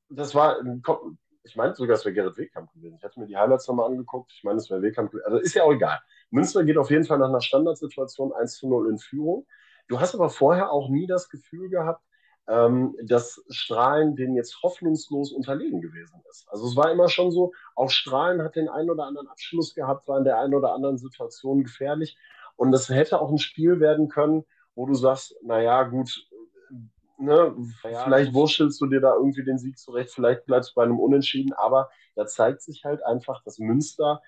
das 0.08 0.34
war, 0.34 0.56
ich 1.44 1.56
meine 1.56 1.74
sogar, 1.74 1.96
es 1.96 2.04
wäre 2.04 2.14
Gerrit 2.14 2.38
Wegkamp 2.38 2.72
gewesen. 2.72 2.96
Ich 2.98 3.04
hatte 3.04 3.20
mir 3.20 3.26
die 3.26 3.36
Highlights 3.36 3.68
nochmal 3.68 3.90
angeguckt. 3.90 4.32
Ich 4.34 4.44
meine, 4.44 4.58
es 4.58 4.70
wäre 4.70 4.82
Wegkamp 4.82 5.10
gewesen. 5.10 5.26
Also 5.26 5.38
ist 5.38 5.54
ja 5.54 5.64
auch 5.64 5.72
egal. 5.72 6.00
Münster 6.34 6.64
geht 6.64 6.78
auf 6.78 6.90
jeden 6.90 7.04
Fall 7.04 7.18
nach 7.18 7.28
einer 7.28 7.40
Standardsituation 7.40 8.32
1 8.32 8.56
zu 8.56 8.68
0 8.68 8.90
in 8.90 8.98
Führung. 8.98 9.46
Du 9.86 10.00
hast 10.00 10.16
aber 10.16 10.30
vorher 10.30 10.72
auch 10.72 10.88
nie 10.88 11.06
das 11.06 11.28
Gefühl 11.28 11.68
gehabt, 11.68 12.02
ähm, 12.48 12.96
dass 13.04 13.44
Strahlen 13.50 14.16
denen 14.16 14.34
jetzt 14.34 14.60
hoffnungslos 14.62 15.32
unterlegen 15.32 15.80
gewesen 15.80 16.20
ist. 16.28 16.46
Also 16.48 16.66
es 16.66 16.74
war 16.74 16.90
immer 16.90 17.08
schon 17.08 17.30
so, 17.30 17.52
auch 17.76 17.88
Strahlen 17.88 18.42
hat 18.42 18.56
den 18.56 18.68
einen 18.68 18.90
oder 18.90 19.04
anderen 19.04 19.28
Abschluss 19.28 19.74
gehabt, 19.74 20.08
war 20.08 20.18
in 20.18 20.24
der 20.24 20.40
einen 20.40 20.54
oder 20.54 20.74
anderen 20.74 20.98
Situation 20.98 21.62
gefährlich. 21.62 22.18
Und 22.56 22.72
das 22.72 22.88
hätte 22.88 23.20
auch 23.20 23.30
ein 23.30 23.38
Spiel 23.38 23.78
werden 23.78 24.08
können, 24.08 24.44
wo 24.74 24.86
du 24.86 24.94
sagst, 24.94 25.36
naja, 25.40 25.84
gut, 25.84 26.26
ne, 27.16 27.54
ja, 27.84 28.02
vielleicht 28.02 28.34
wurschelst 28.34 28.80
du 28.80 28.86
dir 28.86 29.00
da 29.00 29.14
irgendwie 29.14 29.44
den 29.44 29.58
Sieg 29.58 29.78
zurecht, 29.78 30.10
vielleicht 30.10 30.46
bleibst 30.46 30.70
du 30.70 30.74
bei 30.74 30.82
einem 30.82 30.98
Unentschieden, 30.98 31.52
aber 31.52 31.90
da 32.16 32.26
zeigt 32.26 32.62
sich 32.62 32.84
halt 32.84 33.04
einfach, 33.04 33.42
dass 33.44 33.60
Münster 33.60 34.20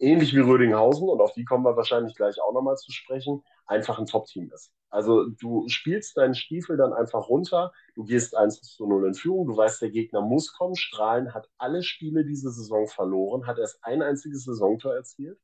ähnlich 0.00 0.34
wie 0.34 0.40
Rödinghausen, 0.40 1.08
und 1.08 1.20
auf 1.20 1.32
die 1.32 1.44
kommen 1.44 1.64
wir 1.64 1.76
wahrscheinlich 1.76 2.16
gleich 2.16 2.40
auch 2.40 2.52
nochmal 2.52 2.76
zu 2.76 2.90
sprechen, 2.90 3.42
einfach 3.66 3.98
ein 3.98 4.06
Top-Team 4.06 4.50
ist. 4.52 4.72
Also 4.88 5.26
du 5.26 5.68
spielst 5.68 6.16
deinen 6.16 6.34
Stiefel 6.34 6.76
dann 6.76 6.92
einfach 6.92 7.28
runter, 7.28 7.72
du 7.94 8.04
gehst 8.04 8.36
1 8.36 8.60
zu 8.62 8.86
0 8.86 9.08
in 9.08 9.14
Führung, 9.14 9.46
du 9.46 9.56
weißt, 9.56 9.82
der 9.82 9.90
Gegner 9.90 10.20
muss 10.20 10.52
kommen. 10.52 10.74
Strahlen 10.74 11.32
hat 11.32 11.48
alle 11.58 11.82
Spiele 11.82 12.24
diese 12.24 12.50
Saison 12.50 12.88
verloren, 12.88 13.46
hat 13.46 13.58
erst 13.58 13.78
ein 13.82 14.02
einziges 14.02 14.44
Saisontor 14.44 14.94
erzielt 14.94 15.38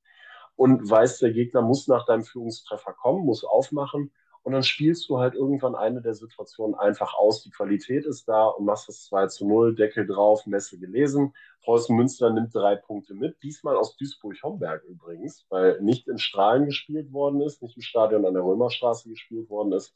und 0.56 0.88
weißt, 0.88 1.22
der 1.22 1.32
Gegner 1.32 1.62
muss 1.62 1.86
nach 1.86 2.06
deinem 2.06 2.24
Führungstreffer 2.24 2.92
kommen, 2.94 3.24
muss 3.24 3.44
aufmachen 3.44 4.10
und 4.46 4.52
dann 4.52 4.62
spielst 4.62 5.08
du 5.08 5.18
halt 5.18 5.34
irgendwann 5.34 5.74
eine 5.74 6.00
der 6.00 6.14
Situationen 6.14 6.76
einfach 6.76 7.14
aus. 7.14 7.42
Die 7.42 7.50
Qualität 7.50 8.06
ist 8.06 8.28
da 8.28 8.46
und 8.46 8.64
machst 8.64 8.88
das 8.88 9.02
2 9.06 9.26
zu 9.26 9.44
0, 9.44 9.74
Deckel 9.74 10.06
drauf, 10.06 10.46
Messe 10.46 10.78
gelesen. 10.78 11.34
Preußen 11.62 11.96
Münster 11.96 12.30
nimmt 12.30 12.54
drei 12.54 12.76
Punkte 12.76 13.14
mit. 13.14 13.42
Diesmal 13.42 13.76
aus 13.76 13.96
Duisburg-Homberg 13.96 14.84
übrigens, 14.84 15.44
weil 15.48 15.80
nicht 15.80 16.06
in 16.06 16.18
Strahlen 16.18 16.66
gespielt 16.66 17.12
worden 17.12 17.40
ist, 17.40 17.60
nicht 17.60 17.74
im 17.74 17.82
Stadion 17.82 18.24
an 18.24 18.34
der 18.34 18.44
Römerstraße 18.44 19.08
gespielt 19.08 19.50
worden 19.50 19.72
ist. 19.72 19.92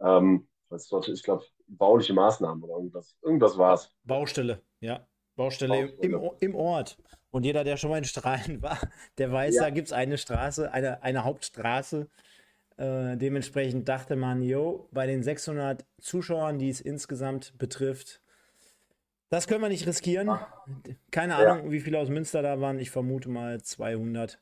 Ähm, 0.00 0.48
dort, 0.88 1.08
ich 1.08 1.22
glaube, 1.22 1.44
bauliche 1.66 2.14
Maßnahmen 2.14 2.64
oder 2.64 2.76
irgendwas. 2.76 3.18
Irgendwas 3.20 3.58
war 3.58 3.74
es. 3.74 3.92
Baustelle, 4.04 4.62
ja. 4.80 5.06
Baustelle, 5.36 5.88
Baustelle. 5.88 6.16
Im, 6.16 6.30
im, 6.40 6.54
Ort. 6.54 6.96
Und 7.30 7.44
jeder, 7.44 7.64
der 7.64 7.76
schon 7.76 7.90
mal 7.90 7.98
in 7.98 8.04
Strahlen 8.04 8.62
war, 8.62 8.78
der 9.18 9.30
weiß, 9.30 9.56
ja. 9.56 9.64
da 9.64 9.68
gibt 9.68 9.88
es 9.88 9.92
eine 9.92 10.16
Straße, 10.16 10.72
eine, 10.72 11.02
eine 11.02 11.24
Hauptstraße, 11.24 12.08
äh, 12.80 13.18
dementsprechend 13.18 13.88
dachte 13.90 14.16
man, 14.16 14.42
jo, 14.42 14.88
bei 14.90 15.06
den 15.06 15.22
600 15.22 15.84
Zuschauern, 16.00 16.58
die 16.58 16.70
es 16.70 16.80
insgesamt 16.80 17.58
betrifft, 17.58 18.22
das 19.28 19.46
können 19.46 19.60
wir 19.60 19.68
nicht 19.68 19.86
riskieren. 19.86 20.30
Keine 21.10 21.36
Ahnung, 21.36 21.66
ja. 21.66 21.70
wie 21.70 21.80
viele 21.80 21.98
aus 21.98 22.08
Münster 22.08 22.40
da 22.40 22.58
waren. 22.60 22.78
Ich 22.78 22.90
vermute 22.90 23.28
mal 23.28 23.60
200. 23.60 24.40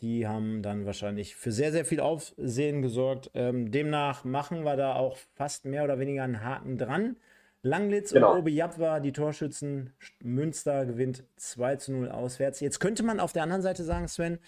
Die 0.00 0.26
haben 0.28 0.62
dann 0.62 0.86
wahrscheinlich 0.86 1.34
für 1.34 1.50
sehr, 1.50 1.72
sehr 1.72 1.84
viel 1.84 2.00
Aufsehen 2.00 2.82
gesorgt. 2.82 3.32
Ähm, 3.34 3.72
demnach 3.72 4.24
machen 4.24 4.62
wir 4.62 4.76
da 4.76 4.94
auch 4.94 5.16
fast 5.34 5.64
mehr 5.64 5.82
oder 5.82 5.98
weniger 5.98 6.22
einen 6.22 6.42
Haken 6.42 6.78
dran. 6.78 7.16
Langlitz 7.62 8.12
genau. 8.12 8.32
und 8.32 8.38
Obi 8.38 8.52
Jabwa, 8.52 9.00
die 9.00 9.12
Torschützen. 9.12 9.92
Münster 10.22 10.86
gewinnt 10.86 11.24
2 11.36 11.76
zu 11.76 11.92
0 11.92 12.10
auswärts. 12.10 12.60
Jetzt 12.60 12.78
könnte 12.78 13.02
man 13.02 13.18
auf 13.18 13.32
der 13.32 13.42
anderen 13.42 13.62
Seite 13.62 13.82
sagen, 13.82 14.06
Sven, 14.06 14.38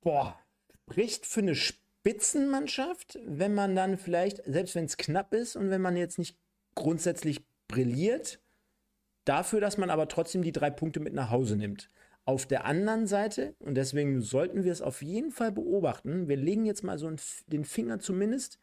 boah, 0.00 0.38
spricht 0.88 1.26
für 1.26 1.40
eine 1.40 1.54
Spiel 1.54 1.80
Spitzenmannschaft, 2.00 3.18
wenn 3.26 3.52
man 3.52 3.76
dann 3.76 3.98
vielleicht, 3.98 4.42
selbst 4.46 4.74
wenn 4.74 4.86
es 4.86 4.96
knapp 4.96 5.34
ist 5.34 5.54
und 5.54 5.68
wenn 5.68 5.82
man 5.82 5.98
jetzt 5.98 6.18
nicht 6.18 6.34
grundsätzlich 6.74 7.44
brilliert, 7.68 8.40
dafür, 9.26 9.60
dass 9.60 9.76
man 9.76 9.90
aber 9.90 10.08
trotzdem 10.08 10.42
die 10.42 10.52
drei 10.52 10.70
Punkte 10.70 10.98
mit 10.98 11.12
nach 11.12 11.30
Hause 11.30 11.56
nimmt. 11.56 11.90
Auf 12.24 12.46
der 12.46 12.64
anderen 12.64 13.06
Seite, 13.06 13.54
und 13.58 13.74
deswegen 13.74 14.22
sollten 14.22 14.64
wir 14.64 14.72
es 14.72 14.80
auf 14.80 15.02
jeden 15.02 15.30
Fall 15.30 15.52
beobachten, 15.52 16.26
wir 16.26 16.36
legen 16.36 16.64
jetzt 16.64 16.82
mal 16.82 16.96
so 16.96 17.12
den 17.48 17.66
Finger 17.66 17.98
zumindest 17.98 18.58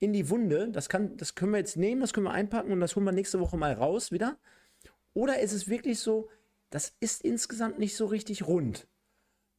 in 0.00 0.12
die 0.12 0.28
Wunde. 0.28 0.68
Das, 0.68 0.88
kann, 0.88 1.16
das 1.16 1.36
können 1.36 1.52
wir 1.52 1.58
jetzt 1.58 1.76
nehmen, 1.76 2.00
das 2.00 2.12
können 2.12 2.26
wir 2.26 2.32
einpacken 2.32 2.72
und 2.72 2.80
das 2.80 2.96
holen 2.96 3.06
wir 3.06 3.12
nächste 3.12 3.38
Woche 3.38 3.56
mal 3.56 3.74
raus 3.74 4.10
wieder. 4.10 4.38
Oder 5.14 5.38
ist 5.38 5.52
es 5.52 5.68
wirklich 5.68 6.00
so, 6.00 6.28
das 6.70 6.96
ist 6.98 7.22
insgesamt 7.22 7.78
nicht 7.78 7.96
so 7.96 8.06
richtig 8.06 8.44
rund? 8.44 8.88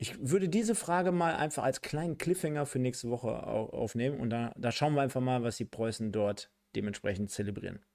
Ich 0.03 0.19
würde 0.19 0.49
diese 0.49 0.75
Frage 0.75 1.13
mal 1.13 1.33
einfach 1.33 1.63
als 1.63 1.79
kleinen 1.79 2.17
Cliffhanger 2.17 2.65
für 2.65 2.77
nächste 2.77 3.09
Woche 3.09 3.47
aufnehmen 3.47 4.19
und 4.19 4.31
da, 4.31 4.51
da 4.57 4.69
schauen 4.69 4.95
wir 4.95 5.01
einfach 5.01 5.21
mal, 5.21 5.43
was 5.43 5.55
die 5.55 5.63
Preußen 5.63 6.11
dort 6.11 6.51
dementsprechend 6.75 7.31
zelebrieren. 7.31 7.85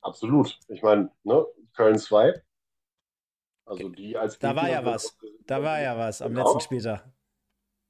Absolut. 0.00 0.58
Ich 0.68 0.82
meine, 0.82 1.10
ne, 1.24 1.44
Köln 1.76 1.98
2. 1.98 2.42
Also 3.66 3.90
die 3.90 4.16
als 4.16 4.38
Da 4.38 4.56
war 4.56 4.70
ja 4.70 4.86
was. 4.86 5.14
Da 5.44 5.62
war 5.62 5.82
ja 5.82 5.98
was 5.98 6.22
am 6.22 6.32
genau. 6.32 6.46
letzten 6.46 6.60
Spieltag. 6.60 7.06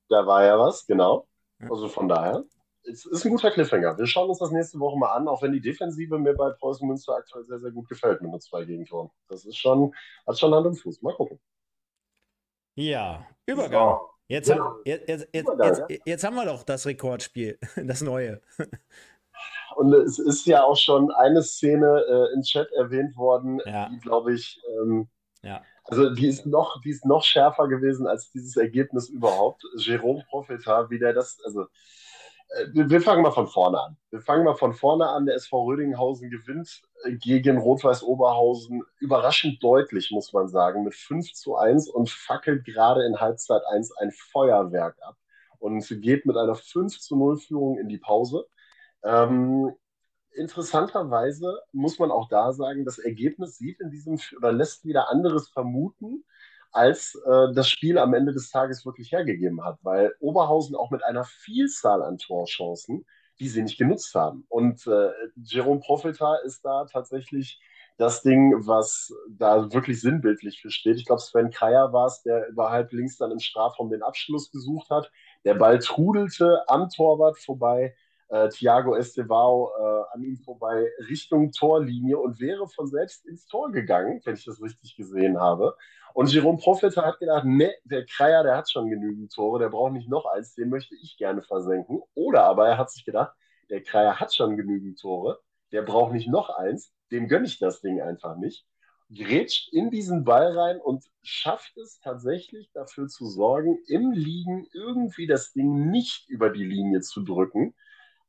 Da 0.08 0.26
war 0.26 0.44
ja 0.44 0.58
was, 0.58 0.84
genau. 0.84 1.28
Also 1.60 1.86
von 1.86 2.08
daher, 2.08 2.42
es 2.82 3.06
ist 3.06 3.24
ein 3.24 3.30
guter 3.30 3.52
Cliffhanger. 3.52 3.96
Wir 3.98 4.06
schauen 4.08 4.30
uns 4.30 4.40
das 4.40 4.50
nächste 4.50 4.80
Woche 4.80 4.98
mal 4.98 5.14
an, 5.14 5.28
auch 5.28 5.42
wenn 5.42 5.52
die 5.52 5.60
Defensive 5.60 6.18
mir 6.18 6.34
bei 6.34 6.50
Preußen 6.50 6.88
Münster 6.88 7.14
aktuell 7.14 7.44
sehr, 7.44 7.60
sehr 7.60 7.70
gut 7.70 7.88
gefällt 7.88 8.20
mit 8.20 8.32
nur 8.32 8.40
zwei 8.40 8.64
Gegentoren. 8.64 9.12
Das 9.28 9.44
ist 9.44 9.58
schon, 9.58 9.94
hat 10.26 10.40
schon 10.40 10.52
Hand 10.52 10.66
und 10.66 10.74
Fuß. 10.74 11.02
Mal 11.02 11.14
gucken. 11.14 11.38
Ja, 12.74 13.26
Übergang. 13.46 13.98
So. 13.98 14.08
Jetzt, 14.28 14.48
ja. 14.48 14.56
haben, 14.56 14.80
jetzt, 14.84 15.08
jetzt, 15.08 15.26
jetzt, 15.32 15.82
jetzt, 16.06 16.24
haben 16.24 16.36
wir 16.36 16.46
doch 16.46 16.62
das 16.62 16.86
Rekordspiel, 16.86 17.58
das 17.84 18.00
neue. 18.00 18.40
Und 19.76 19.92
es 19.94 20.18
ist 20.18 20.46
ja 20.46 20.62
auch 20.62 20.76
schon 20.76 21.10
eine 21.10 21.42
Szene 21.42 22.04
äh, 22.08 22.34
im 22.34 22.42
Chat 22.42 22.70
erwähnt 22.72 23.16
worden, 23.16 23.60
ja. 23.66 23.88
die, 23.88 23.98
glaube 23.98 24.34
ich, 24.34 24.60
ähm, 24.80 25.08
ja. 25.42 25.62
also 25.84 26.14
die 26.14 26.28
ist, 26.28 26.46
noch, 26.46 26.80
die 26.82 26.90
ist 26.90 27.04
noch 27.04 27.24
schärfer 27.24 27.68
gewesen 27.68 28.06
als 28.06 28.30
dieses 28.30 28.56
Ergebnis 28.56 29.08
überhaupt. 29.08 29.64
Jerome 29.76 30.24
Profeta, 30.28 30.88
wie 30.88 30.98
der 30.98 31.12
das, 31.12 31.38
also 31.44 31.66
wir 32.72 33.00
fangen 33.00 33.22
mal 33.22 33.30
von 33.30 33.46
vorne 33.46 33.80
an. 33.80 33.96
Wir 34.10 34.20
fangen 34.20 34.44
mal 34.44 34.54
von 34.54 34.74
vorne 34.74 35.08
an. 35.08 35.26
Der 35.26 35.36
SV 35.36 35.64
Rödinghausen 35.64 36.30
gewinnt 36.30 36.82
äh, 37.04 37.12
gegen 37.12 37.58
Rot-Weiß 37.58 38.02
Oberhausen 38.02 38.82
überraschend 38.98 39.62
deutlich, 39.62 40.10
muss 40.10 40.32
man 40.32 40.48
sagen, 40.48 40.84
mit 40.84 40.94
5 40.94 41.32
zu 41.32 41.56
1 41.56 41.88
und 41.88 42.10
fackelt 42.10 42.64
gerade 42.64 43.04
in 43.04 43.20
Halbzeit 43.20 43.62
1 43.70 43.96
ein 43.98 44.12
Feuerwerk 44.12 44.96
ab 45.02 45.16
und 45.58 45.86
geht 46.02 46.26
mit 46.26 46.36
einer 46.36 46.54
5 46.54 46.98
zu 47.00 47.16
0 47.16 47.38
Führung 47.38 47.78
in 47.78 47.88
die 47.88 47.98
Pause. 47.98 48.46
Ähm, 49.02 49.72
interessanterweise 50.32 51.60
muss 51.72 51.98
man 51.98 52.10
auch 52.10 52.28
da 52.28 52.52
sagen, 52.52 52.84
das 52.84 52.98
Ergebnis 52.98 53.56
sieht 53.56 53.80
in 53.80 53.90
diesem 53.90 54.18
oder 54.36 54.52
lässt 54.52 54.84
wieder 54.84 55.10
anderes 55.10 55.48
vermuten 55.48 56.24
als 56.72 57.14
äh, 57.26 57.52
das 57.54 57.68
Spiel 57.68 57.98
am 57.98 58.14
Ende 58.14 58.32
des 58.32 58.50
Tages 58.50 58.84
wirklich 58.84 59.12
hergegeben 59.12 59.64
hat, 59.64 59.78
weil 59.82 60.14
Oberhausen 60.20 60.74
auch 60.74 60.90
mit 60.90 61.04
einer 61.04 61.24
Vielzahl 61.24 62.02
an 62.02 62.18
Torchancen, 62.18 63.04
die 63.38 63.48
sie 63.48 63.62
nicht 63.62 63.78
genutzt 63.78 64.14
haben. 64.14 64.44
Und 64.48 64.86
äh, 64.86 65.10
Jerome 65.36 65.80
Profita 65.80 66.36
ist 66.44 66.64
da 66.64 66.86
tatsächlich 66.86 67.60
das 67.98 68.22
Ding, 68.22 68.54
was 68.66 69.12
da 69.28 69.72
wirklich 69.72 70.00
sinnbildlich 70.00 70.60
für 70.60 70.70
steht. 70.70 70.96
Ich 70.96 71.04
glaube, 71.04 71.20
Sven 71.20 71.50
Kreier 71.50 71.92
war 71.92 72.06
es, 72.06 72.22
der 72.22 72.48
über 72.48 72.70
halb 72.70 72.92
links 72.92 73.16
dann 73.16 73.30
im 73.30 73.38
Strafraum 73.38 73.90
den 73.90 74.02
Abschluss 74.02 74.50
gesucht 74.50 74.90
hat. 74.90 75.10
Der 75.44 75.54
Ball 75.54 75.78
trudelte 75.78 76.62
am 76.68 76.88
Torwart 76.88 77.38
vorbei. 77.38 77.94
Äh, 78.28 78.48
Thiago 78.48 78.96
Estevao 78.96 79.70
äh, 79.78 80.14
an 80.14 80.22
ihm 80.22 80.38
vorbei 80.38 80.88
Richtung 81.08 81.52
Torlinie 81.52 82.18
und 82.18 82.40
wäre 82.40 82.66
von 82.66 82.86
selbst 82.86 83.26
ins 83.26 83.46
Tor 83.46 83.70
gegangen, 83.70 84.22
wenn 84.24 84.34
ich 84.34 84.44
das 84.44 84.62
richtig 84.62 84.96
gesehen 84.96 85.38
habe. 85.38 85.76
Und 86.14 86.32
Jerome 86.32 86.58
Profeta 86.58 87.04
hat 87.04 87.18
gedacht, 87.18 87.44
ne, 87.44 87.74
der 87.84 88.04
Kreier, 88.06 88.42
der 88.42 88.56
hat 88.56 88.70
schon 88.70 88.90
genügend 88.90 89.32
Tore, 89.32 89.58
der 89.58 89.68
braucht 89.70 89.92
nicht 89.92 90.08
noch 90.08 90.26
eins, 90.26 90.54
den 90.54 90.68
möchte 90.68 90.94
ich 90.96 91.16
gerne 91.16 91.42
versenken. 91.42 92.02
Oder 92.14 92.44
aber 92.44 92.68
er 92.68 92.78
hat 92.78 92.90
sich 92.90 93.04
gedacht, 93.04 93.32
der 93.70 93.82
Kreier 93.82 94.20
hat 94.20 94.34
schon 94.34 94.56
genügend 94.56 95.00
Tore, 95.00 95.40
der 95.72 95.82
braucht 95.82 96.12
nicht 96.12 96.28
noch 96.28 96.50
eins, 96.50 96.92
dem 97.10 97.28
gönne 97.28 97.46
ich 97.46 97.58
das 97.58 97.80
Ding 97.80 98.00
einfach 98.00 98.36
nicht. 98.36 98.66
Grätscht 99.14 99.72
in 99.72 99.90
diesen 99.90 100.24
Ball 100.24 100.56
rein 100.56 100.80
und 100.80 101.04
schafft 101.22 101.76
es 101.76 101.98
tatsächlich 102.00 102.70
dafür 102.72 103.08
zu 103.08 103.26
sorgen, 103.26 103.78
im 103.86 104.12
Liegen 104.12 104.66
irgendwie 104.72 105.26
das 105.26 105.52
Ding 105.52 105.90
nicht 105.90 106.28
über 106.28 106.50
die 106.50 106.64
Linie 106.64 107.00
zu 107.00 107.22
drücken. 107.22 107.74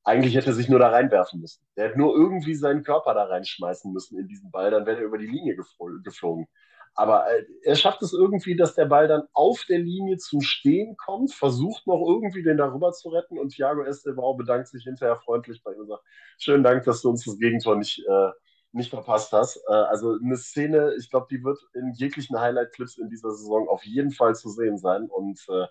Eigentlich 0.04 0.36
hätte 0.36 0.48
er 0.48 0.54
sich 0.54 0.68
nur 0.68 0.80
da 0.80 0.90
reinwerfen 0.90 1.40
müssen. 1.40 1.64
Der 1.78 1.88
hätte 1.88 1.98
nur 1.98 2.14
irgendwie 2.14 2.56
seinen 2.56 2.84
Körper 2.84 3.14
da 3.14 3.24
reinschmeißen 3.26 3.94
müssen 3.94 4.20
in 4.20 4.28
diesen 4.28 4.52
Ball, 4.52 4.72
dann 4.72 4.86
wäre 4.86 4.98
er 5.00 5.06
über 5.06 5.18
die 5.18 5.28
Linie 5.28 5.56
geflogen. 5.56 6.48
Aber 6.96 7.28
äh, 7.32 7.46
er 7.64 7.76
schafft 7.76 8.02
es 8.04 8.14
irgendwie, 8.14 8.56
dass 8.56 8.76
der 8.76 8.86
Ball 8.86 9.08
dann 9.08 9.24
auf 9.34 9.66
der 9.68 9.80
Linie 9.80 10.18
zum 10.18 10.42
Stehen 10.42 10.96
kommt, 10.98 11.34
versucht 11.34 11.88
noch 11.88 12.06
irgendwie 12.08 12.44
den 12.44 12.58
darüber 12.58 12.92
zu 12.92 13.10
retten 13.10 13.40
und 13.40 13.50
Thiago 13.50 13.84
Estebao 13.84 14.36
bedankt 14.36 14.68
sich 14.68 14.84
hinterher 14.84 15.16
freundlich 15.16 15.64
bei 15.64 15.74
ihm 15.74 15.80
und 15.82 15.88
sagt, 15.88 16.04
schönen 16.38 16.64
Dank, 16.64 16.84
dass 16.84 17.02
du 17.02 17.10
uns 17.10 17.26
das 17.26 17.40
Gegentor 17.40 17.78
nicht, 17.78 18.00
äh, 18.08 18.30
nicht 18.74 18.92
verpasst 18.92 19.32
hast. 19.34 19.58
Äh, 19.68 19.74
also 19.74 20.18
eine 20.24 20.38
Szene, 20.38 20.94
ich 21.00 21.10
glaube, 21.10 21.28
die 21.32 21.44
wird 21.44 21.60
in 21.74 21.94
jeglichen 21.94 22.40
Highlight-Clips 22.40 22.98
in 23.00 23.10
dieser 23.10 23.32
Saison 23.32 23.68
auf 23.70 23.84
jeden 23.84 24.12
Fall 24.12 24.36
zu 24.36 24.50
sehen 24.50 24.78
sein 24.78 25.08
und 25.10 25.40
äh, 25.50 25.66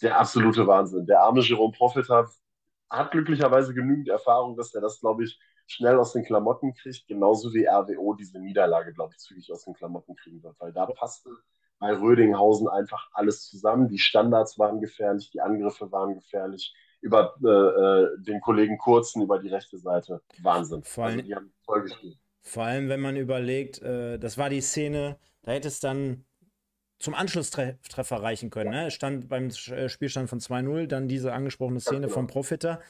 der 0.00 0.20
absolute 0.20 0.66
Wahnsinn. 0.68 1.06
Der 1.06 1.22
arme 1.22 1.40
Jerome 1.40 1.72
Profit 1.72 2.08
hat, 2.08 2.28
hat 2.88 3.10
glücklicherweise 3.10 3.74
genügend 3.74 4.08
Erfahrung, 4.08 4.56
dass 4.56 4.72
er 4.74 4.80
das, 4.80 5.00
glaube 5.00 5.24
ich, 5.24 5.40
schnell 5.68 5.98
aus 5.98 6.14
den 6.14 6.24
Klamotten 6.24 6.74
kriegt, 6.74 7.06
genauso 7.06 7.52
wie 7.52 7.66
RWO 7.66 8.14
diese 8.14 8.40
Niederlage, 8.40 8.92
glaube 8.92 9.12
ich, 9.14 9.18
zügig 9.18 9.52
aus 9.52 9.64
den 9.64 9.74
Klamotten 9.74 10.16
kriegen 10.16 10.42
wird, 10.42 10.56
weil 10.58 10.72
da 10.72 10.86
passte 10.86 11.30
bei 11.78 11.92
Rödinghausen 11.92 12.68
einfach 12.68 13.08
alles 13.12 13.48
zusammen. 13.48 13.88
Die 13.88 13.98
Standards 13.98 14.58
waren 14.58 14.80
gefährlich, 14.80 15.30
die 15.30 15.40
Angriffe 15.40 15.92
waren 15.92 16.14
gefährlich. 16.14 16.74
Über 17.00 17.36
äh, 17.44 17.48
äh 17.48 18.22
den 18.24 18.40
Kollegen 18.40 18.78
Kurzen 18.78 19.22
über 19.22 19.38
die 19.38 19.48
rechte 19.48 19.78
Seite. 19.78 20.20
Wahnsinn. 20.42 20.82
Vor 20.82 21.04
allem, 21.04 21.18
also 21.18 21.26
die 21.26 21.34
haben 21.36 21.52
voll 21.64 21.82
gespielt. 21.82 22.18
Vor 22.42 22.64
allem, 22.64 22.88
wenn 22.88 23.00
man 23.00 23.16
überlegt, 23.16 23.80
äh, 23.82 24.18
das 24.18 24.38
war 24.38 24.50
die 24.50 24.60
Szene, 24.60 25.18
da 25.42 25.52
hätte 25.52 25.68
es 25.68 25.78
dann 25.78 26.24
zum 26.98 27.14
Anschlusstreffer 27.14 28.16
reichen 28.16 28.50
können. 28.50 28.70
Ne? 28.70 28.86
Es 28.88 28.94
stand 28.94 29.28
beim 29.28 29.48
äh, 29.48 29.88
Spielstand 29.88 30.28
von 30.28 30.40
2-0, 30.40 30.86
dann 30.86 31.06
diese 31.06 31.32
angesprochene 31.32 31.80
Szene 31.80 32.02
genau. 32.02 32.14
vom 32.14 32.26
Profiter. 32.26 32.80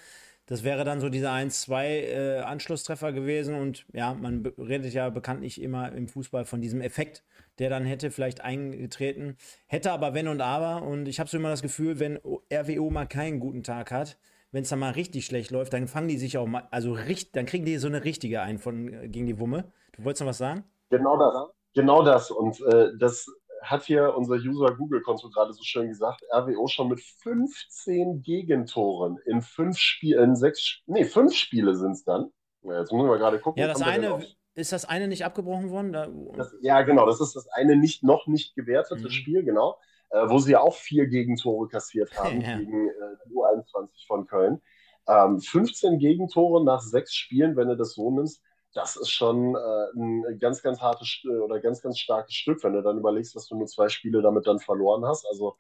Das 0.49 0.65
wäre 0.65 0.85
dann 0.85 0.99
so 0.99 1.11
dieser 1.11 1.31
1-2 1.31 1.85
äh, 1.85 2.39
Anschlusstreffer 2.39 3.13
gewesen. 3.13 3.55
Und 3.55 3.85
ja, 3.93 4.15
man 4.15 4.47
redet 4.57 4.95
ja 4.95 5.11
bekanntlich 5.11 5.61
immer 5.61 5.93
im 5.93 6.09
Fußball 6.09 6.47
von 6.47 6.63
diesem 6.63 6.81
Effekt, 6.81 7.23
der 7.59 7.69
dann 7.69 7.85
hätte 7.85 8.11
vielleicht 8.11 8.41
eingetreten. 8.41 9.37
Hätte 9.67 9.93
aber 9.93 10.15
wenn 10.15 10.27
und 10.27 10.41
aber. 10.41 10.87
Und 10.87 11.07
ich 11.07 11.21
habe 11.21 11.29
so 11.29 11.37
immer 11.37 11.51
das 11.51 11.61
Gefühl, 11.61 12.01
wenn 12.01 12.19
RWO 12.51 12.89
mal 12.89 13.07
keinen 13.07 13.41
guten 13.41 13.63
Tag 13.63 13.91
hat, 13.91 14.17
wenn 14.51 14.63
es 14.63 14.71
dann 14.71 14.79
mal 14.79 14.93
richtig 14.93 15.27
schlecht 15.27 15.51
läuft, 15.51 15.75
dann 15.75 15.87
fangen 15.87 16.09
die 16.09 16.17
sich 16.17 16.39
auch 16.39 16.47
mal, 16.47 16.67
also 16.71 16.93
richtig, 16.93 17.33
dann 17.33 17.45
kriegen 17.45 17.67
die 17.67 17.77
so 17.77 17.87
eine 17.87 18.05
richtige 18.05 18.41
ein 18.41 18.59
von 18.59 18.89
äh, 18.89 19.09
gegen 19.09 19.27
die 19.27 19.39
Wumme. 19.39 19.71
Du 19.93 20.05
wolltest 20.05 20.23
noch 20.23 20.29
was 20.29 20.39
sagen? 20.39 20.65
Genau 20.89 21.19
das. 21.19 21.35
Genau 21.75 22.03
das. 22.03 22.31
Und 22.31 22.59
äh, 22.63 22.93
das 22.99 23.27
hat 23.63 23.85
hier 23.85 24.15
unser 24.17 24.37
User 24.37 24.75
Google-Konto 24.75 25.31
gerade 25.31 25.53
so 25.53 25.63
schön 25.63 25.89
gesagt, 25.89 26.23
RWO 26.33 26.67
schon 26.69 26.89
mit 26.89 27.01
15 27.01 28.23
Gegentoren 28.23 29.19
in 29.27 29.43
fünf 29.43 29.79
Spielen, 29.79 30.37
sechs, 30.37 30.81
nee, 30.87 31.05
fünf 31.05 31.35
Spiele 31.35 31.75
sind 31.75 31.93
es 31.93 32.05
dann. 32.05 32.31
Jetzt 32.63 32.93
müssen 32.93 33.09
wir 33.09 33.19
gerade 33.19 33.39
gucken. 33.39 33.61
Ja, 33.61 33.69
das 33.69 33.83
eine, 33.83 34.25
ist 34.55 34.73
das 34.73 34.85
eine 34.85 35.09
nicht 35.09 35.25
abgebrochen 35.25 35.71
worden? 35.71 35.93
Da, 35.93 36.09
das, 36.37 36.55
ja, 36.61 36.83
genau, 36.83 37.07
das 37.07 37.21
ist 37.21 37.37
das 37.37 37.49
eine 37.49 37.77
nicht, 37.77 38.03
noch 38.03 38.27
nicht 38.27 38.55
gewertete 38.55 39.05
mhm. 39.05 39.11
Spiel, 39.11 39.45
genau, 39.45 39.79
äh, 40.11 40.29
wo 40.29 40.39
sie 40.39 40.57
auch 40.57 40.75
vier 40.75 41.07
Gegentore 41.07 41.69
kassiert 41.69 42.11
haben 42.19 42.41
ja. 42.41 42.59
gegen 42.59 42.89
äh, 42.89 43.33
U21 43.33 44.07
von 44.07 44.27
Köln. 44.27 44.61
Ähm, 45.07 45.41
15 45.41 45.99
Gegentore 45.99 46.65
nach 46.65 46.81
sechs 46.81 47.15
Spielen, 47.15 47.57
wenn 47.57 47.69
du 47.69 47.77
das 47.77 47.95
so 47.95 48.11
nimmst, 48.11 48.43
das 48.75 48.97
ist 48.97 49.11
schon 49.11 49.55
äh, 49.55 49.99
ein 49.99 50.39
ganz, 50.39 50.63
ganz 50.63 50.81
hartes 50.81 51.23
oder 51.25 51.61
ganz, 51.61 51.83
ganz 51.83 51.99
starkes 51.99 52.35
Stück, 52.35 52.63
wenn 52.63 52.75
du 52.75 52.83
dann 52.83 52.99
überlegst, 52.99 53.35
dass 53.35 53.49
du 53.49 53.57
nur 53.57 53.67
zwei 53.67 53.89
Spiele 53.89 54.23
damit 54.23 54.47
dann 54.47 54.59
verloren 54.59 55.05
hast. 55.07 55.27
Also, 55.27 55.57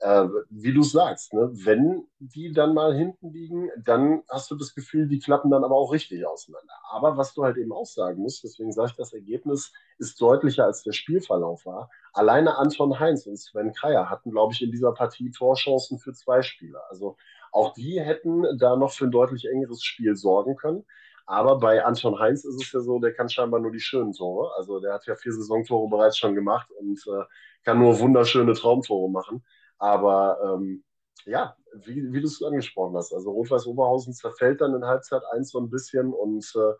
äh, 0.00 0.26
wie 0.50 0.72
du 0.72 0.82
sagst, 0.82 1.32
ne, 1.34 1.50
wenn 1.52 2.06
die 2.20 2.52
dann 2.52 2.74
mal 2.74 2.94
hinten 2.94 3.30
liegen, 3.32 3.68
dann 3.84 4.22
hast 4.28 4.50
du 4.50 4.54
das 4.54 4.74
Gefühl, 4.74 5.08
die 5.08 5.18
klappen 5.18 5.50
dann 5.50 5.64
aber 5.64 5.74
auch 5.74 5.92
richtig 5.92 6.24
auseinander. 6.26 6.74
Aber 6.90 7.16
was 7.16 7.34
du 7.34 7.44
halt 7.44 7.56
eben 7.56 7.72
auch 7.72 7.86
sagen 7.86 8.22
musst, 8.22 8.44
deswegen 8.44 8.72
sage 8.72 8.90
ich, 8.90 8.96
das 8.96 9.12
Ergebnis 9.12 9.72
ist 9.98 10.20
deutlicher 10.20 10.64
als 10.64 10.82
der 10.84 10.92
Spielverlauf 10.92 11.66
war. 11.66 11.90
Alleine 12.12 12.58
Anton 12.58 13.00
Heinz 13.00 13.26
und 13.26 13.36
Sven 13.38 13.72
Kreier 13.72 14.08
hatten, 14.08 14.30
glaube 14.30 14.52
ich, 14.52 14.62
in 14.62 14.70
dieser 14.70 14.92
Partie 14.92 15.30
Torchancen 15.30 15.98
für 15.98 16.12
zwei 16.12 16.42
Spieler. 16.42 16.82
Also 16.90 17.16
auch 17.50 17.74
die 17.74 18.00
hätten 18.00 18.44
da 18.58 18.76
noch 18.76 18.92
für 18.92 19.06
ein 19.06 19.10
deutlich 19.10 19.46
engeres 19.46 19.82
Spiel 19.82 20.14
sorgen 20.16 20.54
können. 20.54 20.84
Aber 21.28 21.58
bei 21.58 21.84
Anton 21.84 22.18
Heinz 22.18 22.42
ist 22.46 22.54
es 22.54 22.72
ja 22.72 22.80
so, 22.80 22.98
der 22.98 23.12
kann 23.12 23.28
scheinbar 23.28 23.60
nur 23.60 23.70
die 23.70 23.80
schönen 23.80 24.14
Tore. 24.14 24.50
Also 24.56 24.80
der 24.80 24.94
hat 24.94 25.06
ja 25.06 25.14
vier 25.14 25.34
Saisontore 25.34 25.86
bereits 25.90 26.16
schon 26.16 26.34
gemacht 26.34 26.70
und 26.70 26.98
äh, 27.06 27.24
kann 27.64 27.78
nur 27.78 28.00
wunderschöne 28.00 28.54
Traumtore 28.54 29.10
machen. 29.10 29.44
Aber 29.76 30.38
ähm, 30.42 30.84
ja, 31.26 31.54
wie, 31.84 32.14
wie 32.14 32.20
du 32.22 32.26
es 32.26 32.42
angesprochen 32.42 32.96
hast, 32.96 33.12
also 33.12 33.30
Rot-Weiß 33.30 33.66
Oberhausen 33.66 34.14
zerfällt 34.14 34.62
dann 34.62 34.74
in 34.74 34.86
Halbzeit 34.86 35.20
1 35.34 35.50
so 35.50 35.60
ein 35.60 35.68
bisschen 35.68 36.14
und 36.14 36.50
äh, 36.56 36.72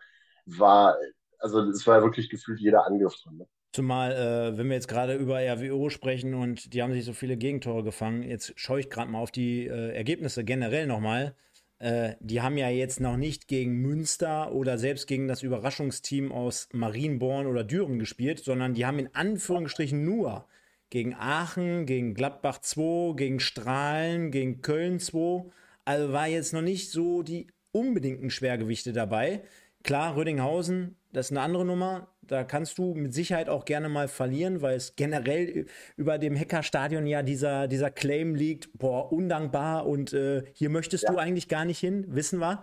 war, 0.58 0.96
also 1.38 1.60
es 1.68 1.86
war 1.86 1.98
ja 1.98 2.02
wirklich 2.02 2.30
gefühlt 2.30 2.58
jeder 2.58 2.86
Angriff 2.86 3.16
drin. 3.22 3.36
Ne? 3.36 3.46
Zumal, 3.72 4.12
äh, 4.12 4.56
wenn 4.56 4.68
wir 4.68 4.76
jetzt 4.76 4.88
gerade 4.88 5.14
über 5.16 5.40
RWO 5.40 5.90
sprechen 5.90 6.32
und 6.32 6.72
die 6.72 6.82
haben 6.82 6.94
sich 6.94 7.04
so 7.04 7.12
viele 7.12 7.36
Gegentore 7.36 7.82
gefangen, 7.84 8.22
jetzt 8.22 8.54
schaue 8.56 8.80
ich 8.80 8.88
gerade 8.88 9.10
mal 9.10 9.20
auf 9.20 9.30
die 9.30 9.66
äh, 9.66 9.94
Ergebnisse 9.94 10.42
generell 10.42 10.86
nochmal. 10.86 11.36
Äh, 11.78 12.14
die 12.20 12.40
haben 12.40 12.58
ja 12.58 12.68
jetzt 12.68 13.00
noch 13.00 13.16
nicht 13.16 13.46
gegen 13.48 13.80
Münster 13.80 14.52
oder 14.52 14.78
selbst 14.78 15.06
gegen 15.06 15.28
das 15.28 15.42
Überraschungsteam 15.42 16.32
aus 16.32 16.68
Marienborn 16.72 17.46
oder 17.46 17.64
Düren 17.64 17.98
gespielt, 17.98 18.40
sondern 18.40 18.74
die 18.74 18.84
haben 18.84 18.98
in 18.98 19.14
Anführungsstrichen 19.14 20.04
nur 20.04 20.46
gegen 20.90 21.14
Aachen, 21.14 21.86
gegen 21.86 22.14
Gladbach 22.14 22.60
2, 22.60 23.14
gegen 23.14 23.40
Strahlen, 23.40 24.30
gegen 24.30 24.62
Köln 24.62 24.98
2. 24.98 25.44
Also 25.84 26.12
war 26.12 26.26
jetzt 26.26 26.52
noch 26.52 26.62
nicht 26.62 26.90
so 26.90 27.22
die 27.22 27.46
unbedingten 27.72 28.30
Schwergewichte 28.30 28.92
dabei. 28.92 29.42
Klar, 29.84 30.16
Rödinghausen, 30.16 30.96
das 31.12 31.26
ist 31.26 31.32
eine 31.32 31.42
andere 31.42 31.64
Nummer. 31.64 32.08
Da 32.28 32.44
kannst 32.44 32.78
du 32.78 32.94
mit 32.94 33.12
Sicherheit 33.12 33.48
auch 33.48 33.64
gerne 33.64 33.88
mal 33.88 34.06
verlieren, 34.06 34.62
weil 34.62 34.76
es 34.76 34.94
generell 34.96 35.66
über 35.96 36.18
dem 36.18 36.38
Hackerstadion 36.38 37.06
ja 37.06 37.22
dieser, 37.22 37.66
dieser 37.68 37.90
Claim 37.90 38.34
liegt, 38.34 38.70
boah, 38.78 39.10
undankbar 39.12 39.86
und 39.86 40.12
äh, 40.12 40.44
hier 40.52 40.70
möchtest 40.70 41.04
ja. 41.04 41.12
du 41.12 41.18
eigentlich 41.18 41.48
gar 41.48 41.64
nicht 41.64 41.78
hin, 41.78 42.04
wissen 42.08 42.38
wir. 42.38 42.62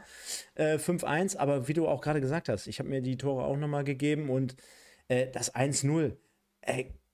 Äh, 0.53 0.78
5-1, 0.78 1.38
aber 1.38 1.68
wie 1.68 1.74
du 1.74 1.88
auch 1.88 2.01
gerade 2.01 2.22
gesagt 2.22 2.47
hast, 2.47 2.68
ich 2.68 2.80
habe 2.80 2.89
mir 2.89 3.01
die 3.01 3.18
Tore 3.18 3.43
auch 3.43 3.57
nochmal 3.57 3.84
gegeben 3.84 4.30
und 4.30 4.55
äh, 5.07 5.28
das 5.32 5.53
1-0, 5.53 6.16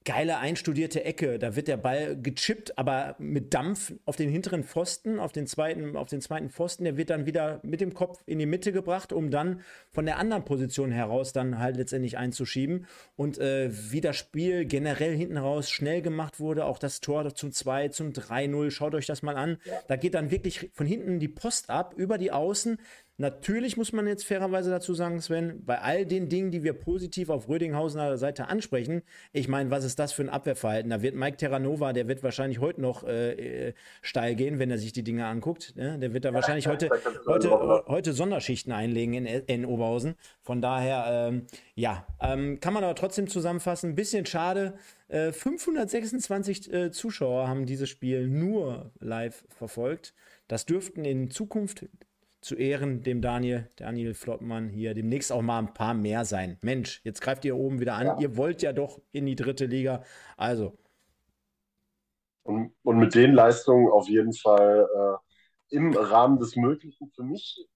geile 0.03 0.39
einstudierte 0.39 1.03
Ecke. 1.03 1.37
Da 1.37 1.55
wird 1.55 1.67
der 1.67 1.77
Ball 1.77 2.17
gechippt, 2.19 2.77
aber 2.77 3.15
mit 3.19 3.53
Dampf 3.53 3.93
auf 4.05 4.15
den 4.15 4.29
hinteren 4.29 4.63
Pfosten, 4.63 5.19
auf 5.19 5.31
den 5.31 5.45
zweiten, 5.45 5.95
auf 5.95 6.09
den 6.09 6.21
zweiten 6.21 6.49
Pfosten. 6.49 6.85
Der 6.85 6.97
wird 6.97 7.09
dann 7.09 7.25
wieder 7.25 7.59
mit 7.63 7.81
dem 7.81 7.93
Kopf 7.93 8.21
in 8.25 8.39
die 8.39 8.45
Mitte 8.45 8.71
gebracht, 8.71 9.13
um 9.13 9.29
dann 9.29 9.61
von 9.91 10.05
der 10.05 10.17
anderen 10.17 10.43
Position 10.43 10.91
heraus 10.91 11.33
dann 11.33 11.59
halt 11.59 11.77
letztendlich 11.77 12.17
einzuschieben. 12.17 12.87
Und 13.15 13.37
äh, 13.37 13.69
wie 13.91 14.01
das 14.01 14.17
Spiel 14.17 14.65
generell 14.65 15.15
hinten 15.15 15.37
raus 15.37 15.69
schnell 15.69 16.01
gemacht 16.01 16.39
wurde, 16.39 16.65
auch 16.65 16.79
das 16.79 16.99
Tor 16.99 17.33
zum 17.35 17.51
2, 17.51 17.89
zum 17.89 18.11
3-0, 18.11 18.71
schaut 18.71 18.95
euch 18.95 19.05
das 19.05 19.21
mal 19.21 19.37
an. 19.37 19.57
Da 19.87 19.95
geht 19.95 20.15
dann 20.15 20.31
wirklich 20.31 20.71
von 20.73 20.87
hinten 20.87 21.19
die 21.19 21.27
Post 21.27 21.69
ab, 21.69 21.93
über 21.95 22.17
die 22.17 22.31
Außen. 22.31 22.79
Natürlich 23.21 23.77
muss 23.77 23.93
man 23.93 24.07
jetzt 24.07 24.25
fairerweise 24.25 24.71
dazu 24.71 24.95
sagen, 24.95 25.21
Sven, 25.21 25.63
bei 25.63 25.79
all 25.79 26.07
den 26.07 26.27
Dingen, 26.27 26.49
die 26.49 26.63
wir 26.63 26.73
positiv 26.73 27.29
auf 27.29 27.47
Rödinghausener 27.47 28.17
Seite 28.17 28.47
ansprechen, 28.47 29.03
ich 29.31 29.47
meine, 29.47 29.69
was 29.69 29.83
ist 29.83 29.99
das 29.99 30.11
für 30.11 30.23
ein 30.23 30.29
Abwehrverhalten? 30.29 30.89
Da 30.89 31.03
wird 31.03 31.13
Mike 31.13 31.37
Terranova, 31.37 31.93
der 31.93 32.07
wird 32.07 32.23
wahrscheinlich 32.23 32.57
heute 32.57 32.81
noch 32.81 33.03
äh, 33.03 33.67
äh 33.67 33.73
steil 34.01 34.33
gehen, 34.33 34.57
wenn 34.57 34.71
er 34.71 34.79
sich 34.79 34.91
die 34.91 35.03
Dinge 35.03 35.27
anguckt. 35.27 35.75
Ne? 35.75 35.99
Der 35.99 36.15
wird 36.15 36.25
da 36.25 36.33
wahrscheinlich 36.33 36.65
heute, 36.65 36.89
heute, 37.27 37.83
heute 37.85 38.13
Sonderschichten 38.13 38.73
einlegen 38.73 39.13
in, 39.13 39.27
in 39.27 39.65
Oberhausen. 39.65 40.15
Von 40.41 40.59
daher, 40.59 41.29
ähm, 41.29 41.45
ja, 41.75 42.07
ähm, 42.21 42.59
kann 42.59 42.73
man 42.73 42.83
aber 42.83 42.95
trotzdem 42.95 43.27
zusammenfassen. 43.27 43.91
Ein 43.91 43.95
bisschen 43.95 44.25
schade. 44.25 44.73
Äh, 45.09 45.31
526 45.31 46.73
äh, 46.73 46.91
Zuschauer 46.91 47.47
haben 47.47 47.67
dieses 47.67 47.87
Spiel 47.87 48.27
nur 48.27 48.89
live 48.99 49.43
verfolgt. 49.49 50.15
Das 50.47 50.65
dürften 50.65 51.05
in 51.05 51.29
Zukunft 51.29 51.85
zu 52.41 52.55
Ehren 52.55 53.03
dem 53.03 53.21
Daniel, 53.21 53.69
Daniel 53.75 54.13
Flottmann 54.13 54.69
hier 54.69 54.93
demnächst 54.93 55.31
auch 55.31 55.41
mal 55.41 55.59
ein 55.59 55.73
paar 55.73 55.93
mehr 55.93 56.25
sein. 56.25 56.57
Mensch, 56.61 57.01
jetzt 57.03 57.21
greift 57.21 57.45
ihr 57.45 57.55
oben 57.55 57.79
wieder 57.79 57.93
an. 57.93 58.07
Ja. 58.07 58.19
Ihr 58.19 58.35
wollt 58.35 58.61
ja 58.61 58.73
doch 58.73 58.99
in 59.11 59.25
die 59.27 59.35
dritte 59.35 59.65
Liga. 59.65 60.03
Also. 60.37 60.77
Und, 62.43 62.73
und 62.83 62.97
mit 62.97 63.13
den 63.13 63.33
Leistungen 63.33 63.91
auf 63.91 64.09
jeden 64.09 64.33
Fall 64.33 64.87
äh, 64.95 65.75
im 65.75 65.93
Rahmen 65.93 66.39
des 66.39 66.55
Möglichen. 66.55 67.11
Für 67.15 67.23
mich 67.23 67.67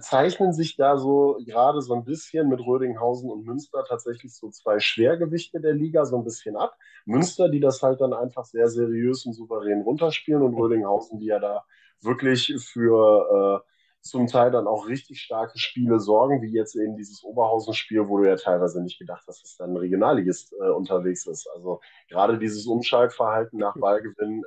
zeichnen 0.00 0.52
sich 0.52 0.76
da 0.76 0.96
so 0.96 1.38
gerade 1.44 1.80
so 1.80 1.94
ein 1.94 2.04
bisschen 2.04 2.48
mit 2.48 2.60
Rödinghausen 2.60 3.30
und 3.30 3.44
Münster 3.44 3.84
tatsächlich 3.88 4.34
so 4.34 4.50
zwei 4.50 4.78
Schwergewichte 4.80 5.60
der 5.60 5.74
Liga 5.74 6.04
so 6.04 6.16
ein 6.16 6.24
bisschen 6.24 6.56
ab. 6.56 6.76
Münster, 7.06 7.48
die 7.48 7.60
das 7.60 7.82
halt 7.82 8.00
dann 8.00 8.12
einfach 8.12 8.44
sehr 8.44 8.68
seriös 8.68 9.24
und 9.26 9.32
souverän 9.32 9.82
runterspielen 9.82 10.42
und 10.42 10.54
Rödinghausen, 10.54 11.18
die 11.18 11.26
ja 11.26 11.38
da 11.38 11.64
wirklich 12.02 12.54
für 12.58 13.62
äh, 13.64 13.69
zum 14.02 14.26
Teil 14.26 14.50
dann 14.50 14.66
auch 14.66 14.86
richtig 14.88 15.20
starke 15.20 15.58
Spiele 15.58 16.00
sorgen, 16.00 16.42
wie 16.42 16.52
jetzt 16.52 16.74
eben 16.74 16.96
dieses 16.96 17.22
Oberhausen-Spiel, 17.22 18.08
wo 18.08 18.18
du 18.18 18.28
ja 18.28 18.36
teilweise 18.36 18.82
nicht 18.82 18.98
gedacht 18.98 19.24
hast, 19.28 19.42
dass 19.42 19.56
dann 19.56 19.72
ein 19.72 19.76
Regionalligist 19.76 20.54
äh, 20.54 20.70
unterwegs 20.70 21.26
ist. 21.26 21.48
Also 21.54 21.80
gerade 22.08 22.38
dieses 22.38 22.66
Umschaltverhalten 22.66 23.58
nach 23.58 23.76
Ballgewinn 23.76 24.42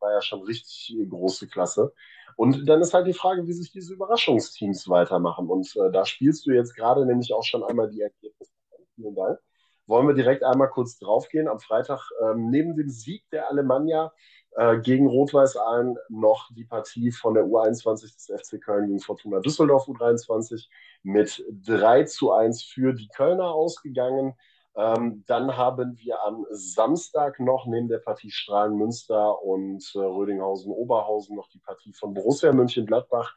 war 0.00 0.12
ja 0.12 0.22
schon 0.22 0.42
richtig 0.42 0.94
große 1.08 1.48
Klasse. 1.48 1.92
Und 2.36 2.68
dann 2.68 2.80
ist 2.80 2.94
halt 2.94 3.06
die 3.06 3.14
Frage, 3.14 3.46
wie 3.46 3.52
sich 3.52 3.72
diese 3.72 3.94
Überraschungsteams 3.94 4.88
weitermachen. 4.88 5.48
Und 5.48 5.74
äh, 5.76 5.90
da 5.90 6.04
spielst 6.04 6.46
du 6.46 6.52
jetzt 6.52 6.76
gerade 6.76 7.04
nämlich 7.04 7.32
auch 7.32 7.42
schon 7.42 7.64
einmal 7.64 7.90
die 7.90 8.02
Ergebnisse. 8.02 8.52
Vielen 8.94 9.14
Dank. 9.14 9.38
wollen 9.86 10.06
wir 10.06 10.14
direkt 10.14 10.44
einmal 10.44 10.68
kurz 10.70 10.98
draufgehen. 10.98 11.48
Am 11.48 11.60
Freitag 11.60 12.00
ähm, 12.22 12.50
neben 12.50 12.76
dem 12.76 12.90
Sieg 12.90 13.24
der 13.32 13.50
Alemannia 13.50 14.12
äh, 14.58 14.80
gegen 14.80 15.06
Rot-Weiß 15.06 15.56
Aalen 15.56 15.96
noch 16.08 16.50
die 16.52 16.64
Partie 16.64 17.12
von 17.12 17.34
der 17.34 17.44
U21 17.44 18.12
des 18.12 18.42
FC 18.42 18.60
Köln 18.60 18.88
gegen 18.88 18.98
Fortuna 18.98 19.38
Düsseldorf 19.38 19.86
U23 19.86 20.66
mit 21.04 21.44
3 21.64 22.02
zu 22.04 22.32
1 22.32 22.64
für 22.64 22.92
die 22.92 23.06
Kölner 23.06 23.54
ausgegangen. 23.54 24.34
Ähm, 24.74 25.22
dann 25.28 25.56
haben 25.56 25.96
wir 25.98 26.24
am 26.24 26.44
Samstag 26.50 27.38
noch 27.38 27.66
neben 27.66 27.86
der 27.86 27.98
Partie 27.98 28.32
Strahlen-Münster 28.32 29.40
und 29.44 29.92
äh, 29.94 29.98
Rödinghausen-Oberhausen 29.98 31.36
noch 31.36 31.48
die 31.50 31.60
Partie 31.60 31.92
von 31.92 32.12
Borussia 32.12 32.52
München-Gladbach 32.52 33.36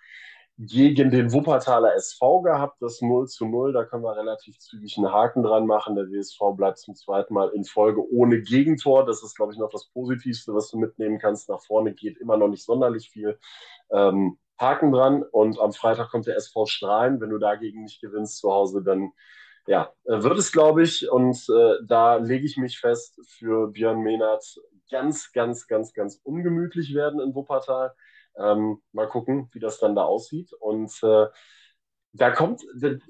gegen 0.68 1.10
den 1.10 1.34
Wuppertaler 1.34 1.96
SV 1.96 2.42
gehabt, 2.42 2.82
das 2.82 3.02
0 3.02 3.28
zu 3.28 3.48
0. 3.48 3.74
Da 3.74 3.84
können 3.84 4.04
wir 4.04 4.16
relativ 4.16 4.60
zügig 4.60 4.96
einen 4.98 5.12
Haken 5.12 5.42
dran 5.42 5.66
machen. 5.66 5.96
Der 5.96 6.06
WSV 6.06 6.56
bleibt 6.56 6.78
zum 6.78 6.94
zweiten 6.94 7.34
Mal 7.34 7.50
in 7.50 7.64
Folge 7.64 8.08
ohne 8.12 8.42
Gegentor. 8.42 9.04
Das 9.06 9.24
ist, 9.24 9.36
glaube 9.36 9.54
ich, 9.54 9.60
noch 9.60 9.72
das 9.72 9.88
Positivste, 9.88 10.54
was 10.54 10.70
du 10.70 10.78
mitnehmen 10.78 11.18
kannst. 11.18 11.50
Nach 11.50 11.62
vorne 11.62 11.94
geht 11.96 12.18
immer 12.20 12.38
noch 12.38 12.48
nicht 12.48 12.64
sonderlich 12.64 13.10
viel. 13.10 13.40
Ähm, 13.90 14.38
Haken 14.60 14.92
dran. 14.92 15.24
Und 15.24 15.60
am 15.60 15.74
Freitag 15.74 16.12
kommt 16.12 16.28
der 16.28 16.36
SV 16.36 16.68
Strahlen. 16.68 17.20
Wenn 17.20 17.32
du 17.32 17.40
dagegen 17.40 17.82
nicht 17.82 18.00
gewinnst 18.00 18.38
zu 18.38 18.52
Hause, 18.52 18.84
dann 18.84 19.14
ja, 19.66 19.92
äh, 20.04 20.22
wird 20.22 20.38
es, 20.38 20.52
glaube 20.52 20.84
ich. 20.84 21.10
Und 21.10 21.38
äh, 21.50 21.78
da 21.84 22.18
lege 22.18 22.46
ich 22.46 22.58
mich 22.58 22.78
fest, 22.78 23.20
für 23.26 23.70
Björn 23.70 24.02
Mehnert 24.02 24.60
ganz, 24.92 25.32
ganz, 25.32 25.66
ganz, 25.66 25.94
ganz 25.94 26.20
ungemütlich 26.24 26.94
werden 26.94 27.20
in 27.20 27.34
Wuppertal. 27.34 27.96
Ähm, 28.38 28.82
mal 28.92 29.08
gucken, 29.08 29.50
wie 29.52 29.60
das 29.60 29.80
dann 29.80 29.96
da 29.96 30.04
aussieht. 30.04 30.52
Und 30.60 30.92
äh, 31.04 31.28
da 32.14 32.32
kommt 32.32 32.64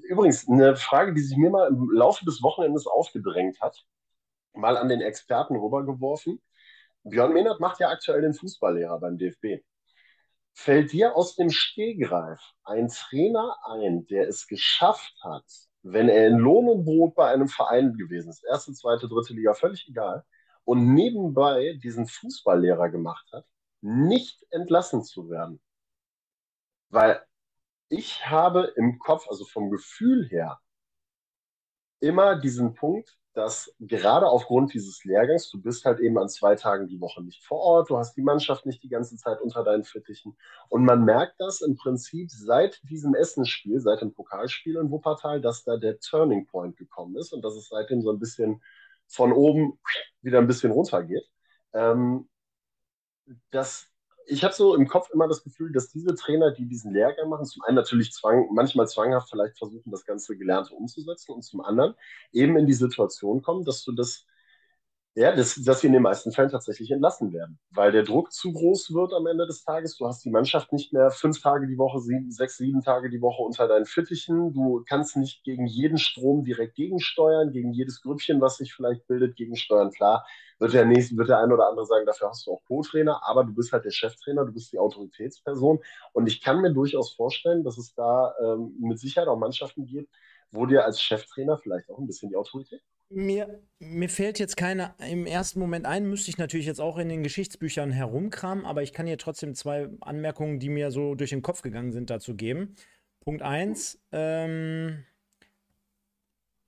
übrigens 0.04 0.48
eine 0.48 0.76
Frage, 0.76 1.14
die 1.14 1.20
sich 1.22 1.36
mir 1.36 1.50
mal 1.50 1.68
im 1.68 1.90
Laufe 1.90 2.24
des 2.24 2.42
Wochenendes 2.42 2.86
aufgedrängt 2.86 3.60
hat, 3.60 3.84
mal 4.54 4.76
an 4.76 4.88
den 4.88 5.00
Experten 5.00 5.56
rübergeworfen. 5.56 6.40
Björn 7.04 7.32
Mehnert 7.32 7.60
macht 7.60 7.80
ja 7.80 7.88
aktuell 7.88 8.22
den 8.22 8.34
Fußballlehrer 8.34 9.00
beim 9.00 9.18
DFB. 9.18 9.62
Fällt 10.54 10.92
dir 10.92 11.16
aus 11.16 11.34
dem 11.34 11.50
Stehgreif 11.50 12.40
ein 12.64 12.88
Trainer 12.88 13.56
ein, 13.64 14.06
der 14.06 14.28
es 14.28 14.46
geschafft 14.46 15.14
hat, 15.22 15.44
wenn 15.82 16.08
er 16.08 16.28
in 16.28 16.38
Lohn 16.38 16.68
und 16.68 16.84
Brot 16.84 17.14
bei 17.14 17.28
einem 17.32 17.48
Verein 17.48 17.94
gewesen 17.94 18.28
ist, 18.30 18.44
erste, 18.44 18.72
zweite, 18.72 19.08
dritte 19.08 19.32
Liga, 19.32 19.54
völlig 19.54 19.88
egal, 19.88 20.24
und 20.64 20.94
nebenbei 20.94 21.78
diesen 21.82 22.06
Fußballlehrer 22.06 22.90
gemacht 22.90 23.26
hat, 23.32 23.46
nicht 23.82 24.46
entlassen 24.50 25.04
zu 25.04 25.28
werden. 25.28 25.60
Weil 26.88 27.22
ich 27.88 28.26
habe 28.26 28.72
im 28.76 28.98
Kopf, 28.98 29.28
also 29.28 29.44
vom 29.44 29.70
Gefühl 29.70 30.26
her, 30.28 30.60
immer 32.00 32.36
diesen 32.36 32.74
Punkt, 32.74 33.16
dass 33.34 33.74
gerade 33.80 34.26
aufgrund 34.26 34.74
dieses 34.74 35.04
Lehrgangs, 35.04 35.50
du 35.50 35.60
bist 35.60 35.84
halt 35.84 36.00
eben 36.00 36.18
an 36.18 36.28
zwei 36.28 36.54
Tagen 36.54 36.86
die 36.86 37.00
Woche 37.00 37.22
nicht 37.22 37.42
vor 37.44 37.60
Ort, 37.60 37.90
du 37.90 37.96
hast 37.96 38.14
die 38.16 38.22
Mannschaft 38.22 38.66
nicht 38.66 38.82
die 38.82 38.88
ganze 38.88 39.16
Zeit 39.16 39.40
unter 39.40 39.64
deinen 39.64 39.84
Fittichen. 39.84 40.36
Und 40.68 40.84
man 40.84 41.04
merkt 41.04 41.36
das 41.38 41.62
im 41.62 41.76
Prinzip 41.76 42.30
seit 42.30 42.80
diesem 42.82 43.14
Essensspiel, 43.14 43.80
seit 43.80 44.02
dem 44.02 44.12
Pokalspiel 44.12 44.76
in 44.76 44.90
Wuppertal, 44.90 45.40
dass 45.40 45.64
da 45.64 45.76
der 45.78 45.98
Turning 45.98 46.46
Point 46.46 46.76
gekommen 46.76 47.16
ist 47.16 47.32
und 47.32 47.42
dass 47.42 47.54
es 47.54 47.68
seitdem 47.68 48.02
so 48.02 48.10
ein 48.10 48.18
bisschen 48.18 48.62
von 49.06 49.32
oben 49.32 49.78
wieder 50.20 50.38
ein 50.38 50.46
bisschen 50.46 50.72
runtergeht. 50.72 51.26
Ähm, 51.72 52.28
dass 53.50 53.88
ich 54.26 54.44
habe 54.44 54.54
so 54.54 54.74
im 54.74 54.86
Kopf 54.86 55.10
immer 55.10 55.26
das 55.26 55.42
Gefühl, 55.42 55.72
dass 55.72 55.90
diese 55.90 56.14
Trainer, 56.14 56.52
die 56.52 56.66
diesen 56.66 56.92
Lehrgang 56.92 57.28
machen, 57.28 57.44
zum 57.44 57.62
einen 57.62 57.76
natürlich 57.76 58.12
zwang, 58.12 58.48
manchmal 58.52 58.86
zwanghaft 58.86 59.28
vielleicht 59.30 59.58
versuchen, 59.58 59.90
das 59.90 60.04
ganze 60.04 60.36
Gelernte 60.36 60.74
umzusetzen 60.74 61.32
und 61.32 61.42
zum 61.42 61.60
anderen 61.60 61.94
eben 62.32 62.56
in 62.56 62.66
die 62.66 62.72
Situation 62.72 63.42
kommen, 63.42 63.64
dass 63.64 63.84
du 63.84 63.92
das 63.92 64.24
ja, 65.14 65.36
dass, 65.36 65.56
dass 65.56 65.80
sie 65.80 65.88
in 65.88 65.92
den 65.92 66.02
meisten 66.02 66.32
Fällen 66.32 66.48
tatsächlich 66.48 66.90
entlassen 66.90 67.34
werden, 67.34 67.58
weil 67.70 67.92
der 67.92 68.02
Druck 68.02 68.32
zu 68.32 68.50
groß 68.50 68.94
wird 68.94 69.12
am 69.12 69.26
Ende 69.26 69.46
des 69.46 69.62
Tages. 69.62 69.98
Du 69.98 70.06
hast 70.06 70.24
die 70.24 70.30
Mannschaft 70.30 70.72
nicht 70.72 70.94
mehr 70.94 71.10
fünf 71.10 71.42
Tage 71.42 71.66
die 71.66 71.76
Woche, 71.76 72.00
sieben, 72.00 72.30
sechs, 72.30 72.56
sieben 72.56 72.82
Tage 72.82 73.10
die 73.10 73.20
Woche 73.20 73.42
unter 73.42 73.68
deinen 73.68 73.84
Fittichen. 73.84 74.54
Du 74.54 74.82
kannst 74.88 75.18
nicht 75.18 75.44
gegen 75.44 75.66
jeden 75.66 75.98
Strom 75.98 76.44
direkt 76.44 76.76
gegensteuern, 76.76 77.52
gegen 77.52 77.72
jedes 77.74 78.00
Grüppchen, 78.00 78.40
was 78.40 78.56
sich 78.56 78.72
vielleicht 78.72 79.06
bildet, 79.06 79.36
gegensteuern. 79.36 79.90
Klar, 79.90 80.26
wird 80.58 80.72
der, 80.72 80.86
nächste, 80.86 81.14
wird 81.18 81.28
der 81.28 81.40
ein 81.40 81.52
oder 81.52 81.68
andere 81.68 81.84
sagen, 81.84 82.06
dafür 82.06 82.30
hast 82.30 82.46
du 82.46 82.52
auch 82.52 82.62
Co-Trainer, 82.66 83.20
aber 83.26 83.44
du 83.44 83.52
bist 83.54 83.72
halt 83.72 83.84
der 83.84 83.90
Cheftrainer, 83.90 84.46
du 84.46 84.52
bist 84.52 84.72
die 84.72 84.78
Autoritätsperson. 84.78 85.80
Und 86.14 86.26
ich 86.26 86.40
kann 86.40 86.62
mir 86.62 86.72
durchaus 86.72 87.12
vorstellen, 87.12 87.64
dass 87.64 87.76
es 87.76 87.94
da 87.94 88.34
ähm, 88.42 88.74
mit 88.80 88.98
Sicherheit 88.98 89.28
auch 89.28 89.38
Mannschaften 89.38 89.84
gibt, 89.84 90.08
wo 90.52 90.64
dir 90.64 90.86
als 90.86 91.02
Cheftrainer 91.02 91.58
vielleicht 91.58 91.90
auch 91.90 91.98
ein 91.98 92.06
bisschen 92.06 92.30
die 92.30 92.36
Autorität 92.36 92.80
mir, 93.14 93.62
mir 93.78 94.08
fällt 94.08 94.38
jetzt 94.38 94.56
keine 94.56 94.94
im 94.98 95.26
ersten 95.26 95.60
Moment 95.60 95.86
ein, 95.86 96.08
müsste 96.08 96.30
ich 96.30 96.38
natürlich 96.38 96.66
jetzt 96.66 96.80
auch 96.80 96.98
in 96.98 97.08
den 97.08 97.22
Geschichtsbüchern 97.22 97.90
herumkramen, 97.90 98.64
aber 98.64 98.82
ich 98.82 98.92
kann 98.92 99.06
hier 99.06 99.18
trotzdem 99.18 99.54
zwei 99.54 99.88
Anmerkungen, 100.00 100.58
die 100.58 100.68
mir 100.68 100.90
so 100.90 101.14
durch 101.14 101.30
den 101.30 101.42
Kopf 101.42 101.62
gegangen 101.62 101.92
sind, 101.92 102.10
dazu 102.10 102.34
geben. 102.34 102.74
Punkt 103.20 103.42
1, 103.42 104.00
ähm, 104.12 105.04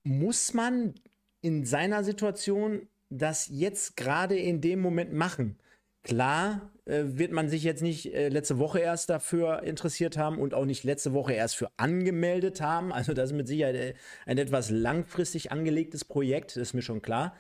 muss 0.05 0.55
man 0.55 0.95
in 1.41 1.65
seiner 1.65 2.05
Situation 2.05 2.89
das 3.11 3.49
jetzt 3.51 3.97
gerade 3.97 4.37
in 4.37 4.61
dem 4.61 4.81
Moment 4.81 5.13
machen? 5.13 5.59
Klar 6.05 6.71
äh, 6.85 7.03
wird 7.05 7.33
man 7.33 7.49
sich 7.49 7.65
jetzt 7.65 7.83
nicht 7.83 8.15
äh, 8.15 8.29
letzte 8.29 8.59
Woche 8.59 8.79
erst 8.79 9.09
dafür 9.09 9.63
interessiert 9.63 10.19
haben 10.19 10.39
und 10.39 10.53
auch 10.53 10.67
nicht 10.67 10.85
letzte 10.85 11.15
Woche 11.15 11.33
erst 11.33 11.57
für 11.57 11.71
angemeldet 11.79 12.61
haben. 12.61 12.93
Also 12.93 13.15
das 13.15 13.31
ist 13.31 13.37
mit 13.37 13.49
Sicherheit 13.49 13.75
äh, 13.75 13.95
ein 14.27 14.37
etwas 14.37 14.71
langfristig 14.71 15.51
angelegtes 15.51 16.05
Projekt, 16.05 16.59
ist 16.59 16.75
mir 16.75 16.83
schon 16.83 17.01
klar. 17.01 17.35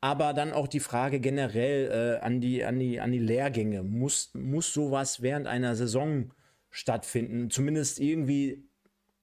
Aber 0.00 0.32
dann 0.32 0.52
auch 0.52 0.66
die 0.66 0.80
Frage 0.80 1.20
generell 1.20 2.18
äh, 2.20 2.24
an, 2.24 2.40
die, 2.40 2.64
an, 2.64 2.80
die, 2.80 3.00
an 3.00 3.12
die 3.12 3.18
Lehrgänge. 3.20 3.84
Muss, 3.84 4.30
muss 4.34 4.72
sowas 4.72 5.22
während 5.22 5.46
einer 5.46 5.76
Saison 5.76 6.32
stattfinden? 6.70 7.50
Zumindest 7.50 8.00
irgendwie 8.00 8.64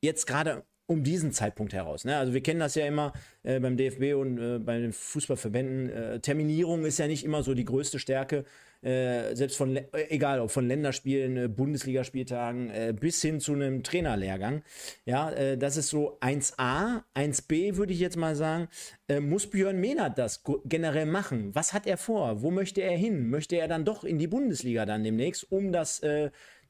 jetzt 0.01 0.25
gerade 0.25 0.63
um 0.87 1.03
diesen 1.03 1.31
Zeitpunkt 1.31 1.73
heraus. 1.73 2.05
Ne? 2.05 2.15
Also 2.17 2.33
wir 2.33 2.43
kennen 2.43 2.59
das 2.59 2.75
ja 2.75 2.85
immer 2.85 3.13
äh, 3.43 3.59
beim 3.59 3.75
DFB 3.75 4.15
und 4.15 4.37
äh, 4.37 4.59
bei 4.59 4.79
den 4.79 4.93
Fußballverbänden. 4.93 5.89
Äh, 5.89 6.19
Terminierung 6.19 6.85
ist 6.85 6.99
ja 6.99 7.07
nicht 7.07 7.23
immer 7.23 7.43
so 7.43 7.53
die 7.53 7.65
größte 7.65 7.99
Stärke. 7.99 8.45
Äh, 8.85 9.35
selbst 9.35 9.57
von, 9.57 9.75
äh, 9.75 9.83
egal 10.09 10.39
ob 10.39 10.51
von 10.51 10.67
Länderspielen, 10.67 11.37
äh, 11.37 11.47
Bundesligaspieltagen 11.47 12.69
äh, 12.69 12.93
bis 12.97 13.19
hin 13.19 13.39
zu 13.39 13.53
einem 13.53 13.81
Trainerlehrgang. 13.81 14.61
Ja, 15.05 15.31
äh, 15.31 15.57
das 15.57 15.75
ist 15.75 15.89
so 15.89 16.19
1a, 16.19 17.01
1b 17.15 17.77
würde 17.77 17.93
ich 17.93 17.99
jetzt 17.99 18.17
mal 18.17 18.35
sagen. 18.35 18.67
Muss 19.19 19.47
Björn 19.47 19.79
Mehnert 19.79 20.17
das 20.17 20.43
generell 20.65 21.05
machen? 21.05 21.53
Was 21.53 21.73
hat 21.73 21.85
er 21.85 21.97
vor? 21.97 22.41
Wo 22.41 22.49
möchte 22.49 22.81
er 22.81 22.97
hin? 22.97 23.29
Möchte 23.29 23.55
er 23.55 23.67
dann 23.67 23.85
doch 23.85 24.03
in 24.03 24.17
die 24.17 24.25
Bundesliga 24.25 24.87
dann 24.87 25.03
demnächst, 25.03 25.51
um 25.51 25.71
das 25.71 26.01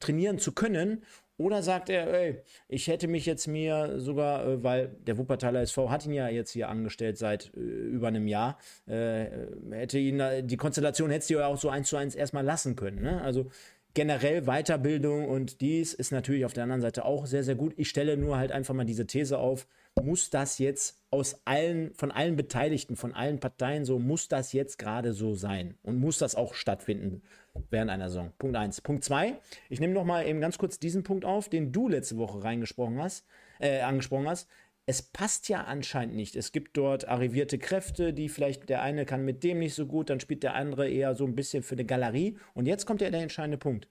trainieren 0.00 0.38
zu 0.38 0.52
können? 0.52 1.02
Oder 1.38 1.62
sagt 1.62 1.90
er, 1.90 2.12
ey, 2.12 2.42
ich 2.68 2.88
hätte 2.88 3.08
mich 3.08 3.26
jetzt 3.26 3.46
mir 3.46 4.00
sogar, 4.00 4.46
äh, 4.46 4.62
weil 4.62 4.96
der 5.06 5.18
Wuppertaler 5.18 5.60
SV 5.60 5.90
hat 5.90 6.06
ihn 6.06 6.12
ja 6.12 6.28
jetzt 6.28 6.52
hier 6.52 6.68
angestellt 6.68 7.18
seit 7.18 7.52
äh, 7.54 7.60
über 7.60 8.08
einem 8.08 8.26
Jahr, 8.26 8.58
äh, 8.86 9.26
hätte 9.70 9.98
ihn, 9.98 10.22
die 10.46 10.56
Konstellation 10.56 11.10
hätte 11.10 11.26
sie 11.26 11.34
ja 11.34 11.46
auch 11.46 11.58
so 11.58 11.68
eins 11.68 11.88
zu 11.88 11.96
eins 11.96 12.14
erstmal 12.14 12.44
lassen 12.44 12.74
können. 12.74 13.02
Ne? 13.02 13.20
Also 13.20 13.50
generell 13.92 14.42
Weiterbildung 14.42 15.28
und 15.28 15.60
dies 15.60 15.94
ist 15.94 16.10
natürlich 16.10 16.44
auf 16.44 16.52
der 16.52 16.64
anderen 16.64 16.82
Seite 16.82 17.04
auch 17.04 17.26
sehr, 17.26 17.42
sehr 17.42 17.54
gut. 17.54 17.74
Ich 17.76 17.88
stelle 17.88 18.16
nur 18.16 18.38
halt 18.38 18.52
einfach 18.52 18.74
mal 18.74 18.84
diese 18.84 19.06
These 19.06 19.38
auf, 19.38 19.66
muss 20.02 20.30
das 20.30 20.58
jetzt 20.58 21.02
aus 21.10 21.40
allen, 21.44 21.94
von 21.94 22.10
allen 22.10 22.36
Beteiligten, 22.36 22.96
von 22.96 23.14
allen 23.14 23.40
Parteien 23.40 23.84
so, 23.84 23.98
muss 23.98 24.28
das 24.28 24.52
jetzt 24.52 24.78
gerade 24.78 25.12
so 25.12 25.34
sein 25.34 25.76
und 25.82 25.98
muss 25.98 26.18
das 26.18 26.34
auch 26.34 26.54
stattfinden 26.54 27.22
während 27.70 27.90
einer 27.90 28.08
Saison? 28.08 28.32
Punkt 28.38 28.56
1. 28.56 28.82
Punkt 28.82 29.04
2, 29.04 29.38
ich 29.68 29.80
nehme 29.80 29.94
noch 29.94 30.04
mal 30.04 30.26
eben 30.26 30.40
ganz 30.40 30.58
kurz 30.58 30.78
diesen 30.78 31.02
Punkt 31.02 31.24
auf, 31.24 31.48
den 31.48 31.72
du 31.72 31.88
letzte 31.88 32.16
Woche 32.18 32.44
reingesprochen 32.44 33.00
hast, 33.00 33.26
äh, 33.58 33.80
angesprochen 33.80 34.28
hast. 34.28 34.48
Es 34.88 35.02
passt 35.02 35.48
ja 35.48 35.64
anscheinend 35.64 36.14
nicht. 36.14 36.36
Es 36.36 36.52
gibt 36.52 36.76
dort 36.76 37.08
arrivierte 37.08 37.58
Kräfte, 37.58 38.12
die 38.12 38.28
vielleicht 38.28 38.68
der 38.68 38.82
eine 38.82 39.04
kann 39.04 39.24
mit 39.24 39.42
dem 39.42 39.58
nicht 39.58 39.74
so 39.74 39.86
gut, 39.86 40.10
dann 40.10 40.20
spielt 40.20 40.44
der 40.44 40.54
andere 40.54 40.88
eher 40.88 41.14
so 41.14 41.24
ein 41.24 41.34
bisschen 41.34 41.64
für 41.64 41.74
eine 41.74 41.84
Galerie. 41.84 42.38
Und 42.54 42.66
jetzt 42.66 42.86
kommt 42.86 43.00
ja 43.00 43.10
der 43.10 43.22
entscheidende 43.22 43.58
Punkt. 43.58 43.88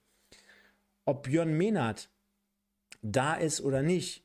Ob 1.04 1.24
Björn 1.24 1.58
Mehnert 1.58 2.10
da 3.02 3.34
ist 3.34 3.60
oder 3.62 3.82
nicht, 3.82 4.25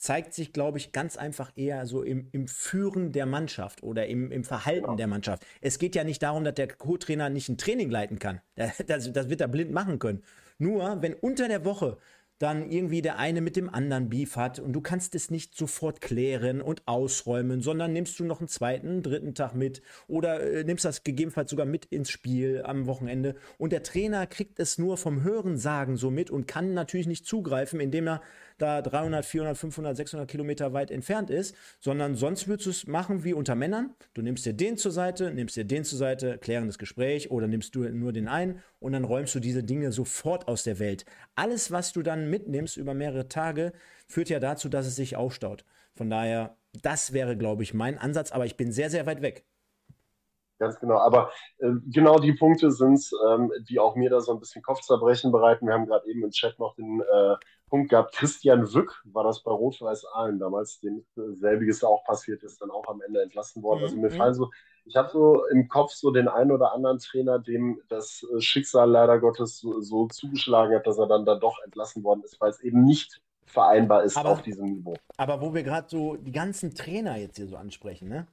zeigt 0.00 0.32
sich, 0.32 0.52
glaube 0.52 0.78
ich, 0.78 0.92
ganz 0.92 1.16
einfach 1.16 1.52
eher 1.56 1.84
so 1.86 2.02
im, 2.02 2.28
im 2.32 2.48
Führen 2.48 3.12
der 3.12 3.26
Mannschaft 3.26 3.82
oder 3.82 4.06
im, 4.06 4.32
im 4.32 4.44
Verhalten 4.44 4.84
genau. 4.84 4.96
der 4.96 5.06
Mannschaft. 5.06 5.46
Es 5.60 5.78
geht 5.78 5.94
ja 5.94 6.04
nicht 6.04 6.22
darum, 6.22 6.42
dass 6.42 6.54
der 6.54 6.68
Co-Trainer 6.68 7.28
nicht 7.28 7.50
ein 7.50 7.58
Training 7.58 7.90
leiten 7.90 8.18
kann. 8.18 8.40
Das, 8.86 9.12
das 9.12 9.28
wird 9.28 9.40
er 9.40 9.48
blind 9.48 9.72
machen 9.72 9.98
können. 9.98 10.22
Nur, 10.58 11.02
wenn 11.02 11.14
unter 11.14 11.48
der 11.48 11.64
Woche 11.64 11.98
dann 12.40 12.70
irgendwie 12.70 13.02
der 13.02 13.18
eine 13.18 13.42
mit 13.42 13.54
dem 13.54 13.68
anderen 13.68 14.08
Beef 14.08 14.36
hat 14.36 14.58
und 14.58 14.72
du 14.72 14.80
kannst 14.80 15.14
es 15.14 15.30
nicht 15.30 15.54
sofort 15.54 16.00
klären 16.00 16.62
und 16.62 16.82
ausräumen, 16.86 17.60
sondern 17.60 17.92
nimmst 17.92 18.18
du 18.18 18.24
noch 18.24 18.40
einen 18.40 18.48
zweiten, 18.48 19.02
dritten 19.02 19.34
Tag 19.34 19.54
mit 19.54 19.82
oder 20.08 20.40
äh, 20.40 20.64
nimmst 20.64 20.86
das 20.86 21.04
gegebenenfalls 21.04 21.50
sogar 21.50 21.66
mit 21.66 21.84
ins 21.84 22.10
Spiel 22.10 22.62
am 22.64 22.86
Wochenende 22.86 23.36
und 23.58 23.72
der 23.72 23.82
Trainer 23.82 24.26
kriegt 24.26 24.58
es 24.58 24.78
nur 24.78 24.96
vom 24.96 25.22
Hören 25.22 25.58
sagen 25.58 25.98
so 25.98 26.10
mit 26.10 26.30
und 26.30 26.48
kann 26.48 26.72
natürlich 26.72 27.06
nicht 27.06 27.26
zugreifen, 27.26 27.78
indem 27.78 28.08
er 28.08 28.22
da 28.60 28.82
300, 28.82 29.24
400, 29.24 29.56
500, 29.56 29.96
600 29.96 30.28
Kilometer 30.28 30.72
weit 30.72 30.90
entfernt 30.90 31.30
ist, 31.30 31.54
sondern 31.78 32.14
sonst 32.14 32.48
würdest 32.48 32.66
du 32.66 32.70
es 32.70 32.86
machen 32.86 33.24
wie 33.24 33.34
unter 33.34 33.54
Männern. 33.54 33.94
Du 34.14 34.22
nimmst 34.22 34.46
dir 34.46 34.52
den 34.52 34.76
zur 34.76 34.92
Seite, 34.92 35.32
nimmst 35.32 35.56
dir 35.56 35.64
den 35.64 35.84
zur 35.84 35.98
Seite, 35.98 36.38
klärendes 36.38 36.78
Gespräch 36.78 37.30
oder 37.30 37.46
nimmst 37.46 37.74
du 37.74 37.88
nur 37.88 38.12
den 38.12 38.28
einen 38.28 38.62
und 38.78 38.92
dann 38.92 39.04
räumst 39.04 39.34
du 39.34 39.40
diese 39.40 39.62
Dinge 39.62 39.92
sofort 39.92 40.48
aus 40.48 40.62
der 40.62 40.78
Welt. 40.78 41.04
Alles, 41.34 41.70
was 41.70 41.92
du 41.92 42.02
dann 42.02 42.30
mitnimmst 42.30 42.76
über 42.76 42.94
mehrere 42.94 43.28
Tage, 43.28 43.72
führt 44.06 44.28
ja 44.28 44.40
dazu, 44.40 44.68
dass 44.68 44.86
es 44.86 44.96
sich 44.96 45.16
aufstaut. 45.16 45.64
Von 45.94 46.10
daher, 46.10 46.56
das 46.82 47.12
wäre, 47.12 47.36
glaube 47.36 47.62
ich, 47.62 47.74
mein 47.74 47.98
Ansatz, 47.98 48.32
aber 48.32 48.46
ich 48.46 48.56
bin 48.56 48.72
sehr, 48.72 48.90
sehr 48.90 49.06
weit 49.06 49.22
weg. 49.22 49.44
Ganz 50.60 50.78
genau. 50.78 50.98
Aber 50.98 51.32
äh, 51.58 51.70
genau 51.86 52.18
die 52.18 52.34
Punkte 52.34 52.70
sind 52.70 52.94
es, 52.94 53.12
ähm, 53.28 53.50
die 53.68 53.78
auch 53.78 53.96
mir 53.96 54.10
da 54.10 54.20
so 54.20 54.32
ein 54.32 54.40
bisschen 54.40 54.62
Kopfzerbrechen 54.62 55.32
bereiten. 55.32 55.66
Wir 55.66 55.72
haben 55.72 55.86
gerade 55.86 56.06
eben 56.06 56.22
im 56.22 56.30
Chat 56.30 56.58
noch 56.58 56.74
den 56.76 57.00
äh, 57.00 57.36
Punkt 57.70 57.88
gehabt, 57.88 58.14
Christian 58.14 58.74
Wück 58.74 59.02
war 59.04 59.24
das 59.24 59.42
bei 59.42 59.50
Rot-Weiß 59.50 60.04
Aalen 60.12 60.38
damals, 60.38 60.80
dem 60.80 61.04
selbiges 61.14 61.82
auch 61.82 62.04
passiert 62.04 62.42
ist, 62.42 62.60
dann 62.60 62.70
auch 62.70 62.86
am 62.88 63.00
Ende 63.00 63.22
entlassen 63.22 63.62
worden. 63.62 63.84
Also 63.84 63.96
mir 63.96 64.10
mhm. 64.10 64.16
fallen 64.16 64.34
so, 64.34 64.50
ich 64.84 64.96
habe 64.96 65.08
so 65.08 65.46
im 65.46 65.68
Kopf 65.68 65.92
so 65.92 66.10
den 66.10 66.28
einen 66.28 66.50
oder 66.50 66.72
anderen 66.72 66.98
Trainer, 66.98 67.38
dem 67.38 67.80
das 67.88 68.26
Schicksal 68.38 68.90
leider 68.90 69.18
Gottes 69.20 69.58
so, 69.58 69.80
so 69.80 70.08
zugeschlagen 70.08 70.74
hat, 70.74 70.86
dass 70.86 70.98
er 70.98 71.06
dann 71.06 71.24
da 71.24 71.36
doch 71.36 71.62
entlassen 71.64 72.02
worden 72.02 72.22
ist, 72.24 72.40
weil 72.40 72.50
es 72.50 72.60
eben 72.60 72.84
nicht 72.84 73.22
vereinbar 73.46 74.04
ist 74.04 74.16
aber, 74.16 74.30
auf 74.30 74.42
diesem 74.42 74.66
Niveau. 74.66 74.96
Aber 75.16 75.40
wo 75.40 75.54
wir 75.54 75.62
gerade 75.62 75.88
so 75.88 76.16
die 76.16 76.32
ganzen 76.32 76.74
Trainer 76.74 77.16
jetzt 77.16 77.36
hier 77.36 77.46
so 77.46 77.56
ansprechen, 77.56 78.08
ne? 78.08 78.26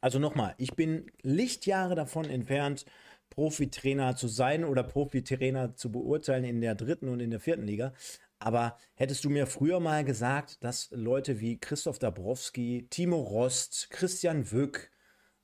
Also 0.00 0.18
nochmal, 0.18 0.54
ich 0.58 0.76
bin 0.76 1.10
Lichtjahre 1.22 1.96
davon 1.96 2.26
entfernt, 2.26 2.84
Profitrainer 3.30 4.16
zu 4.16 4.28
sein 4.28 4.64
oder 4.64 4.82
Profitrainer 4.82 5.74
zu 5.74 5.90
beurteilen 5.90 6.44
in 6.44 6.60
der 6.60 6.74
dritten 6.74 7.08
und 7.08 7.20
in 7.20 7.30
der 7.30 7.40
vierten 7.40 7.64
Liga. 7.64 7.92
Aber 8.38 8.76
hättest 8.94 9.24
du 9.24 9.30
mir 9.30 9.46
früher 9.46 9.80
mal 9.80 10.04
gesagt, 10.04 10.62
dass 10.62 10.88
Leute 10.92 11.40
wie 11.40 11.58
Christoph 11.58 11.98
Dabrowski, 11.98 12.86
Timo 12.88 13.20
Rost, 13.20 13.88
Christian 13.90 14.52
Wück, 14.52 14.90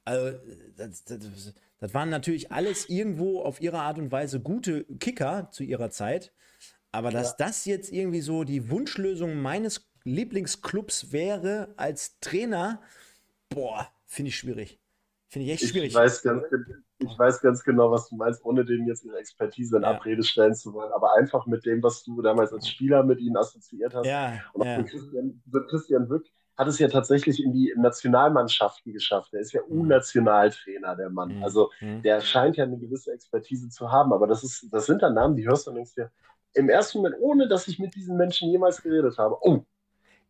also 0.05 0.39
das, 0.77 1.05
das, 1.05 1.55
das, 1.79 1.95
waren 1.95 2.11
natürlich 2.11 2.53
alles 2.53 2.89
irgendwo 2.89 3.41
auf 3.41 3.61
ihre 3.61 3.81
Art 3.81 3.99
und 3.99 4.13
Weise 4.13 4.41
gute 4.41 4.85
Kicker 5.01 5.49
zu 5.51 5.65
ihrer 5.65 5.91
Zeit. 5.91 6.33
Aber 6.93 7.11
dass 7.11 7.31
ja. 7.31 7.47
das 7.47 7.65
jetzt 7.65 7.91
irgendwie 7.91 8.21
so 8.21 8.45
die 8.45 8.71
Wunschlösung 8.71 9.41
meines 9.41 9.91
Lieblingsclubs 10.05 11.11
wäre 11.11 11.75
als 11.77 12.21
Trainer, 12.21 12.81
boah, 13.49 13.91
finde 14.05 14.29
ich 14.29 14.37
schwierig. 14.37 14.79
Finde 15.27 15.47
ich 15.47 15.55
echt 15.55 15.71
schwierig. 15.71 15.89
Ich 15.89 15.95
weiß, 15.95 16.23
ganz, 16.23 16.45
ich 17.05 17.19
weiß 17.19 17.41
ganz 17.41 17.63
genau, 17.63 17.91
was 17.91 18.09
du 18.09 18.17
meinst, 18.17 18.45
ohne 18.45 18.65
denen 18.65 18.87
jetzt 18.87 19.05
ihre 19.05 19.19
Expertise 19.19 19.77
in 19.77 19.83
ja. 19.83 19.91
Abrede 19.91 20.23
stellen 20.23 20.55
zu 20.55 20.73
wollen, 20.73 20.93
aber 20.93 21.15
einfach 21.17 21.47
mit 21.47 21.65
dem, 21.67 21.83
was 21.83 22.03
du 22.05 22.21
damals 22.23 22.53
als 22.53 22.69
Spieler 22.69 23.03
mit 23.03 23.21
ihnen 23.21 23.37
assoziiert 23.37 23.95
hast. 23.95 24.07
Ja, 24.07 24.41
und 24.53 24.67
ja. 24.67 24.83
Christian, 24.83 25.43
Christian 25.69 26.09
Wück 26.09 26.27
hat 26.57 26.69
es 26.69 26.79
ja 26.79 26.89
tatsächlich 26.89 27.43
in 27.43 27.53
die 27.53 27.75
Nationalmannschaften 27.77 28.93
geschafft. 28.93 29.35
Er 29.35 29.41
ist 29.41 29.53
ja 29.53 29.61
mhm. 29.69 29.81
U-Nationaltrainer, 29.81 30.97
der 30.97 31.11
Mann. 31.11 31.37
Mhm. 31.37 31.45
Also 31.45 31.71
mhm. 31.81 32.03
der 32.03 32.21
scheint 32.21 32.57
ja 32.57 32.65
eine 32.65 32.79
gewisse 32.79 33.13
Expertise 33.13 33.69
zu 33.69 33.91
haben, 33.91 34.13
aber 34.13 34.27
das, 34.27 34.45
ist, 34.45 34.69
das 34.71 34.87
sind 34.87 35.03
dann 35.03 35.15
Namen, 35.15 35.37
die 35.37 35.47
hörst 35.47 35.67
du 35.67 35.71
und 35.71 35.77
denkst 35.77 35.95
dir, 35.95 36.11
im 36.55 36.69
ersten 36.69 36.99
Moment, 36.99 37.17
ohne 37.21 37.49
dass 37.49 37.67
ich 37.67 37.79
mit 37.79 37.95
diesen 37.97 38.17
Menschen 38.17 38.49
jemals 38.49 38.81
geredet 38.81 39.19
habe, 39.19 39.37
oh, 39.41 39.65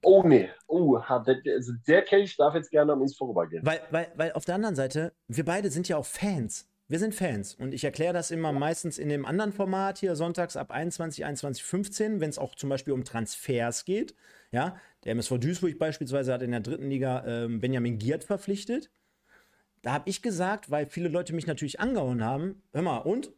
Oh 0.04 0.22
nee, 0.22 0.48
oh, 0.66 0.98
der, 0.98 1.54
also 1.54 1.72
der 1.86 2.02
Kelch 2.02 2.36
darf 2.36 2.54
jetzt 2.54 2.70
gerne 2.70 2.92
an 2.92 3.00
uns 3.00 3.16
vorübergehen. 3.16 3.64
Weil, 3.64 3.80
weil, 3.90 4.12
weil 4.14 4.32
auf 4.32 4.44
der 4.44 4.54
anderen 4.54 4.76
Seite, 4.76 5.12
wir 5.28 5.44
beide 5.44 5.70
sind 5.70 5.88
ja 5.88 5.96
auch 5.96 6.06
Fans. 6.06 6.68
Wir 6.86 6.98
sind 6.98 7.14
Fans 7.14 7.54
und 7.54 7.72
ich 7.72 7.82
erkläre 7.82 8.12
das 8.12 8.30
immer 8.30 8.52
meistens 8.52 8.98
in 8.98 9.08
dem 9.08 9.24
anderen 9.24 9.52
Format 9.52 9.96
hier 9.98 10.16
sonntags 10.16 10.54
ab 10.56 10.70
21, 10.70 11.24
21, 11.24 11.64
15, 11.64 12.20
wenn 12.20 12.28
es 12.28 12.38
auch 12.38 12.54
zum 12.54 12.68
Beispiel 12.68 12.92
um 12.92 13.04
Transfers 13.04 13.86
geht. 13.86 14.14
Ja, 14.52 14.76
der 15.04 15.12
MSV 15.12 15.38
Duisburg 15.38 15.78
beispielsweise 15.78 16.34
hat 16.34 16.42
in 16.42 16.50
der 16.50 16.60
dritten 16.60 16.90
Liga 16.90 17.24
ähm, 17.26 17.60
Benjamin 17.60 17.98
Giert 17.98 18.24
verpflichtet. 18.24 18.90
Da 19.80 19.92
habe 19.92 20.10
ich 20.10 20.20
gesagt, 20.20 20.70
weil 20.70 20.86
viele 20.86 21.08
Leute 21.08 21.34
mich 21.34 21.46
natürlich 21.46 21.80
angehauen 21.80 22.22
haben, 22.22 22.62
hör 22.72 22.82
mal, 22.82 22.98
und? 22.98 23.32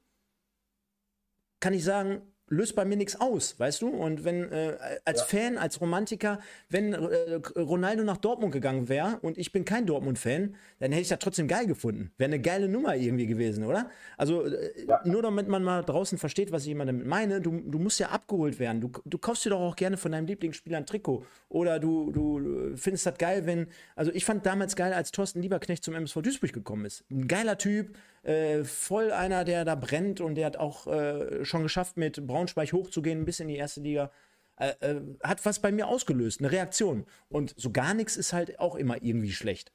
Kann 1.60 1.72
ich 1.72 1.84
sagen, 1.84 2.22
löst 2.48 2.76
bei 2.76 2.84
mir 2.84 2.96
nichts 2.96 3.20
aus, 3.20 3.58
weißt 3.58 3.82
du? 3.82 3.88
Und 3.88 4.24
wenn 4.24 4.50
äh, 4.52 4.76
als 5.04 5.20
ja. 5.20 5.26
Fan, 5.26 5.58
als 5.58 5.80
Romantiker, 5.80 6.38
wenn 6.70 6.92
äh, 6.92 7.34
Ronaldo 7.56 8.04
nach 8.04 8.18
Dortmund 8.18 8.52
gegangen 8.52 8.88
wäre 8.88 9.18
und 9.22 9.36
ich 9.36 9.50
bin 9.52 9.64
kein 9.64 9.86
Dortmund-Fan, 9.86 10.54
dann 10.78 10.92
hätte 10.92 11.02
ich 11.02 11.08
das 11.08 11.18
trotzdem 11.18 11.48
geil 11.48 11.66
gefunden. 11.66 12.12
Wäre 12.18 12.28
eine 12.28 12.40
geile 12.40 12.68
Nummer 12.68 12.94
irgendwie 12.96 13.26
gewesen, 13.26 13.64
oder? 13.64 13.90
Also 14.16 14.44
äh, 14.44 14.86
ja. 14.86 15.00
nur 15.04 15.22
damit 15.22 15.48
man 15.48 15.64
mal 15.64 15.82
draußen 15.82 16.18
versteht, 16.18 16.52
was 16.52 16.64
ich 16.64 16.70
immer 16.70 16.86
damit 16.86 17.06
meine, 17.06 17.40
du, 17.40 17.60
du 17.64 17.78
musst 17.78 17.98
ja 17.98 18.10
abgeholt 18.10 18.60
werden. 18.60 18.80
Du, 18.80 18.92
du 19.04 19.18
kaufst 19.18 19.44
dir 19.44 19.50
doch 19.50 19.60
auch 19.60 19.76
gerne 19.76 19.96
von 19.96 20.12
deinem 20.12 20.26
Lieblingsspieler 20.26 20.78
ein 20.78 20.86
Trikot. 20.86 21.24
Oder 21.48 21.80
du, 21.80 22.12
du 22.12 22.76
findest 22.76 23.06
das 23.06 23.18
geil, 23.18 23.46
wenn. 23.46 23.66
Also 23.96 24.12
ich 24.12 24.24
fand 24.24 24.46
damals 24.46 24.76
geil, 24.76 24.92
als 24.92 25.10
Thorsten 25.10 25.42
Lieberknecht 25.42 25.82
zum 25.82 25.94
MSV 25.94 26.22
Duisburg 26.22 26.52
gekommen 26.52 26.84
ist. 26.84 27.04
Ein 27.10 27.26
geiler 27.26 27.58
Typ, 27.58 27.96
äh, 28.26 28.64
voll 28.64 29.12
einer, 29.12 29.44
der 29.44 29.64
da 29.64 29.76
brennt 29.76 30.20
und 30.20 30.34
der 30.34 30.46
hat 30.46 30.56
auch 30.56 30.88
äh, 30.88 31.44
schon 31.44 31.62
geschafft, 31.62 31.96
mit 31.96 32.26
Braunschweig 32.26 32.72
hochzugehen, 32.72 33.24
bis 33.24 33.38
in 33.38 33.48
die 33.48 33.56
erste 33.56 33.80
Liga. 33.80 34.10
Äh, 34.56 34.72
äh, 34.80 35.00
hat 35.22 35.44
was 35.46 35.60
bei 35.60 35.70
mir 35.70 35.86
ausgelöst, 35.86 36.40
eine 36.40 36.50
Reaktion. 36.50 37.06
Und 37.28 37.54
so 37.56 37.70
gar 37.70 37.94
nichts 37.94 38.16
ist 38.16 38.32
halt 38.32 38.58
auch 38.58 38.74
immer 38.74 39.02
irgendwie 39.02 39.30
schlecht. 39.30 39.72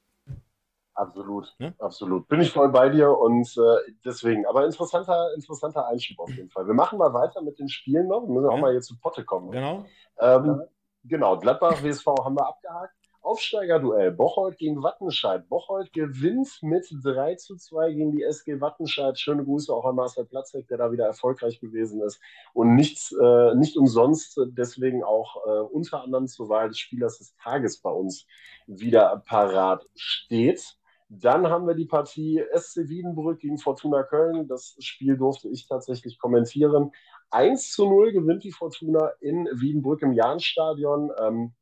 Absolut, 0.94 1.54
ja? 1.58 1.72
absolut. 1.78 2.28
Bin 2.28 2.42
ich 2.42 2.52
voll 2.52 2.68
bei 2.68 2.90
dir 2.90 3.16
und 3.16 3.56
äh, 3.56 3.92
deswegen, 4.04 4.44
aber 4.44 4.66
interessanter, 4.66 5.32
interessanter 5.34 5.86
Einschub 5.86 6.18
auf 6.18 6.30
jeden 6.30 6.50
Fall. 6.50 6.66
Wir 6.66 6.74
machen 6.74 6.98
mal 6.98 7.14
weiter 7.14 7.40
mit 7.40 7.58
den 7.58 7.70
Spielen 7.70 8.08
noch. 8.08 8.22
Wir 8.22 8.34
müssen 8.34 8.50
ja. 8.50 8.50
auch 8.50 8.60
mal 8.60 8.74
jetzt 8.74 8.88
zu 8.88 8.98
Potte 8.98 9.24
kommen. 9.24 9.50
Genau. 9.50 9.86
Ähm, 10.18 10.60
genau, 11.04 11.38
Gladbach, 11.38 11.82
WSV 11.82 12.06
haben 12.22 12.36
wir 12.36 12.46
abgehakt. 12.46 12.94
Aufsteigerduell. 13.22 14.10
Bocholt 14.10 14.58
gegen 14.58 14.82
Wattenscheid. 14.82 15.48
Bocholt 15.48 15.92
gewinnt 15.92 16.48
mit 16.60 16.86
3 17.02 17.36
zu 17.36 17.56
2 17.56 17.92
gegen 17.92 18.12
die 18.12 18.24
SG 18.24 18.60
Wattenscheid. 18.60 19.18
Schöne 19.18 19.44
Grüße 19.44 19.72
auch 19.72 19.84
an 19.84 19.94
Marcel 19.94 20.24
Platzek, 20.24 20.66
der 20.66 20.78
da 20.78 20.90
wieder 20.90 21.06
erfolgreich 21.06 21.60
gewesen 21.60 22.02
ist. 22.02 22.20
Und 22.52 22.74
nichts, 22.74 23.12
äh, 23.12 23.54
nicht 23.54 23.76
umsonst 23.76 24.40
deswegen 24.48 25.04
auch 25.04 25.36
äh, 25.46 25.60
unter 25.60 26.02
anderem 26.02 26.26
zur 26.26 26.48
Wahl 26.48 26.68
des 26.68 26.78
Spielers 26.78 27.18
des 27.18 27.36
Tages 27.36 27.80
bei 27.80 27.90
uns 27.90 28.26
wieder 28.66 29.22
parat 29.24 29.88
steht. 29.94 30.76
Dann 31.08 31.46
haben 31.46 31.68
wir 31.68 31.74
die 31.74 31.84
Partie 31.84 32.42
SC 32.54 32.88
Wiedenbrück 32.88 33.38
gegen 33.38 33.58
Fortuna 33.58 34.02
Köln. 34.02 34.48
Das 34.48 34.76
Spiel 34.80 35.16
durfte 35.16 35.48
ich 35.48 35.68
tatsächlich 35.68 36.18
kommentieren. 36.18 36.90
1 37.30 37.70
zu 37.70 37.86
0 37.86 38.12
gewinnt 38.12 38.42
die 38.42 38.52
Fortuna 38.52 39.12
in 39.20 39.46
Wiedenbrück 39.52 40.02
im 40.02 40.12
Jahnstadion. 40.12 41.12
Ähm, 41.20 41.52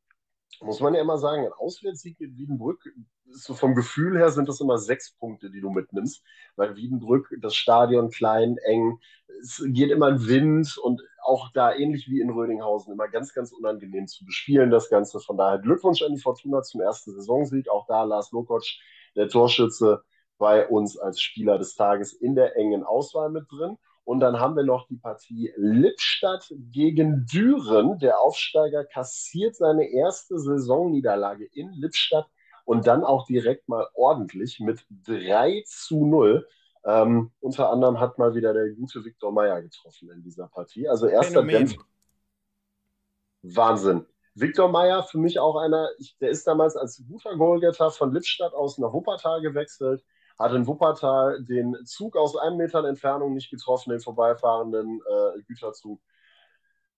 muss 0.59 0.79
man 0.79 0.93
ja 0.93 1.01
immer 1.01 1.17
sagen, 1.17 1.45
ein 1.45 1.53
Auswärtssieg 1.53 2.19
mit 2.19 2.37
Wiedenbrück, 2.37 2.83
so 3.31 3.53
vom 3.53 3.75
Gefühl 3.75 4.17
her 4.17 4.31
sind 4.31 4.49
das 4.49 4.59
immer 4.59 4.77
sechs 4.77 5.15
Punkte, 5.15 5.49
die 5.49 5.61
du 5.61 5.69
mitnimmst, 5.69 6.23
weil 6.55 6.75
Wiedenbrück, 6.75 7.33
das 7.41 7.55
Stadion 7.55 8.09
klein, 8.09 8.57
eng, 8.65 8.99
es 9.41 9.63
geht 9.67 9.91
immer 9.91 10.07
ein 10.07 10.27
Wind 10.27 10.77
und 10.77 11.01
auch 11.23 11.49
da 11.53 11.73
ähnlich 11.73 12.07
wie 12.07 12.19
in 12.19 12.29
Rödinghausen 12.29 12.93
immer 12.93 13.07
ganz, 13.07 13.33
ganz 13.33 13.51
unangenehm 13.51 14.07
zu 14.07 14.25
bespielen, 14.25 14.69
das 14.71 14.89
Ganze. 14.89 15.19
Von 15.19 15.37
daher 15.37 15.59
Glückwunsch 15.59 16.01
an 16.01 16.13
die 16.13 16.21
Fortuna 16.21 16.61
zum 16.63 16.81
ersten 16.81 17.13
Saisonsieg. 17.13 17.69
Auch 17.69 17.85
da 17.87 18.03
Lars 18.03 18.31
Lokotsch, 18.31 18.79
der 19.15 19.29
Torschütze, 19.29 20.03
bei 20.37 20.67
uns 20.67 20.97
als 20.97 21.21
Spieler 21.21 21.59
des 21.59 21.75
Tages 21.75 22.13
in 22.13 22.33
der 22.33 22.57
engen 22.57 22.83
Auswahl 22.83 23.29
mit 23.29 23.45
drin. 23.51 23.77
Und 24.11 24.19
dann 24.19 24.41
haben 24.41 24.57
wir 24.57 24.63
noch 24.63 24.89
die 24.89 24.97
Partie 24.97 25.53
Lippstadt 25.55 26.53
gegen 26.69 27.25
Düren. 27.27 27.97
Der 27.99 28.19
Aufsteiger 28.19 28.83
kassiert 28.83 29.55
seine 29.55 29.89
erste 29.89 30.37
Saisonniederlage 30.37 31.45
in 31.45 31.71
Lippstadt 31.71 32.27
und 32.65 32.87
dann 32.87 33.05
auch 33.05 33.25
direkt 33.25 33.69
mal 33.69 33.87
ordentlich 33.93 34.59
mit 34.59 34.85
3 35.05 35.63
zu 35.65 36.05
0. 36.05 36.45
Ähm, 36.83 37.31
unter 37.39 37.69
anderem 37.69 38.01
hat 38.01 38.17
mal 38.17 38.35
wieder 38.35 38.53
der 38.53 38.71
gute 38.71 39.05
Viktor 39.05 39.31
Meyer 39.31 39.61
getroffen 39.61 40.11
in 40.11 40.21
dieser 40.21 40.49
Partie. 40.49 40.89
Also 40.89 41.07
erster 41.07 41.43
Dämpfer. 41.43 41.81
Wahnsinn. 43.43 44.05
Viktor 44.35 44.67
Meyer, 44.67 45.03
für 45.03 45.19
mich 45.19 45.39
auch 45.39 45.55
einer, 45.55 45.87
ich, 45.99 46.17
der 46.17 46.31
ist 46.31 46.45
damals 46.45 46.75
als 46.75 47.01
guter 47.07 47.37
Goalgetter 47.37 47.91
von 47.91 48.11
Lippstadt 48.11 48.53
aus 48.53 48.77
nach 48.77 48.91
Wuppertal 48.91 49.39
gewechselt 49.39 50.03
hat 50.41 50.53
in 50.53 50.67
Wuppertal 50.67 51.43
den 51.43 51.75
Zug 51.85 52.17
aus 52.17 52.35
einem 52.35 52.57
Metern 52.57 52.85
Entfernung 52.85 53.33
nicht 53.33 53.51
getroffen, 53.51 53.91
den 53.91 53.99
vorbeifahrenden 53.99 54.99
äh, 54.99 55.41
Güterzug. 55.43 55.99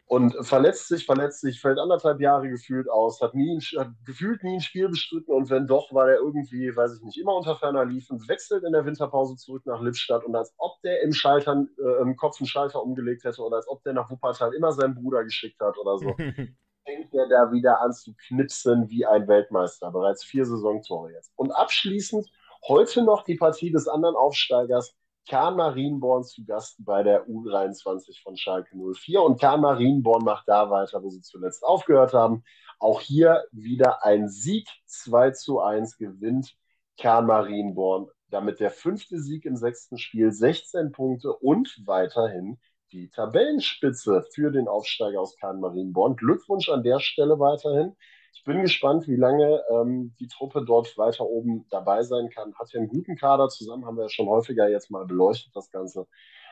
Und 0.05 0.35
verletzt 0.45 0.89
sich, 0.89 1.05
verletzt 1.05 1.41
sich, 1.41 1.61
fällt 1.61 1.79
anderthalb 1.79 2.19
Jahre 2.19 2.49
gefühlt 2.49 2.89
aus, 2.89 3.21
hat, 3.21 3.33
nie 3.33 3.55
ein, 3.55 3.59
hat 3.79 3.93
gefühlt 4.05 4.43
nie 4.43 4.55
ein 4.55 4.61
Spiel 4.61 4.89
bestritten 4.89 5.31
und 5.31 5.49
wenn 5.49 5.65
doch, 5.65 5.93
war 5.93 6.05
der 6.07 6.17
irgendwie, 6.17 6.75
weiß 6.75 6.97
ich 6.97 7.01
nicht, 7.03 7.17
immer 7.17 7.35
unter 7.35 7.55
ferner 7.55 7.85
Liefen, 7.85 8.27
wechselt 8.27 8.63
in 8.63 8.73
der 8.73 8.85
Winterpause 8.85 9.37
zurück 9.37 9.65
nach 9.65 9.81
Lippstadt 9.81 10.25
und 10.25 10.35
als 10.35 10.53
ob 10.57 10.81
der 10.81 11.01
im, 11.01 11.13
Schalter, 11.13 11.65
äh, 11.79 12.01
im 12.01 12.17
Kopf 12.17 12.39
einen 12.39 12.47
Schalter 12.47 12.83
umgelegt 12.83 13.23
hätte 13.23 13.41
oder 13.41 13.55
als 13.55 13.67
ob 13.67 13.81
der 13.83 13.93
nach 13.93 14.09
Wuppertal 14.11 14.53
immer 14.53 14.73
seinen 14.73 14.93
Bruder 14.93 15.23
geschickt 15.23 15.59
hat 15.61 15.77
oder 15.77 15.97
so, 15.97 16.13
fängt 16.85 17.13
der 17.13 17.27
da 17.29 17.51
wieder 17.51 17.81
an 17.81 17.93
zu 17.93 18.13
knipsen 18.27 18.89
wie 18.89 19.05
ein 19.05 19.27
Weltmeister. 19.27 19.89
Bereits 19.89 20.23
vier 20.23 20.45
Saisontore 20.45 21.13
jetzt. 21.13 21.31
Und 21.35 21.51
abschließend 21.51 22.29
Heute 22.65 23.03
noch 23.03 23.25
die 23.25 23.35
Partie 23.35 23.71
des 23.71 23.89
anderen 23.89 24.15
Aufsteigers 24.15 24.95
Kahn 25.29 25.57
Marienborn 25.57 26.23
zu 26.23 26.45
Gast 26.45 26.77
bei 26.79 27.03
der 27.03 27.27
U23 27.27 28.21
von 28.23 28.37
Schalke 28.37 28.77
04. 28.77 29.21
Und 29.21 29.41
Kahn 29.41 29.59
Marienborn 29.59 30.23
macht 30.23 30.47
da 30.47 30.69
weiter, 30.69 31.03
wo 31.03 31.09
sie 31.09 31.21
zuletzt 31.21 31.65
aufgehört 31.65 32.13
haben. 32.13 32.45
Auch 32.79 33.01
hier 33.01 33.43
wieder 33.51 34.05
ein 34.05 34.29
Sieg. 34.29 34.69
2 34.85 35.31
zu 35.31 35.59
1 35.59 35.97
gewinnt 35.97 36.55
Kahn 36.97 37.25
Marienborn. 37.25 38.07
Damit 38.29 38.61
der 38.61 38.71
fünfte 38.71 39.19
Sieg 39.19 39.43
im 39.43 39.57
sechsten 39.57 39.97
Spiel, 39.97 40.31
16 40.31 40.93
Punkte 40.93 41.33
und 41.33 41.81
weiterhin 41.85 42.61
die 42.93 43.09
Tabellenspitze 43.09 44.25
für 44.33 44.51
den 44.51 44.69
Aufsteiger 44.69 45.19
aus 45.19 45.35
Kahn 45.35 45.59
Marienborn. 45.59 46.15
Glückwunsch 46.15 46.69
an 46.69 46.83
der 46.83 47.01
Stelle 47.01 47.39
weiterhin. 47.39 47.97
Ich 48.33 48.43
bin 48.43 48.61
gespannt, 48.61 49.07
wie 49.07 49.15
lange 49.15 49.63
ähm, 49.69 50.15
die 50.19 50.27
Truppe 50.27 50.65
dort 50.65 50.97
weiter 50.97 51.25
oben 51.25 51.65
dabei 51.69 52.03
sein 52.03 52.29
kann. 52.29 52.53
Hat 52.55 52.73
ja 52.73 52.79
einen 52.79 52.89
guten 52.89 53.15
Kader 53.15 53.47
zusammen, 53.47 53.85
haben 53.85 53.95
wir 53.95 54.03
ja 54.03 54.09
schon 54.09 54.27
häufiger 54.27 54.67
jetzt 54.69 54.89
mal 54.89 55.05
beleuchtet, 55.05 55.55
das 55.55 55.69
Ganze. 55.69 56.07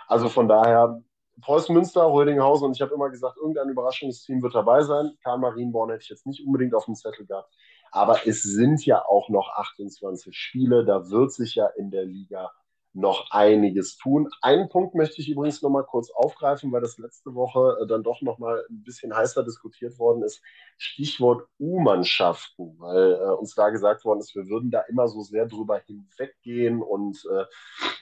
Also 0.07 0.29
von 0.29 0.47
daher, 0.47 1.01
Preußen 1.41 1.73
Münster, 1.73 2.05
Rödinghausen 2.05 2.67
und 2.67 2.75
ich 2.75 2.81
habe 2.81 2.93
immer 2.93 3.09
gesagt, 3.09 3.37
irgendein 3.37 3.69
Überraschungsteam 3.69 4.43
wird 4.43 4.53
dabei 4.53 4.83
sein. 4.83 5.17
Karl 5.23 5.39
Marienborn 5.39 5.89
hätte 5.89 6.03
ich 6.03 6.09
jetzt 6.09 6.27
nicht 6.27 6.45
unbedingt 6.45 6.75
auf 6.75 6.85
dem 6.85 6.95
Zettel 6.95 7.25
gehabt. 7.25 7.51
Aber 7.91 8.27
es 8.27 8.43
sind 8.43 8.85
ja 8.85 9.03
auch 9.03 9.29
noch 9.29 9.49
28 9.55 10.35
Spiele. 10.37 10.85
Da 10.85 11.09
wird 11.09 11.33
sich 11.33 11.55
ja 11.55 11.67
in 11.67 11.89
der 11.89 12.05
Liga 12.05 12.51
noch 12.93 13.31
einiges 13.31 13.95
tun. 13.97 14.29
Einen 14.41 14.67
Punkt 14.67 14.95
möchte 14.95 15.21
ich 15.21 15.29
übrigens 15.29 15.61
noch 15.61 15.69
mal 15.69 15.83
kurz 15.83 16.11
aufgreifen, 16.11 16.71
weil 16.71 16.81
das 16.81 16.97
letzte 16.97 17.33
Woche 17.33 17.77
äh, 17.81 17.87
dann 17.87 18.03
doch 18.03 18.21
noch 18.21 18.37
mal 18.37 18.65
ein 18.69 18.83
bisschen 18.83 19.15
heißer 19.15 19.43
diskutiert 19.43 19.97
worden 19.97 20.23
ist. 20.23 20.41
Stichwort 20.77 21.47
U-Mannschaften, 21.59 22.75
weil 22.79 23.13
äh, 23.13 23.33
uns 23.35 23.55
da 23.55 23.69
gesagt 23.69 24.03
worden 24.03 24.19
ist, 24.19 24.35
wir 24.35 24.47
würden 24.47 24.71
da 24.71 24.81
immer 24.81 25.07
so 25.07 25.21
sehr 25.21 25.45
drüber 25.45 25.79
hinweggehen 25.85 26.81
und 26.81 27.23
äh, 27.31 27.45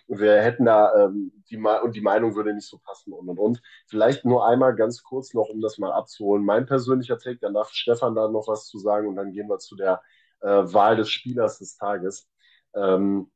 wir 0.08 0.42
hätten 0.42 0.66
da 0.66 1.06
ähm, 1.06 1.32
die 1.50 1.58
und 1.58 1.96
die 1.96 2.02
Meinung 2.02 2.36
würde 2.36 2.54
nicht 2.54 2.68
so 2.68 2.80
passen 2.80 3.14
und 3.14 3.30
und 3.30 3.38
und. 3.38 3.62
Vielleicht 3.88 4.26
nur 4.26 4.48
einmal 4.48 4.76
ganz 4.76 5.04
kurz 5.04 5.34
noch, 5.36 5.50
um 5.50 5.62
das 5.62 5.78
mal 5.78 5.92
abzuholen. 5.92 6.44
Mein 6.44 6.66
persönlicher 6.66 7.20
Take, 7.20 7.40
dann 7.40 7.54
darf 7.54 7.70
Stefan 7.70 8.16
da 8.16 8.28
noch 8.28 8.48
was 8.48 8.66
zu 8.66 8.80
sagen 8.80 9.08
und 9.08 9.16
dann 9.16 9.32
gehen 9.34 9.50
wir 9.50 9.60
zu 9.60 9.76
der 9.76 10.02
äh, 10.42 10.48
Wahl 10.48 10.96
des 10.96 11.10
Spielers 11.10 11.60
des 11.60 11.78
Tages. 11.78 12.28
Ähm, 12.74 13.30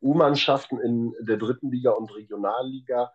U-Mannschaften 0.00 0.80
in 0.80 1.14
der 1.20 1.36
dritten 1.36 1.70
Liga 1.70 1.92
und 1.92 2.14
Regionalliga, 2.14 3.12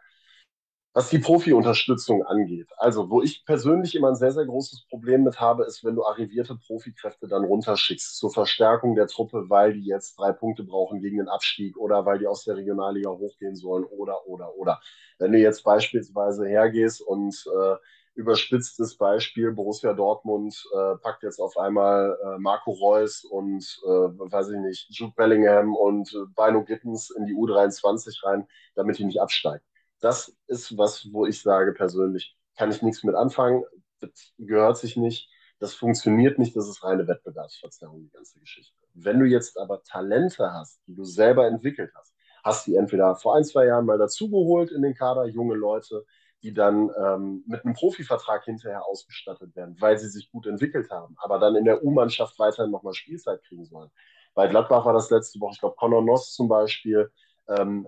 was 0.94 1.10
die 1.10 1.18
Profi-Unterstützung 1.18 2.24
angeht. 2.24 2.70
Also, 2.78 3.10
wo 3.10 3.22
ich 3.24 3.46
persönlich 3.46 3.96
immer 3.96 4.10
ein 4.10 4.16
sehr, 4.16 4.32
sehr 4.32 4.46
großes 4.46 4.86
Problem 4.90 5.24
mit 5.24 5.40
habe, 5.40 5.66
ist, 5.66 5.84
wenn 5.84 5.96
du 5.96 6.06
arrivierte 6.06 6.56
Profikräfte 6.56 7.28
dann 7.28 7.46
runterschickst 7.46 8.16
zur 8.16 8.32
Verstärkung 8.32 8.96
der 8.96 9.08
Truppe, 9.08 9.50
weil 9.50 9.74
die 9.74 9.86
jetzt 9.86 10.20
drei 10.20 10.32
Punkte 10.32 10.64
brauchen 10.64 11.02
gegen 11.02 11.18
den 11.18 11.30
Abstieg 11.30 11.78
oder 11.78 12.06
weil 12.06 12.20
die 12.20 12.28
aus 12.28 12.44
der 12.44 12.58
Regionalliga 12.58 13.10
hochgehen 13.10 13.56
sollen 13.56 13.86
oder, 13.86 14.28
oder, 14.28 14.56
oder. 14.56 14.82
Wenn 15.18 15.32
du 15.32 15.40
jetzt 15.40 15.64
beispielsweise 15.64 16.48
hergehst 16.48 17.02
und 17.02 17.44
äh, 17.48 17.76
überspitztes 18.16 18.98
Beispiel, 18.98 19.52
Borussia 19.52 19.94
Dortmund 19.94 20.56
äh, 20.74 20.98
packt 20.98 21.24
jetzt 21.24 21.40
auf 21.40 21.58
einmal 21.58 22.18
äh, 22.24 22.38
Marco 22.40 22.72
Reus 22.72 23.24
und, 23.24 23.64
äh, 23.86 23.88
weiß 23.90 24.50
ich 24.50 24.60
nicht, 24.60 24.88
Jude 24.90 25.14
Bellingham 25.16 25.76
und 25.76 26.14
äh, 26.14 26.26
Bino 26.36 26.64
Gittens 26.64 27.10
in 27.10 27.26
die 27.26 27.34
U23 27.34 28.24
rein, 28.26 28.48
damit 28.76 29.00
die 29.00 29.06
nicht 29.06 29.22
absteigen. 29.22 29.64
Das 30.00 30.36
ist 30.48 30.78
was, 30.78 31.08
wo 31.12 31.26
ich 31.26 31.42
sage 31.42 31.74
persönlich, 31.74 32.38
kann 32.56 32.70
ich 32.72 32.82
nichts 32.82 33.04
mit 33.04 33.16
anfangen, 33.16 33.64
gehört 34.38 34.78
sich 34.78 34.98
nicht, 34.98 35.30
das 35.60 35.74
funktioniert 35.74 36.40
nicht, 36.40 36.56
das 36.56 36.68
ist 36.68 36.84
reine 36.84 37.08
Wettbewerbsverzerrung, 37.08 38.02
die 38.04 38.12
ganze 38.12 38.40
Geschichte. 38.40 38.76
Wenn 38.94 39.20
du 39.20 39.26
jetzt 39.26 39.58
aber 39.58 39.82
Talente 39.84 40.52
hast, 40.52 40.82
die 40.88 40.96
du 40.96 41.04
selber 41.06 41.48
entwickelt 41.48 41.92
hast, 41.96 42.14
hast 42.44 42.68
die 42.68 42.76
entweder 42.76 43.16
vor 43.16 43.36
ein, 43.38 43.46
zwei 43.46 43.66
Jahren 43.66 43.86
mal 43.86 43.98
dazugeholt 43.98 44.72
in 44.72 44.82
den 44.82 44.94
Kader, 44.94 45.26
junge 45.26 45.56
Leute, 45.56 46.06
die 46.44 46.54
dann 46.54 46.92
ähm, 46.98 47.44
mit 47.48 47.64
einem 47.64 47.74
Profivertrag 47.74 48.44
hinterher 48.44 48.86
ausgestattet 48.86 49.56
werden, 49.56 49.78
weil 49.80 49.98
sie 49.98 50.10
sich 50.10 50.30
gut 50.30 50.46
entwickelt 50.46 50.92
haben, 50.92 51.16
aber 51.20 51.40
dann 51.40 51.56
in 51.56 51.66
der 51.66 51.84
U-Mannschaft 51.84 52.38
weiterhin 52.38 52.72
nochmal 52.72 52.94
Spielzeit 52.94 53.42
kriegen 53.44 53.66
sollen. 53.66 53.90
Bei 54.34 54.48
Gladbach 54.48 54.86
war 54.86 54.94
das 54.94 55.10
letzte 55.10 55.40
Woche, 55.40 55.54
ich 55.54 55.60
glaube, 55.60 55.76
Conor 55.78 56.04
Noss 56.04 56.34
zum 56.34 56.50
Beispiel, 56.50 57.12
ähm, 57.48 57.88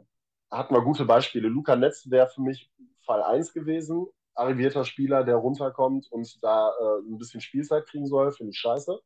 hatten 0.50 0.74
wir 0.74 0.82
gute 0.82 1.06
Beispiele. 1.06 1.50
Luca 1.50 1.76
Netz 1.76 2.10
wäre 2.10 2.28
für 2.28 2.42
mich 2.42 2.72
Fall 3.06 3.24
1 3.24 3.54
gewesen, 3.54 4.08
arrivierter 4.36 4.86
Spieler, 4.86 5.24
der 5.24 5.36
runterkommt 5.36 6.12
und 6.12 6.42
da 6.44 6.70
äh, 6.70 7.10
ein 7.10 7.18
bisschen 7.18 7.42
Spielzeit 7.42 7.86
kriegen 7.88 8.08
soll, 8.08 8.32
finde 8.32 8.52
ich 8.52 8.58
scheiße. 8.60 9.00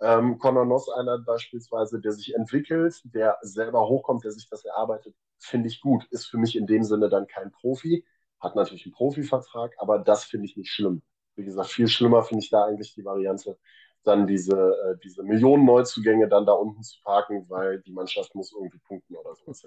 Ähm, 0.00 0.38
Conor 0.38 0.64
Noss, 0.64 0.88
einer 0.88 1.18
beispielsweise, 1.18 2.00
der 2.00 2.12
sich 2.12 2.34
entwickelt, 2.34 3.00
der 3.04 3.36
selber 3.42 3.88
hochkommt, 3.88 4.24
der 4.24 4.32
sich 4.32 4.48
das 4.48 4.64
erarbeitet, 4.64 5.14
finde 5.38 5.68
ich 5.68 5.80
gut. 5.80 6.06
Ist 6.10 6.26
für 6.26 6.38
mich 6.38 6.56
in 6.56 6.66
dem 6.66 6.84
Sinne 6.84 7.08
dann 7.08 7.26
kein 7.26 7.50
Profi, 7.50 8.04
hat 8.40 8.56
natürlich 8.56 8.86
einen 8.86 8.94
Profivertrag, 8.94 9.74
aber 9.78 9.98
das 9.98 10.24
finde 10.24 10.46
ich 10.46 10.56
nicht 10.56 10.70
schlimm. 10.70 11.02
Wie 11.36 11.44
gesagt, 11.44 11.70
viel 11.70 11.88
schlimmer 11.88 12.22
finde 12.22 12.44
ich 12.44 12.50
da 12.50 12.64
eigentlich 12.64 12.94
die 12.94 13.04
Variante, 13.04 13.58
dann 14.04 14.26
diese, 14.26 14.56
äh, 14.56 14.98
diese 15.04 15.22
Millionen 15.22 15.64
Neuzugänge 15.64 16.28
dann 16.28 16.46
da 16.46 16.52
unten 16.52 16.82
zu 16.82 17.00
parken, 17.02 17.44
weil 17.48 17.80
die 17.82 17.92
Mannschaft 17.92 18.34
muss 18.34 18.52
irgendwie 18.52 18.78
punkten 18.78 19.16
oder 19.16 19.34
sowas. 19.34 19.62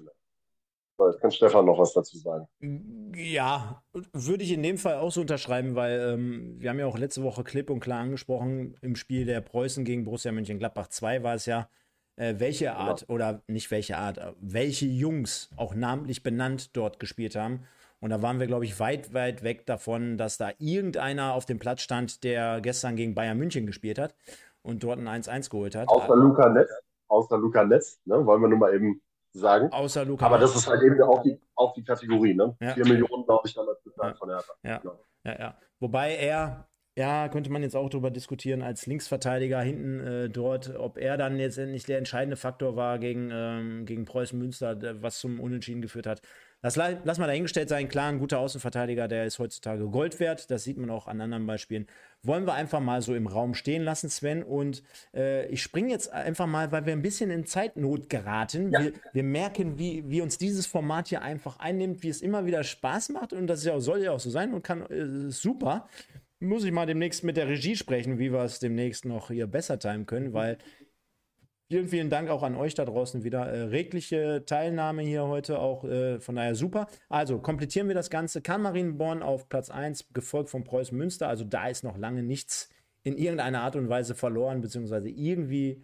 Jetzt 0.99 1.21
kann 1.21 1.31
Stefan 1.31 1.65
noch 1.65 1.79
was 1.79 1.93
dazu 1.93 2.17
sagen. 2.17 2.47
Ja, 3.15 3.83
würde 4.13 4.43
ich 4.43 4.51
in 4.51 4.61
dem 4.61 4.77
Fall 4.77 4.97
auch 4.97 5.11
so 5.11 5.21
unterschreiben, 5.21 5.75
weil 5.75 5.99
ähm, 5.99 6.55
wir 6.59 6.69
haben 6.69 6.79
ja 6.79 6.85
auch 6.85 6.97
letzte 6.97 7.23
Woche 7.23 7.43
klipp 7.43 7.69
und 7.69 7.79
klar 7.79 8.01
angesprochen, 8.01 8.75
im 8.81 8.95
Spiel 8.95 9.25
der 9.25 9.41
Preußen 9.41 9.83
gegen 9.83 10.03
Borussia 10.03 10.31
Mönchengladbach 10.31 10.87
2 10.87 11.23
war 11.23 11.35
es 11.35 11.45
ja, 11.45 11.69
äh, 12.17 12.35
welche. 12.37 12.75
Art 12.75 13.01
genau. 13.01 13.13
oder 13.15 13.41
nicht 13.47 13.71
welche 13.71 13.97
Art, 13.97 14.19
welche 14.39 14.85
Jungs 14.85 15.49
auch 15.55 15.73
namentlich 15.73 16.23
benannt 16.23 16.75
dort 16.77 16.99
gespielt 16.99 17.35
haben. 17.35 17.65
Und 18.01 18.09
da 18.09 18.21
waren 18.23 18.39
wir, 18.39 18.47
glaube 18.47 18.65
ich, 18.65 18.79
weit, 18.79 19.13
weit 19.13 19.43
weg 19.43 19.67
davon, 19.67 20.17
dass 20.17 20.37
da 20.37 20.51
irgendeiner 20.57 21.33
auf 21.35 21.45
dem 21.45 21.59
Platz 21.59 21.81
stand, 21.81 22.23
der 22.23 22.59
gestern 22.59 22.95
gegen 22.95 23.13
Bayern 23.13 23.37
München 23.37 23.67
gespielt 23.67 23.99
hat 23.99 24.15
und 24.63 24.83
dort 24.83 24.99
ein 24.99 25.07
1-1 25.07 25.51
geholt 25.51 25.75
hat. 25.75 25.87
Außer 25.87 26.15
Luca 26.15 26.49
Netz, 26.49 26.71
außer 27.07 27.37
Luca 27.37 27.63
Netz, 27.63 27.99
ne? 28.05 28.25
wollen 28.25 28.41
wir 28.41 28.47
nur 28.47 28.57
mal 28.57 28.73
eben 28.73 29.01
sagen. 29.33 29.71
Außer 29.71 30.03
Luca 30.03 30.25
Aber 30.25 30.39
das 30.39 30.55
ist 30.55 30.67
halt 30.67 30.81
eben 30.81 30.99
auch 31.03 31.21
die, 31.21 31.39
auch 31.55 31.73
die 31.73 31.83
Kategorie, 31.83 32.33
ne? 32.33 32.55
Ja. 32.59 32.73
4 32.73 32.87
Millionen, 32.87 33.23
glaube 33.25 33.47
ich, 33.47 33.53
damals 33.53 33.81
bezahlt 33.83 34.15
ja. 34.15 34.17
von 34.17 34.29
Hertha. 34.29 34.53
Ja. 34.63 34.77
Genau. 34.79 34.99
ja, 35.23 35.39
ja. 35.39 35.57
Wobei 35.79 36.15
er, 36.15 36.67
ja, 36.97 37.29
könnte 37.29 37.51
man 37.51 37.61
jetzt 37.61 37.75
auch 37.75 37.89
darüber 37.89 38.09
diskutieren, 38.09 38.63
als 38.63 38.87
Linksverteidiger 38.87 39.61
hinten 39.61 39.99
äh, 39.99 40.29
dort, 40.29 40.75
ob 40.75 40.97
er 40.97 41.17
dann 41.17 41.37
jetzt 41.37 41.57
nicht 41.57 41.87
der 41.87 41.99
entscheidende 41.99 42.35
Faktor 42.35 42.75
war 42.75 42.97
gegen, 42.97 43.29
ähm, 43.31 43.85
gegen 43.85 44.05
Preußen 44.05 44.37
Münster, 44.37 44.77
was 45.01 45.19
zum 45.19 45.39
Unentschieden 45.39 45.81
geführt 45.83 46.07
hat. 46.07 46.21
Das 46.61 46.75
lass 46.75 47.17
mal 47.17 47.25
dahingestellt 47.25 47.69
sein. 47.69 47.89
Klar, 47.89 48.09
ein 48.09 48.19
guter 48.19 48.37
Außenverteidiger, 48.37 49.07
der 49.07 49.25
ist 49.25 49.39
heutzutage 49.39 49.87
Gold 49.87 50.19
wert. 50.19 50.51
Das 50.51 50.63
sieht 50.63 50.77
man 50.77 50.91
auch 50.91 51.07
an 51.07 51.19
anderen 51.19 51.47
Beispielen. 51.47 51.87
Wollen 52.21 52.45
wir 52.45 52.53
einfach 52.53 52.79
mal 52.79 53.01
so 53.01 53.15
im 53.15 53.25
Raum 53.25 53.55
stehen 53.55 53.81
lassen, 53.81 54.09
Sven. 54.09 54.43
Und 54.43 54.83
äh, 55.15 55.47
ich 55.47 55.63
springe 55.63 55.89
jetzt 55.89 56.13
einfach 56.13 56.45
mal, 56.45 56.71
weil 56.71 56.85
wir 56.85 56.93
ein 56.93 57.01
bisschen 57.01 57.31
in 57.31 57.45
Zeitnot 57.45 58.09
geraten. 58.09 58.71
Ja. 58.71 58.83
Wir, 58.83 58.93
wir, 59.11 59.23
merken, 59.23 59.79
wie, 59.79 60.07
wie 60.07 60.21
uns 60.21 60.37
dieses 60.37 60.67
Format 60.67 61.07
hier 61.07 61.23
einfach 61.23 61.57
einnimmt, 61.57 62.03
wie 62.03 62.09
es 62.09 62.21
immer 62.21 62.45
wieder 62.45 62.63
Spaß 62.63 63.09
macht. 63.09 63.33
Und 63.33 63.47
das 63.47 63.65
ja, 63.65 63.79
soll 63.79 64.03
ja 64.03 64.11
auch 64.11 64.19
so 64.19 64.29
sein 64.29 64.53
und 64.53 64.63
kann 64.63 64.83
äh, 64.83 65.31
super. 65.31 65.87
Muss 66.39 66.63
ich 66.63 66.71
mal 66.71 66.85
demnächst 66.85 67.23
mit 67.23 67.37
der 67.37 67.47
Regie 67.47 67.75
sprechen, 67.75 68.19
wie 68.19 68.31
wir 68.31 68.41
es 68.41 68.59
demnächst 68.59 69.05
noch 69.05 69.29
hier 69.29 69.47
besser 69.47 69.79
timen 69.79 70.05
können, 70.05 70.33
weil 70.33 70.59
Vielen, 71.71 71.87
vielen 71.87 72.09
Dank 72.09 72.29
auch 72.29 72.43
an 72.43 72.57
euch 72.57 72.73
da 72.73 72.83
draußen 72.83 73.23
wieder. 73.23 73.47
Äh, 73.47 73.61
regliche 73.61 74.43
Teilnahme 74.45 75.03
hier 75.03 75.27
heute 75.27 75.59
auch, 75.59 75.85
äh, 75.85 76.19
von 76.19 76.35
daher 76.35 76.53
super. 76.53 76.87
Also 77.07 77.39
komplettieren 77.39 77.87
wir 77.87 77.95
das 77.95 78.09
Ganze. 78.09 78.41
Kamarienborn 78.41 79.23
auf 79.23 79.47
Platz 79.47 79.69
1, 79.69 80.09
gefolgt 80.11 80.49
von 80.49 80.65
Preußen 80.65 80.97
Münster. 80.97 81.29
Also 81.29 81.45
da 81.45 81.69
ist 81.69 81.85
noch 81.85 81.97
lange 81.97 82.23
nichts 82.23 82.69
in 83.03 83.17
irgendeiner 83.17 83.61
Art 83.61 83.77
und 83.77 83.87
Weise 83.87 84.15
verloren, 84.15 84.59
beziehungsweise 84.59 85.07
irgendwie 85.07 85.81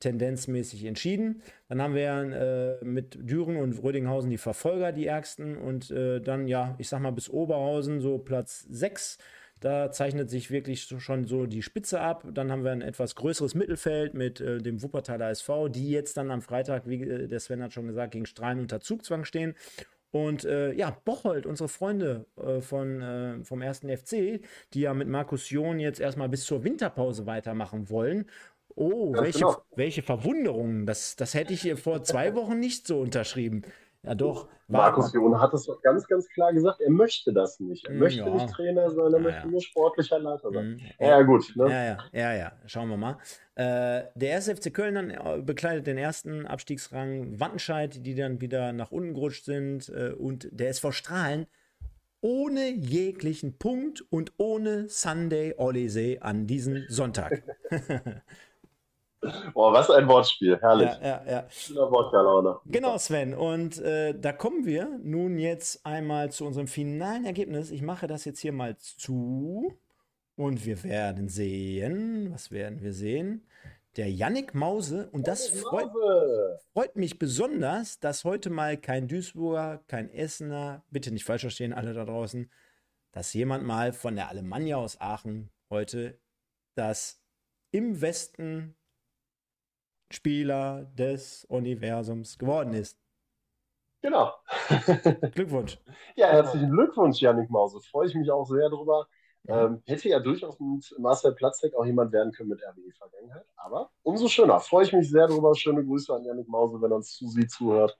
tendenzmäßig 0.00 0.86
entschieden. 0.86 1.42
Dann 1.68 1.82
haben 1.82 1.94
wir 1.94 2.78
äh, 2.80 2.84
mit 2.86 3.18
Düren 3.20 3.58
und 3.58 3.82
Rödinghausen 3.82 4.30
die 4.30 4.38
Verfolger, 4.38 4.90
die 4.92 5.06
ärgsten. 5.06 5.58
Und 5.58 5.90
äh, 5.90 6.22
dann, 6.22 6.48
ja, 6.48 6.76
ich 6.78 6.88
sag 6.88 7.02
mal, 7.02 7.12
bis 7.12 7.28
Oberhausen 7.28 8.00
so 8.00 8.16
Platz 8.16 8.66
6. 8.70 9.18
Da 9.60 9.90
zeichnet 9.90 10.28
sich 10.28 10.50
wirklich 10.50 10.82
schon 10.82 11.24
so 11.26 11.46
die 11.46 11.62
Spitze 11.62 12.00
ab. 12.00 12.24
Dann 12.32 12.52
haben 12.52 12.62
wir 12.62 12.72
ein 12.72 12.82
etwas 12.82 13.14
größeres 13.14 13.54
Mittelfeld 13.54 14.14
mit 14.14 14.40
äh, 14.40 14.58
dem 14.58 14.82
Wuppertaler 14.82 15.30
SV, 15.30 15.68
die 15.68 15.90
jetzt 15.90 16.16
dann 16.16 16.30
am 16.30 16.42
Freitag, 16.42 16.86
wie 16.86 17.02
äh, 17.02 17.26
der 17.26 17.40
Sven 17.40 17.62
hat 17.62 17.72
schon 17.72 17.86
gesagt, 17.86 18.12
gegen 18.12 18.26
Strahlen 18.26 18.60
unter 18.60 18.80
Zugzwang 18.80 19.24
stehen. 19.24 19.54
Und 20.10 20.44
äh, 20.44 20.72
ja, 20.72 20.96
Bocholt, 21.04 21.46
unsere 21.46 21.68
Freunde 21.68 22.26
äh, 22.36 22.60
von, 22.60 23.02
äh, 23.02 23.44
vom 23.44 23.60
ersten 23.60 23.94
FC, 23.94 24.40
die 24.72 24.80
ja 24.80 24.94
mit 24.94 25.08
Markus 25.08 25.50
John 25.50 25.78
jetzt 25.78 26.00
erstmal 26.00 26.28
bis 26.28 26.44
zur 26.44 26.64
Winterpause 26.64 27.26
weitermachen 27.26 27.90
wollen. 27.90 28.26
Oh, 28.74 29.14
welche, 29.14 29.40
genau. 29.40 29.56
welche 29.74 30.02
Verwunderung. 30.02 30.84
Das, 30.84 31.16
das 31.16 31.34
hätte 31.34 31.54
ich 31.54 31.80
vor 31.80 32.02
zwei 32.02 32.34
Wochen 32.34 32.60
nicht 32.60 32.86
so 32.86 33.00
unterschrieben. 33.00 33.62
Ja, 34.06 34.14
doch. 34.14 34.48
Markus 34.68 35.12
Jone 35.12 35.40
hat 35.40 35.52
es 35.54 35.64
doch 35.64 35.80
ganz, 35.82 36.06
ganz 36.06 36.28
klar 36.28 36.52
gesagt, 36.52 36.80
er 36.80 36.90
möchte 36.90 37.32
das 37.32 37.60
nicht. 37.60 37.84
Er 37.86 37.92
hm, 37.92 37.98
möchte 37.98 38.20
ja. 38.20 38.28
nicht 38.30 38.48
Trainer 38.50 38.90
sein, 38.90 39.12
er 39.12 39.18
ja, 39.18 39.18
möchte 39.18 39.48
nur 39.48 39.60
sportlicher 39.60 40.18
Leiter 40.18 40.50
sein. 40.52 40.74
Mhm. 40.74 40.80
Ja, 40.98 41.22
gut. 41.22 41.52
Ne? 41.56 41.64
Ja, 41.70 41.84
ja, 41.84 41.98
ja, 42.12 42.34
ja, 42.34 42.52
schauen 42.66 42.88
wir 42.88 42.96
mal. 42.96 43.18
Äh, 43.56 44.04
der 44.14 44.30
erste 44.30 44.56
FC 44.56 44.72
Köln 44.72 44.94
dann 44.94 45.10
äh, 45.10 45.42
bekleidet 45.42 45.86
den 45.86 45.98
ersten 45.98 46.46
Abstiegsrang. 46.46 47.38
Wattenscheid, 47.38 48.06
die 48.06 48.14
dann 48.14 48.40
wieder 48.40 48.72
nach 48.72 48.92
unten 48.92 49.14
gerutscht 49.14 49.44
sind. 49.44 49.88
Äh, 49.88 50.12
und 50.12 50.48
der 50.52 50.70
SV 50.70 50.92
Strahlen 50.92 51.46
ohne 52.20 52.70
jeglichen 52.70 53.58
Punkt 53.58 54.04
und 54.10 54.32
ohne 54.36 54.88
Sunday 54.88 55.54
Olisee 55.58 56.18
an 56.20 56.46
diesem 56.46 56.84
Sonntag. 56.88 57.42
Boah, 59.54 59.72
was 59.72 59.90
ein 59.90 60.08
Wortspiel, 60.08 60.58
herrlich. 60.60 60.90
Ja, 61.02 61.22
ja, 61.24 61.30
ja. 61.30 61.46
Genau, 62.66 62.98
Sven. 62.98 63.34
Und 63.34 63.78
äh, 63.78 64.14
da 64.18 64.32
kommen 64.32 64.66
wir 64.66 64.98
nun 65.02 65.38
jetzt 65.38 65.84
einmal 65.84 66.30
zu 66.30 66.44
unserem 66.44 66.66
finalen 66.66 67.24
Ergebnis. 67.24 67.70
Ich 67.70 67.82
mache 67.82 68.06
das 68.06 68.24
jetzt 68.24 68.40
hier 68.40 68.52
mal 68.52 68.76
zu 68.78 69.76
und 70.36 70.66
wir 70.66 70.84
werden 70.84 71.28
sehen, 71.28 72.32
was 72.32 72.50
werden 72.50 72.82
wir 72.82 72.92
sehen? 72.92 73.46
Der 73.96 74.10
Yannick 74.10 74.54
Mause 74.54 75.08
und 75.12 75.26
das 75.26 75.48
freut, 75.48 75.90
freut, 76.74 76.96
mich 76.96 77.18
besonders, 77.18 77.98
dass 77.98 78.24
heute 78.24 78.50
mal 78.50 78.76
kein 78.76 79.08
Duisburger, 79.08 79.82
kein 79.86 80.10
Essener, 80.10 80.84
bitte 80.90 81.10
nicht 81.10 81.24
falsch 81.24 81.40
verstehen, 81.40 81.72
alle 81.72 81.94
da 81.94 82.04
draußen, 82.04 82.50
dass 83.12 83.32
jemand 83.32 83.64
mal 83.64 83.94
von 83.94 84.14
der 84.14 84.28
Alemannia 84.28 84.76
aus 84.76 85.00
Aachen 85.00 85.48
heute 85.70 86.18
das 86.74 87.22
im 87.70 88.02
Westen 88.02 88.76
Spieler 90.10 90.84
des 90.96 91.44
Universums 91.46 92.38
geworden 92.38 92.72
ist. 92.74 92.98
Genau. 94.02 94.32
Glückwunsch. 95.34 95.78
Ja, 96.14 96.28
herzlichen 96.28 96.70
Glückwunsch, 96.70 97.20
Janik 97.20 97.50
Mause. 97.50 97.80
Freue 97.80 98.06
ich 98.06 98.14
mich 98.14 98.30
auch 98.30 98.46
sehr 98.46 98.68
drüber. 98.68 99.08
Ähm, 99.48 99.82
hätte 99.86 100.08
ja 100.08 100.18
durchaus 100.18 100.58
mit 100.58 100.92
Marcel 100.98 101.32
Platzek 101.34 101.74
auch 101.74 101.84
jemand 101.84 102.12
werden 102.12 102.32
können 102.32 102.48
mit 102.48 102.60
RWE-Vergangenheit. 102.62 103.46
Aber 103.56 103.90
umso 104.02 104.28
schöner. 104.28 104.60
Freue 104.60 104.84
ich 104.84 104.92
mich 104.92 105.10
sehr 105.10 105.26
drüber. 105.28 105.54
Schöne 105.54 105.84
Grüße 105.84 106.14
an 106.14 106.24
Janik 106.24 106.48
Mause, 106.48 106.80
wenn 106.80 106.90
er 106.90 106.96
uns 106.96 107.12
zusieht, 107.16 107.50
zuhört. 107.50 107.96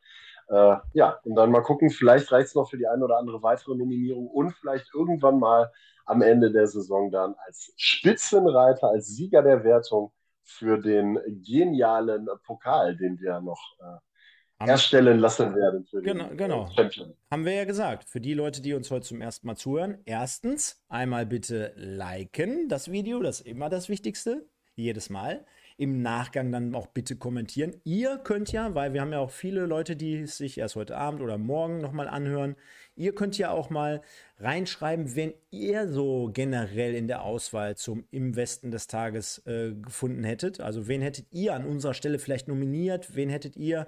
Äh, 0.49 0.77
ja, 0.93 1.19
und 1.25 1.35
dann 1.35 1.51
mal 1.51 1.63
gucken. 1.63 1.91
Vielleicht 1.91 2.31
reicht 2.33 2.49
es 2.49 2.55
noch 2.55 2.71
für 2.71 2.79
die 2.79 2.87
eine 2.87 3.05
oder 3.05 3.19
andere 3.19 3.43
weitere 3.43 3.75
Nominierung 3.77 4.29
und 4.29 4.53
vielleicht 4.53 4.93
irgendwann 4.95 5.39
mal 5.39 5.73
am 6.05 6.23
Ende 6.23 6.53
der 6.53 6.67
Saison 6.67 7.11
dann 7.11 7.35
als 7.47 7.73
Spitzenreiter, 7.77 8.89
als 8.89 9.09
Sieger 9.09 9.43
der 9.43 9.65
Wertung 9.65 10.13
für 10.47 10.79
den 10.79 11.19
genialen 11.45 12.29
Pokal, 12.45 12.97
den 12.97 13.21
wir 13.21 13.41
noch 13.41 13.61
äh, 13.81 14.67
erstellen 14.71 15.19
lassen 15.19 15.55
werden 15.55 15.85
für 15.85 16.01
genau, 16.01 16.29
den 16.29 16.37
genau. 16.37 16.71
Champion. 16.75 17.15
Haben 17.31 17.45
wir 17.45 17.53
ja 17.53 17.65
gesagt, 17.65 18.09
für 18.09 18.21
die 18.21 18.35
Leute, 18.35 18.63
die 18.63 18.73
uns 18.73 18.91
heute 18.91 19.07
zum 19.07 19.21
ersten 19.21 19.47
Mal 19.47 19.57
zuhören, 19.57 19.99
erstens 20.05 20.83
einmal 20.89 21.27
bitte 21.27 21.73
liken 21.77 22.69
das 22.69 22.91
Video, 22.91 23.23
das 23.23 23.41
ist 23.41 23.47
immer 23.47 23.69
das 23.69 23.89
Wichtigste, 23.89 24.49
jedes 24.75 25.11
Mal 25.11 25.45
im 25.79 26.01
Nachgang 26.01 26.51
dann 26.53 26.75
auch 26.75 26.87
bitte 26.87 27.17
kommentieren. 27.17 27.75
Ihr 27.85 28.19
könnt 28.19 28.51
ja, 28.53 28.75
weil 28.75 28.95
wir 28.95 29.01
haben 29.01 29.13
ja 29.13 29.19
auch 29.19 29.31
viele 29.31 29.67
Leute, 29.67 29.95
die 29.95 30.21
es 30.21 30.39
sich 30.39 30.59
erst 30.59 30.77
heute 30.77 30.97
Abend 30.97 31.21
oder 31.21 31.37
morgen 31.37 31.81
nochmal 31.81 32.09
anhören, 32.09 32.57
ihr 32.95 33.15
könnt 33.15 33.37
ja 33.37 33.51
auch 33.51 33.69
mal 33.69 34.01
reinschreiben, 34.39 35.15
wenn 35.15 35.35
ihr 35.51 35.89
so 35.89 36.31
generell 36.33 36.95
in 36.95 37.09
der 37.09 37.23
Auswahl 37.23 37.77
zum 37.77 38.05
Im 38.11 38.37
Westen 38.37 38.71
des 38.71 38.87
Tages 38.87 39.43
äh, 39.47 39.73
gefunden 39.75 40.25
hättet. 40.25 40.61
Also 40.61 40.89
wen 40.89 41.03
hättet 41.03 41.27
ihr 41.31 41.55
an 41.55 41.67
unserer 41.67 41.95
Stelle 41.95 42.19
vielleicht 42.19 42.49
nominiert? 42.49 43.15
Wen 43.15 43.29
hättet 43.29 43.57
ihr 43.57 43.87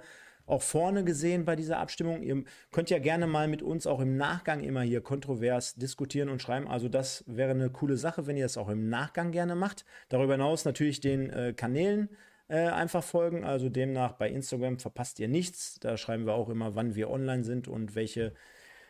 auch 0.49 0.63
vorne 0.63 1.05
gesehen 1.05 1.45
bei 1.45 1.57
dieser 1.57 1.79
Abstimmung. 1.79 2.23
Ihr 2.23 2.43
könnt 2.73 2.91
ja 2.91 2.99
gerne 2.99 3.27
mal 3.27 3.49
mit 3.49 3.63
uns 3.63 3.87
auch 3.87 4.01
im 4.01 4.17
Nachgang 4.17 4.61
immer 4.61 4.83
hier 4.83 5.01
kontrovers 5.01 5.75
diskutieren 5.75 6.29
und 6.29 6.43
schreiben. 6.43 6.67
Also 6.69 6.89
das 6.89 7.25
wäre 7.27 7.51
eine 7.51 7.71
coole 7.71 7.97
Sache, 7.97 8.27
wenn 8.27 8.37
ihr 8.37 8.45
das 8.45 8.57
auch 8.57 8.69
im 8.69 8.89
Nachgang 8.89 9.31
gerne 9.33 9.55
macht. 9.55 9.85
Darüber 10.09 10.35
hinaus 10.35 10.65
natürlich 10.65 11.01
den 11.01 11.31
äh, 11.31 11.53
Kanälen 11.55 12.09
äh, 12.49 12.69
einfach 12.69 13.05
folgen. 13.05 13.45
Also 13.45 13.69
demnach 13.69 14.13
bei 14.13 14.31
Instagram 14.31 14.79
verpasst 14.79 15.21
ihr 15.21 15.29
nichts. 15.29 15.79
Da 15.81 15.97
schreiben 15.97 16.27
wir 16.27 16.35
auch 16.35 16.49
immer, 16.49 16.75
wann 16.75 16.95
wir 16.95 17.11
online 17.11 17.45
sind 17.45 17.69
und 17.69 17.95
welche 17.95 18.33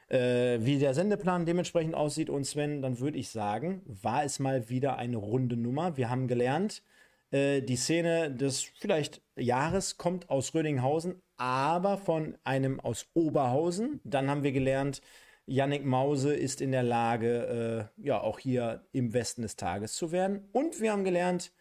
äh, 0.08 0.58
wie 0.60 0.78
der 0.78 0.94
Sendeplan 0.94 1.44
dementsprechend 1.44 1.94
aussieht. 1.94 2.30
Und 2.30 2.44
Sven, 2.44 2.82
dann 2.82 3.00
würde 3.00 3.18
ich 3.18 3.30
sagen, 3.30 3.82
war 3.84 4.24
es 4.24 4.38
mal 4.38 4.68
wieder 4.68 4.96
eine 4.96 5.16
runde 5.16 5.56
Nummer. 5.56 5.96
Wir 5.96 6.08
haben 6.10 6.28
gelernt, 6.28 6.82
äh, 7.30 7.60
die 7.62 7.76
Szene 7.76 8.30
des 8.30 8.62
vielleicht 8.62 9.22
Jahres 9.36 9.96
kommt 9.96 10.30
aus 10.30 10.54
Rödinghausen, 10.54 11.22
aber 11.36 11.98
von 11.98 12.36
einem 12.44 12.80
aus 12.80 13.06
Oberhausen. 13.14 14.00
Dann 14.04 14.28
haben 14.28 14.42
wir 14.42 14.52
gelernt, 14.52 15.00
Yannick 15.46 15.84
Mause 15.84 16.34
ist 16.34 16.60
in 16.60 16.72
der 16.72 16.82
Lage, 16.82 17.90
äh, 17.98 18.06
ja, 18.06 18.20
auch 18.20 18.38
hier 18.38 18.86
im 18.92 19.12
Westen 19.14 19.42
des 19.42 19.56
Tages 19.56 19.94
zu 19.94 20.12
werden. 20.12 20.48
Und 20.52 20.80
wir 20.80 20.92
haben 20.92 21.04
gelernt, 21.04 21.52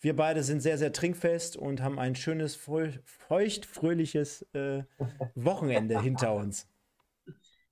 wir 0.00 0.16
beide 0.16 0.42
sind 0.42 0.60
sehr, 0.60 0.78
sehr 0.78 0.92
trinkfest 0.92 1.56
und 1.56 1.82
haben 1.82 1.98
ein 1.98 2.14
schönes, 2.14 2.56
feucht-fröhliches 2.56 4.46
äh, 4.54 4.84
Wochenende 5.34 6.00
hinter 6.00 6.34
uns. 6.34 6.66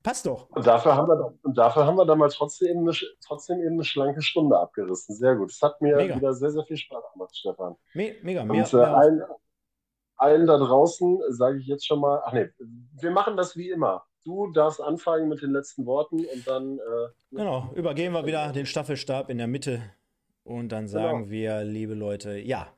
Passt 0.03 0.27
doch. 0.27 0.49
Und 0.51 0.67
dafür 0.67 0.95
haben 0.95 1.09
wir, 1.09 1.35
und 1.43 1.59
dafür 1.59 1.85
haben 1.85 1.97
wir 1.97 2.07
dann 2.07 2.19
mal 2.19 2.29
trotzdem 2.29 2.79
eine, 2.79 2.93
trotzdem 3.27 3.61
eben 3.61 3.75
eine 3.75 3.85
schlanke 3.85 4.23
Stunde 4.23 4.59
abgerissen. 4.59 5.15
Sehr 5.15 5.35
gut. 5.35 5.51
Es 5.51 5.61
hat 5.61 5.81
mir 5.81 5.97
mega. 5.97 6.17
wieder 6.17 6.33
sehr, 6.35 6.51
sehr 6.51 6.65
viel 6.65 6.77
Spaß 6.77 7.13
gemacht, 7.13 7.37
Stefan. 7.37 7.77
Me 7.95 8.15
mega, 8.23 8.43
und, 8.43 8.49
mehr, 8.49 8.73
äh, 8.73 8.77
allen, 8.77 9.23
allen, 10.17 10.47
da 10.47 10.57
draußen 10.57 11.21
sage 11.31 11.59
ich 11.59 11.67
jetzt 11.67 11.87
schon 11.87 12.01
mal, 12.01 12.23
ach 12.25 12.33
nee, 12.33 12.49
wir 13.01 13.11
machen 13.11 13.37
das 13.37 13.57
wie 13.57 13.71
immer. 13.71 14.05
Du 14.25 14.51
darfst 14.53 14.81
anfangen 14.81 15.29
mit 15.29 15.43
den 15.43 15.51
letzten 15.51 15.85
Worten 15.87 16.25
und 16.25 16.47
dann. 16.47 16.79
Äh, 16.79 17.09
genau, 17.31 17.71
übergeben 17.75 18.15
wir 18.15 18.25
wieder 18.27 18.53
den 18.53 18.67
Staffelstab 18.67 19.31
in 19.31 19.39
der 19.39 19.47
Mitte 19.47 19.83
und 20.45 20.71
dann 20.71 20.87
genau. 20.87 20.93
sagen 20.93 21.19
genau. 21.21 21.31
wir, 21.31 21.65
liebe 21.65 21.95
Leute, 21.95 22.39
ja, 22.39 22.69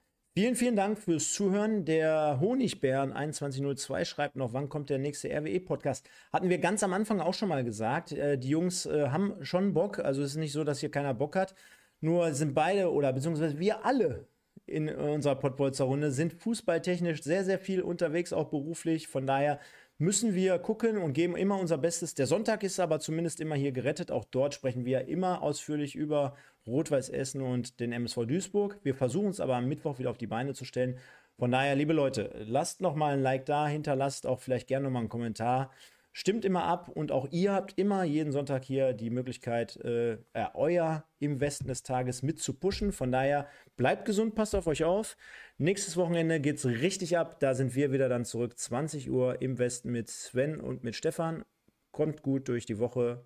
Vielen, 0.41 0.57
vielen 0.57 0.74
Dank 0.74 0.99
fürs 0.99 1.34
Zuhören. 1.34 1.84
Der 1.84 2.38
Honigbären 2.41 3.11
2102 3.11 4.07
schreibt 4.07 4.36
noch, 4.36 4.55
wann 4.55 4.70
kommt 4.70 4.88
der 4.88 4.97
nächste 4.97 5.28
RWE-Podcast? 5.28 6.09
Hatten 6.32 6.49
wir 6.49 6.57
ganz 6.57 6.82
am 6.82 6.95
Anfang 6.95 7.20
auch 7.20 7.34
schon 7.34 7.51
mal 7.51 7.62
gesagt. 7.62 8.12
Äh, 8.12 8.38
die 8.38 8.49
Jungs 8.49 8.86
äh, 8.86 9.09
haben 9.09 9.34
schon 9.45 9.74
Bock. 9.74 9.99
Also 9.99 10.22
es 10.22 10.30
ist 10.30 10.36
nicht 10.38 10.53
so, 10.53 10.64
dass 10.64 10.80
hier 10.80 10.91
keiner 10.91 11.12
Bock 11.12 11.36
hat. 11.36 11.55
Nur 12.01 12.32
sind 12.32 12.55
beide 12.55 12.91
oder 12.91 13.12
beziehungsweise 13.12 13.59
wir 13.59 13.84
alle 13.84 14.28
in 14.64 14.88
unserer 14.88 15.36
Pottbolzer 15.36 15.84
Runde 15.84 16.11
sind 16.11 16.32
fußballtechnisch 16.32 17.22
sehr, 17.22 17.45
sehr 17.45 17.59
viel 17.59 17.82
unterwegs, 17.82 18.32
auch 18.32 18.49
beruflich. 18.49 19.09
Von 19.09 19.26
daher 19.26 19.61
müssen 19.99 20.34
wir 20.34 20.59
gucken 20.59 20.97
und 20.97 21.12
geben 21.12 21.36
immer 21.36 21.59
unser 21.59 21.76
Bestes. 21.76 22.14
Der 22.14 22.26
Sonntag 22.26 22.62
ist 22.62 22.80
aber 22.80 22.99
zumindest 22.99 23.41
immer 23.41 23.57
hier 23.57 23.72
gerettet. 23.72 24.11
Auch 24.11 24.24
dort 24.24 24.55
sprechen 24.55 24.86
wir 24.86 25.07
immer 25.07 25.43
ausführlich 25.43 25.95
über 25.95 26.34
Rot-Weiß 26.71 27.11
Essen 27.11 27.43
und 27.43 27.81
den 27.81 27.93
MSV 27.93 28.27
Duisburg. 28.27 28.79
Wir 28.83 28.95
versuchen 28.95 29.29
es 29.29 29.41
aber 29.41 29.57
am 29.57 29.68
Mittwoch 29.68 29.99
wieder 29.99 30.11
auf 30.11 30.18
die 30.18 30.27
Beine 30.27 30.55
zu 30.55 30.64
stellen. 30.64 30.99
Von 31.39 31.51
daher, 31.51 31.75
liebe 31.75 31.93
Leute, 31.93 32.45
lasst 32.47 32.81
noch 32.81 32.95
mal 32.95 33.14
ein 33.14 33.23
Like 33.23 33.47
da, 33.47 33.66
hinterlasst 33.66 34.27
auch 34.27 34.41
vielleicht 34.41 34.68
gerne 34.68 34.85
noch 34.85 34.93
mal 34.93 35.01
einen 35.01 35.09
Kommentar. 35.09 35.71
Stimmt 36.12 36.45
immer 36.45 36.64
ab 36.64 36.89
und 36.89 37.12
auch 37.12 37.29
ihr 37.31 37.53
habt 37.53 37.79
immer 37.79 38.03
jeden 38.03 38.33
Sonntag 38.33 38.64
hier 38.64 38.93
die 38.93 39.11
Möglichkeit, 39.11 39.77
äh, 39.77 40.18
euer 40.55 41.05
im 41.21 41.41
Westen 41.41 41.68
des 41.68 41.85
Tages 41.85 42.23
mit 42.23 42.41
zu 42.41 42.55
pushen. 42.55 42.91
Von 42.91 43.12
daher 43.12 43.47
bleibt 43.77 44.07
gesund, 44.07 44.35
passt 44.35 44.57
auf 44.57 44.66
euch 44.66 44.83
auf. 44.83 45.16
Nächstes 45.57 45.97
Wochenende 45.97 46.41
geht 46.41 46.57
es 46.57 46.66
richtig 46.66 47.16
ab. 47.16 47.39
Da 47.39 47.55
sind 47.55 47.77
wir 47.77 47.93
wieder 47.93 48.09
dann 48.09 48.25
zurück. 48.25 48.59
20 48.59 49.09
Uhr 49.09 49.41
im 49.41 49.59
Westen 49.59 49.93
mit 49.93 50.09
Sven 50.09 50.61
und 50.61 50.83
mit 50.83 50.97
Stefan. 50.97 51.45
Kommt 51.93 52.23
gut 52.23 52.49
durch 52.49 52.66
die 52.66 52.79
Woche. 52.79 53.25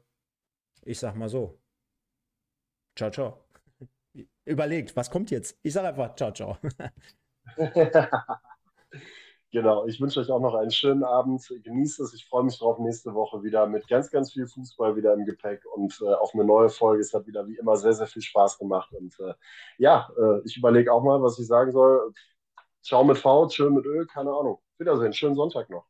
Ich 0.84 0.98
sag 0.98 1.16
mal 1.16 1.30
so. 1.30 1.63
Ciao, 2.96 3.10
ciao. 3.10 3.38
Überlegt, 4.44 4.94
was 4.94 5.10
kommt 5.10 5.30
jetzt? 5.30 5.58
Ich 5.62 5.72
sage 5.72 5.88
einfach 5.88 6.14
ciao, 6.14 6.32
ciao. 6.32 6.58
genau, 9.50 9.86
ich 9.86 10.00
wünsche 10.00 10.20
euch 10.20 10.30
auch 10.30 10.40
noch 10.40 10.54
einen 10.54 10.70
schönen 10.70 11.02
Abend. 11.02 11.42
Genießt 11.64 12.00
es. 12.00 12.14
Ich 12.14 12.26
freue 12.26 12.44
mich 12.44 12.58
drauf 12.58 12.78
nächste 12.78 13.14
Woche 13.14 13.42
wieder 13.42 13.66
mit 13.66 13.88
ganz, 13.88 14.10
ganz 14.10 14.32
viel 14.32 14.46
Fußball 14.46 14.94
wieder 14.96 15.14
im 15.14 15.24
Gepäck 15.24 15.64
und 15.74 16.00
äh, 16.02 16.12
auf 16.14 16.34
eine 16.34 16.44
neue 16.44 16.68
Folge. 16.68 17.00
Es 17.00 17.12
hat 17.14 17.26
wieder 17.26 17.46
wie 17.48 17.56
immer 17.56 17.76
sehr, 17.76 17.94
sehr 17.94 18.06
viel 18.06 18.22
Spaß 18.22 18.58
gemacht. 18.58 18.92
Und 18.92 19.18
äh, 19.18 19.34
ja, 19.78 20.08
äh, 20.16 20.40
ich 20.44 20.56
überlege 20.56 20.92
auch 20.92 21.02
mal, 21.02 21.20
was 21.22 21.38
ich 21.38 21.46
sagen 21.46 21.72
soll. 21.72 22.12
Ciao 22.82 23.02
mit 23.02 23.18
V, 23.18 23.48
schön 23.48 23.74
mit 23.74 23.86
Öl, 23.86 24.06
keine 24.06 24.30
Ahnung. 24.30 24.60
Wiedersehen, 24.78 25.12
schönen 25.12 25.34
Sonntag 25.34 25.70
noch. 25.70 25.86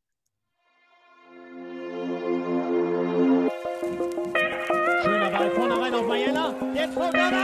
Schöner 6.95 7.11
Ball 7.11 7.44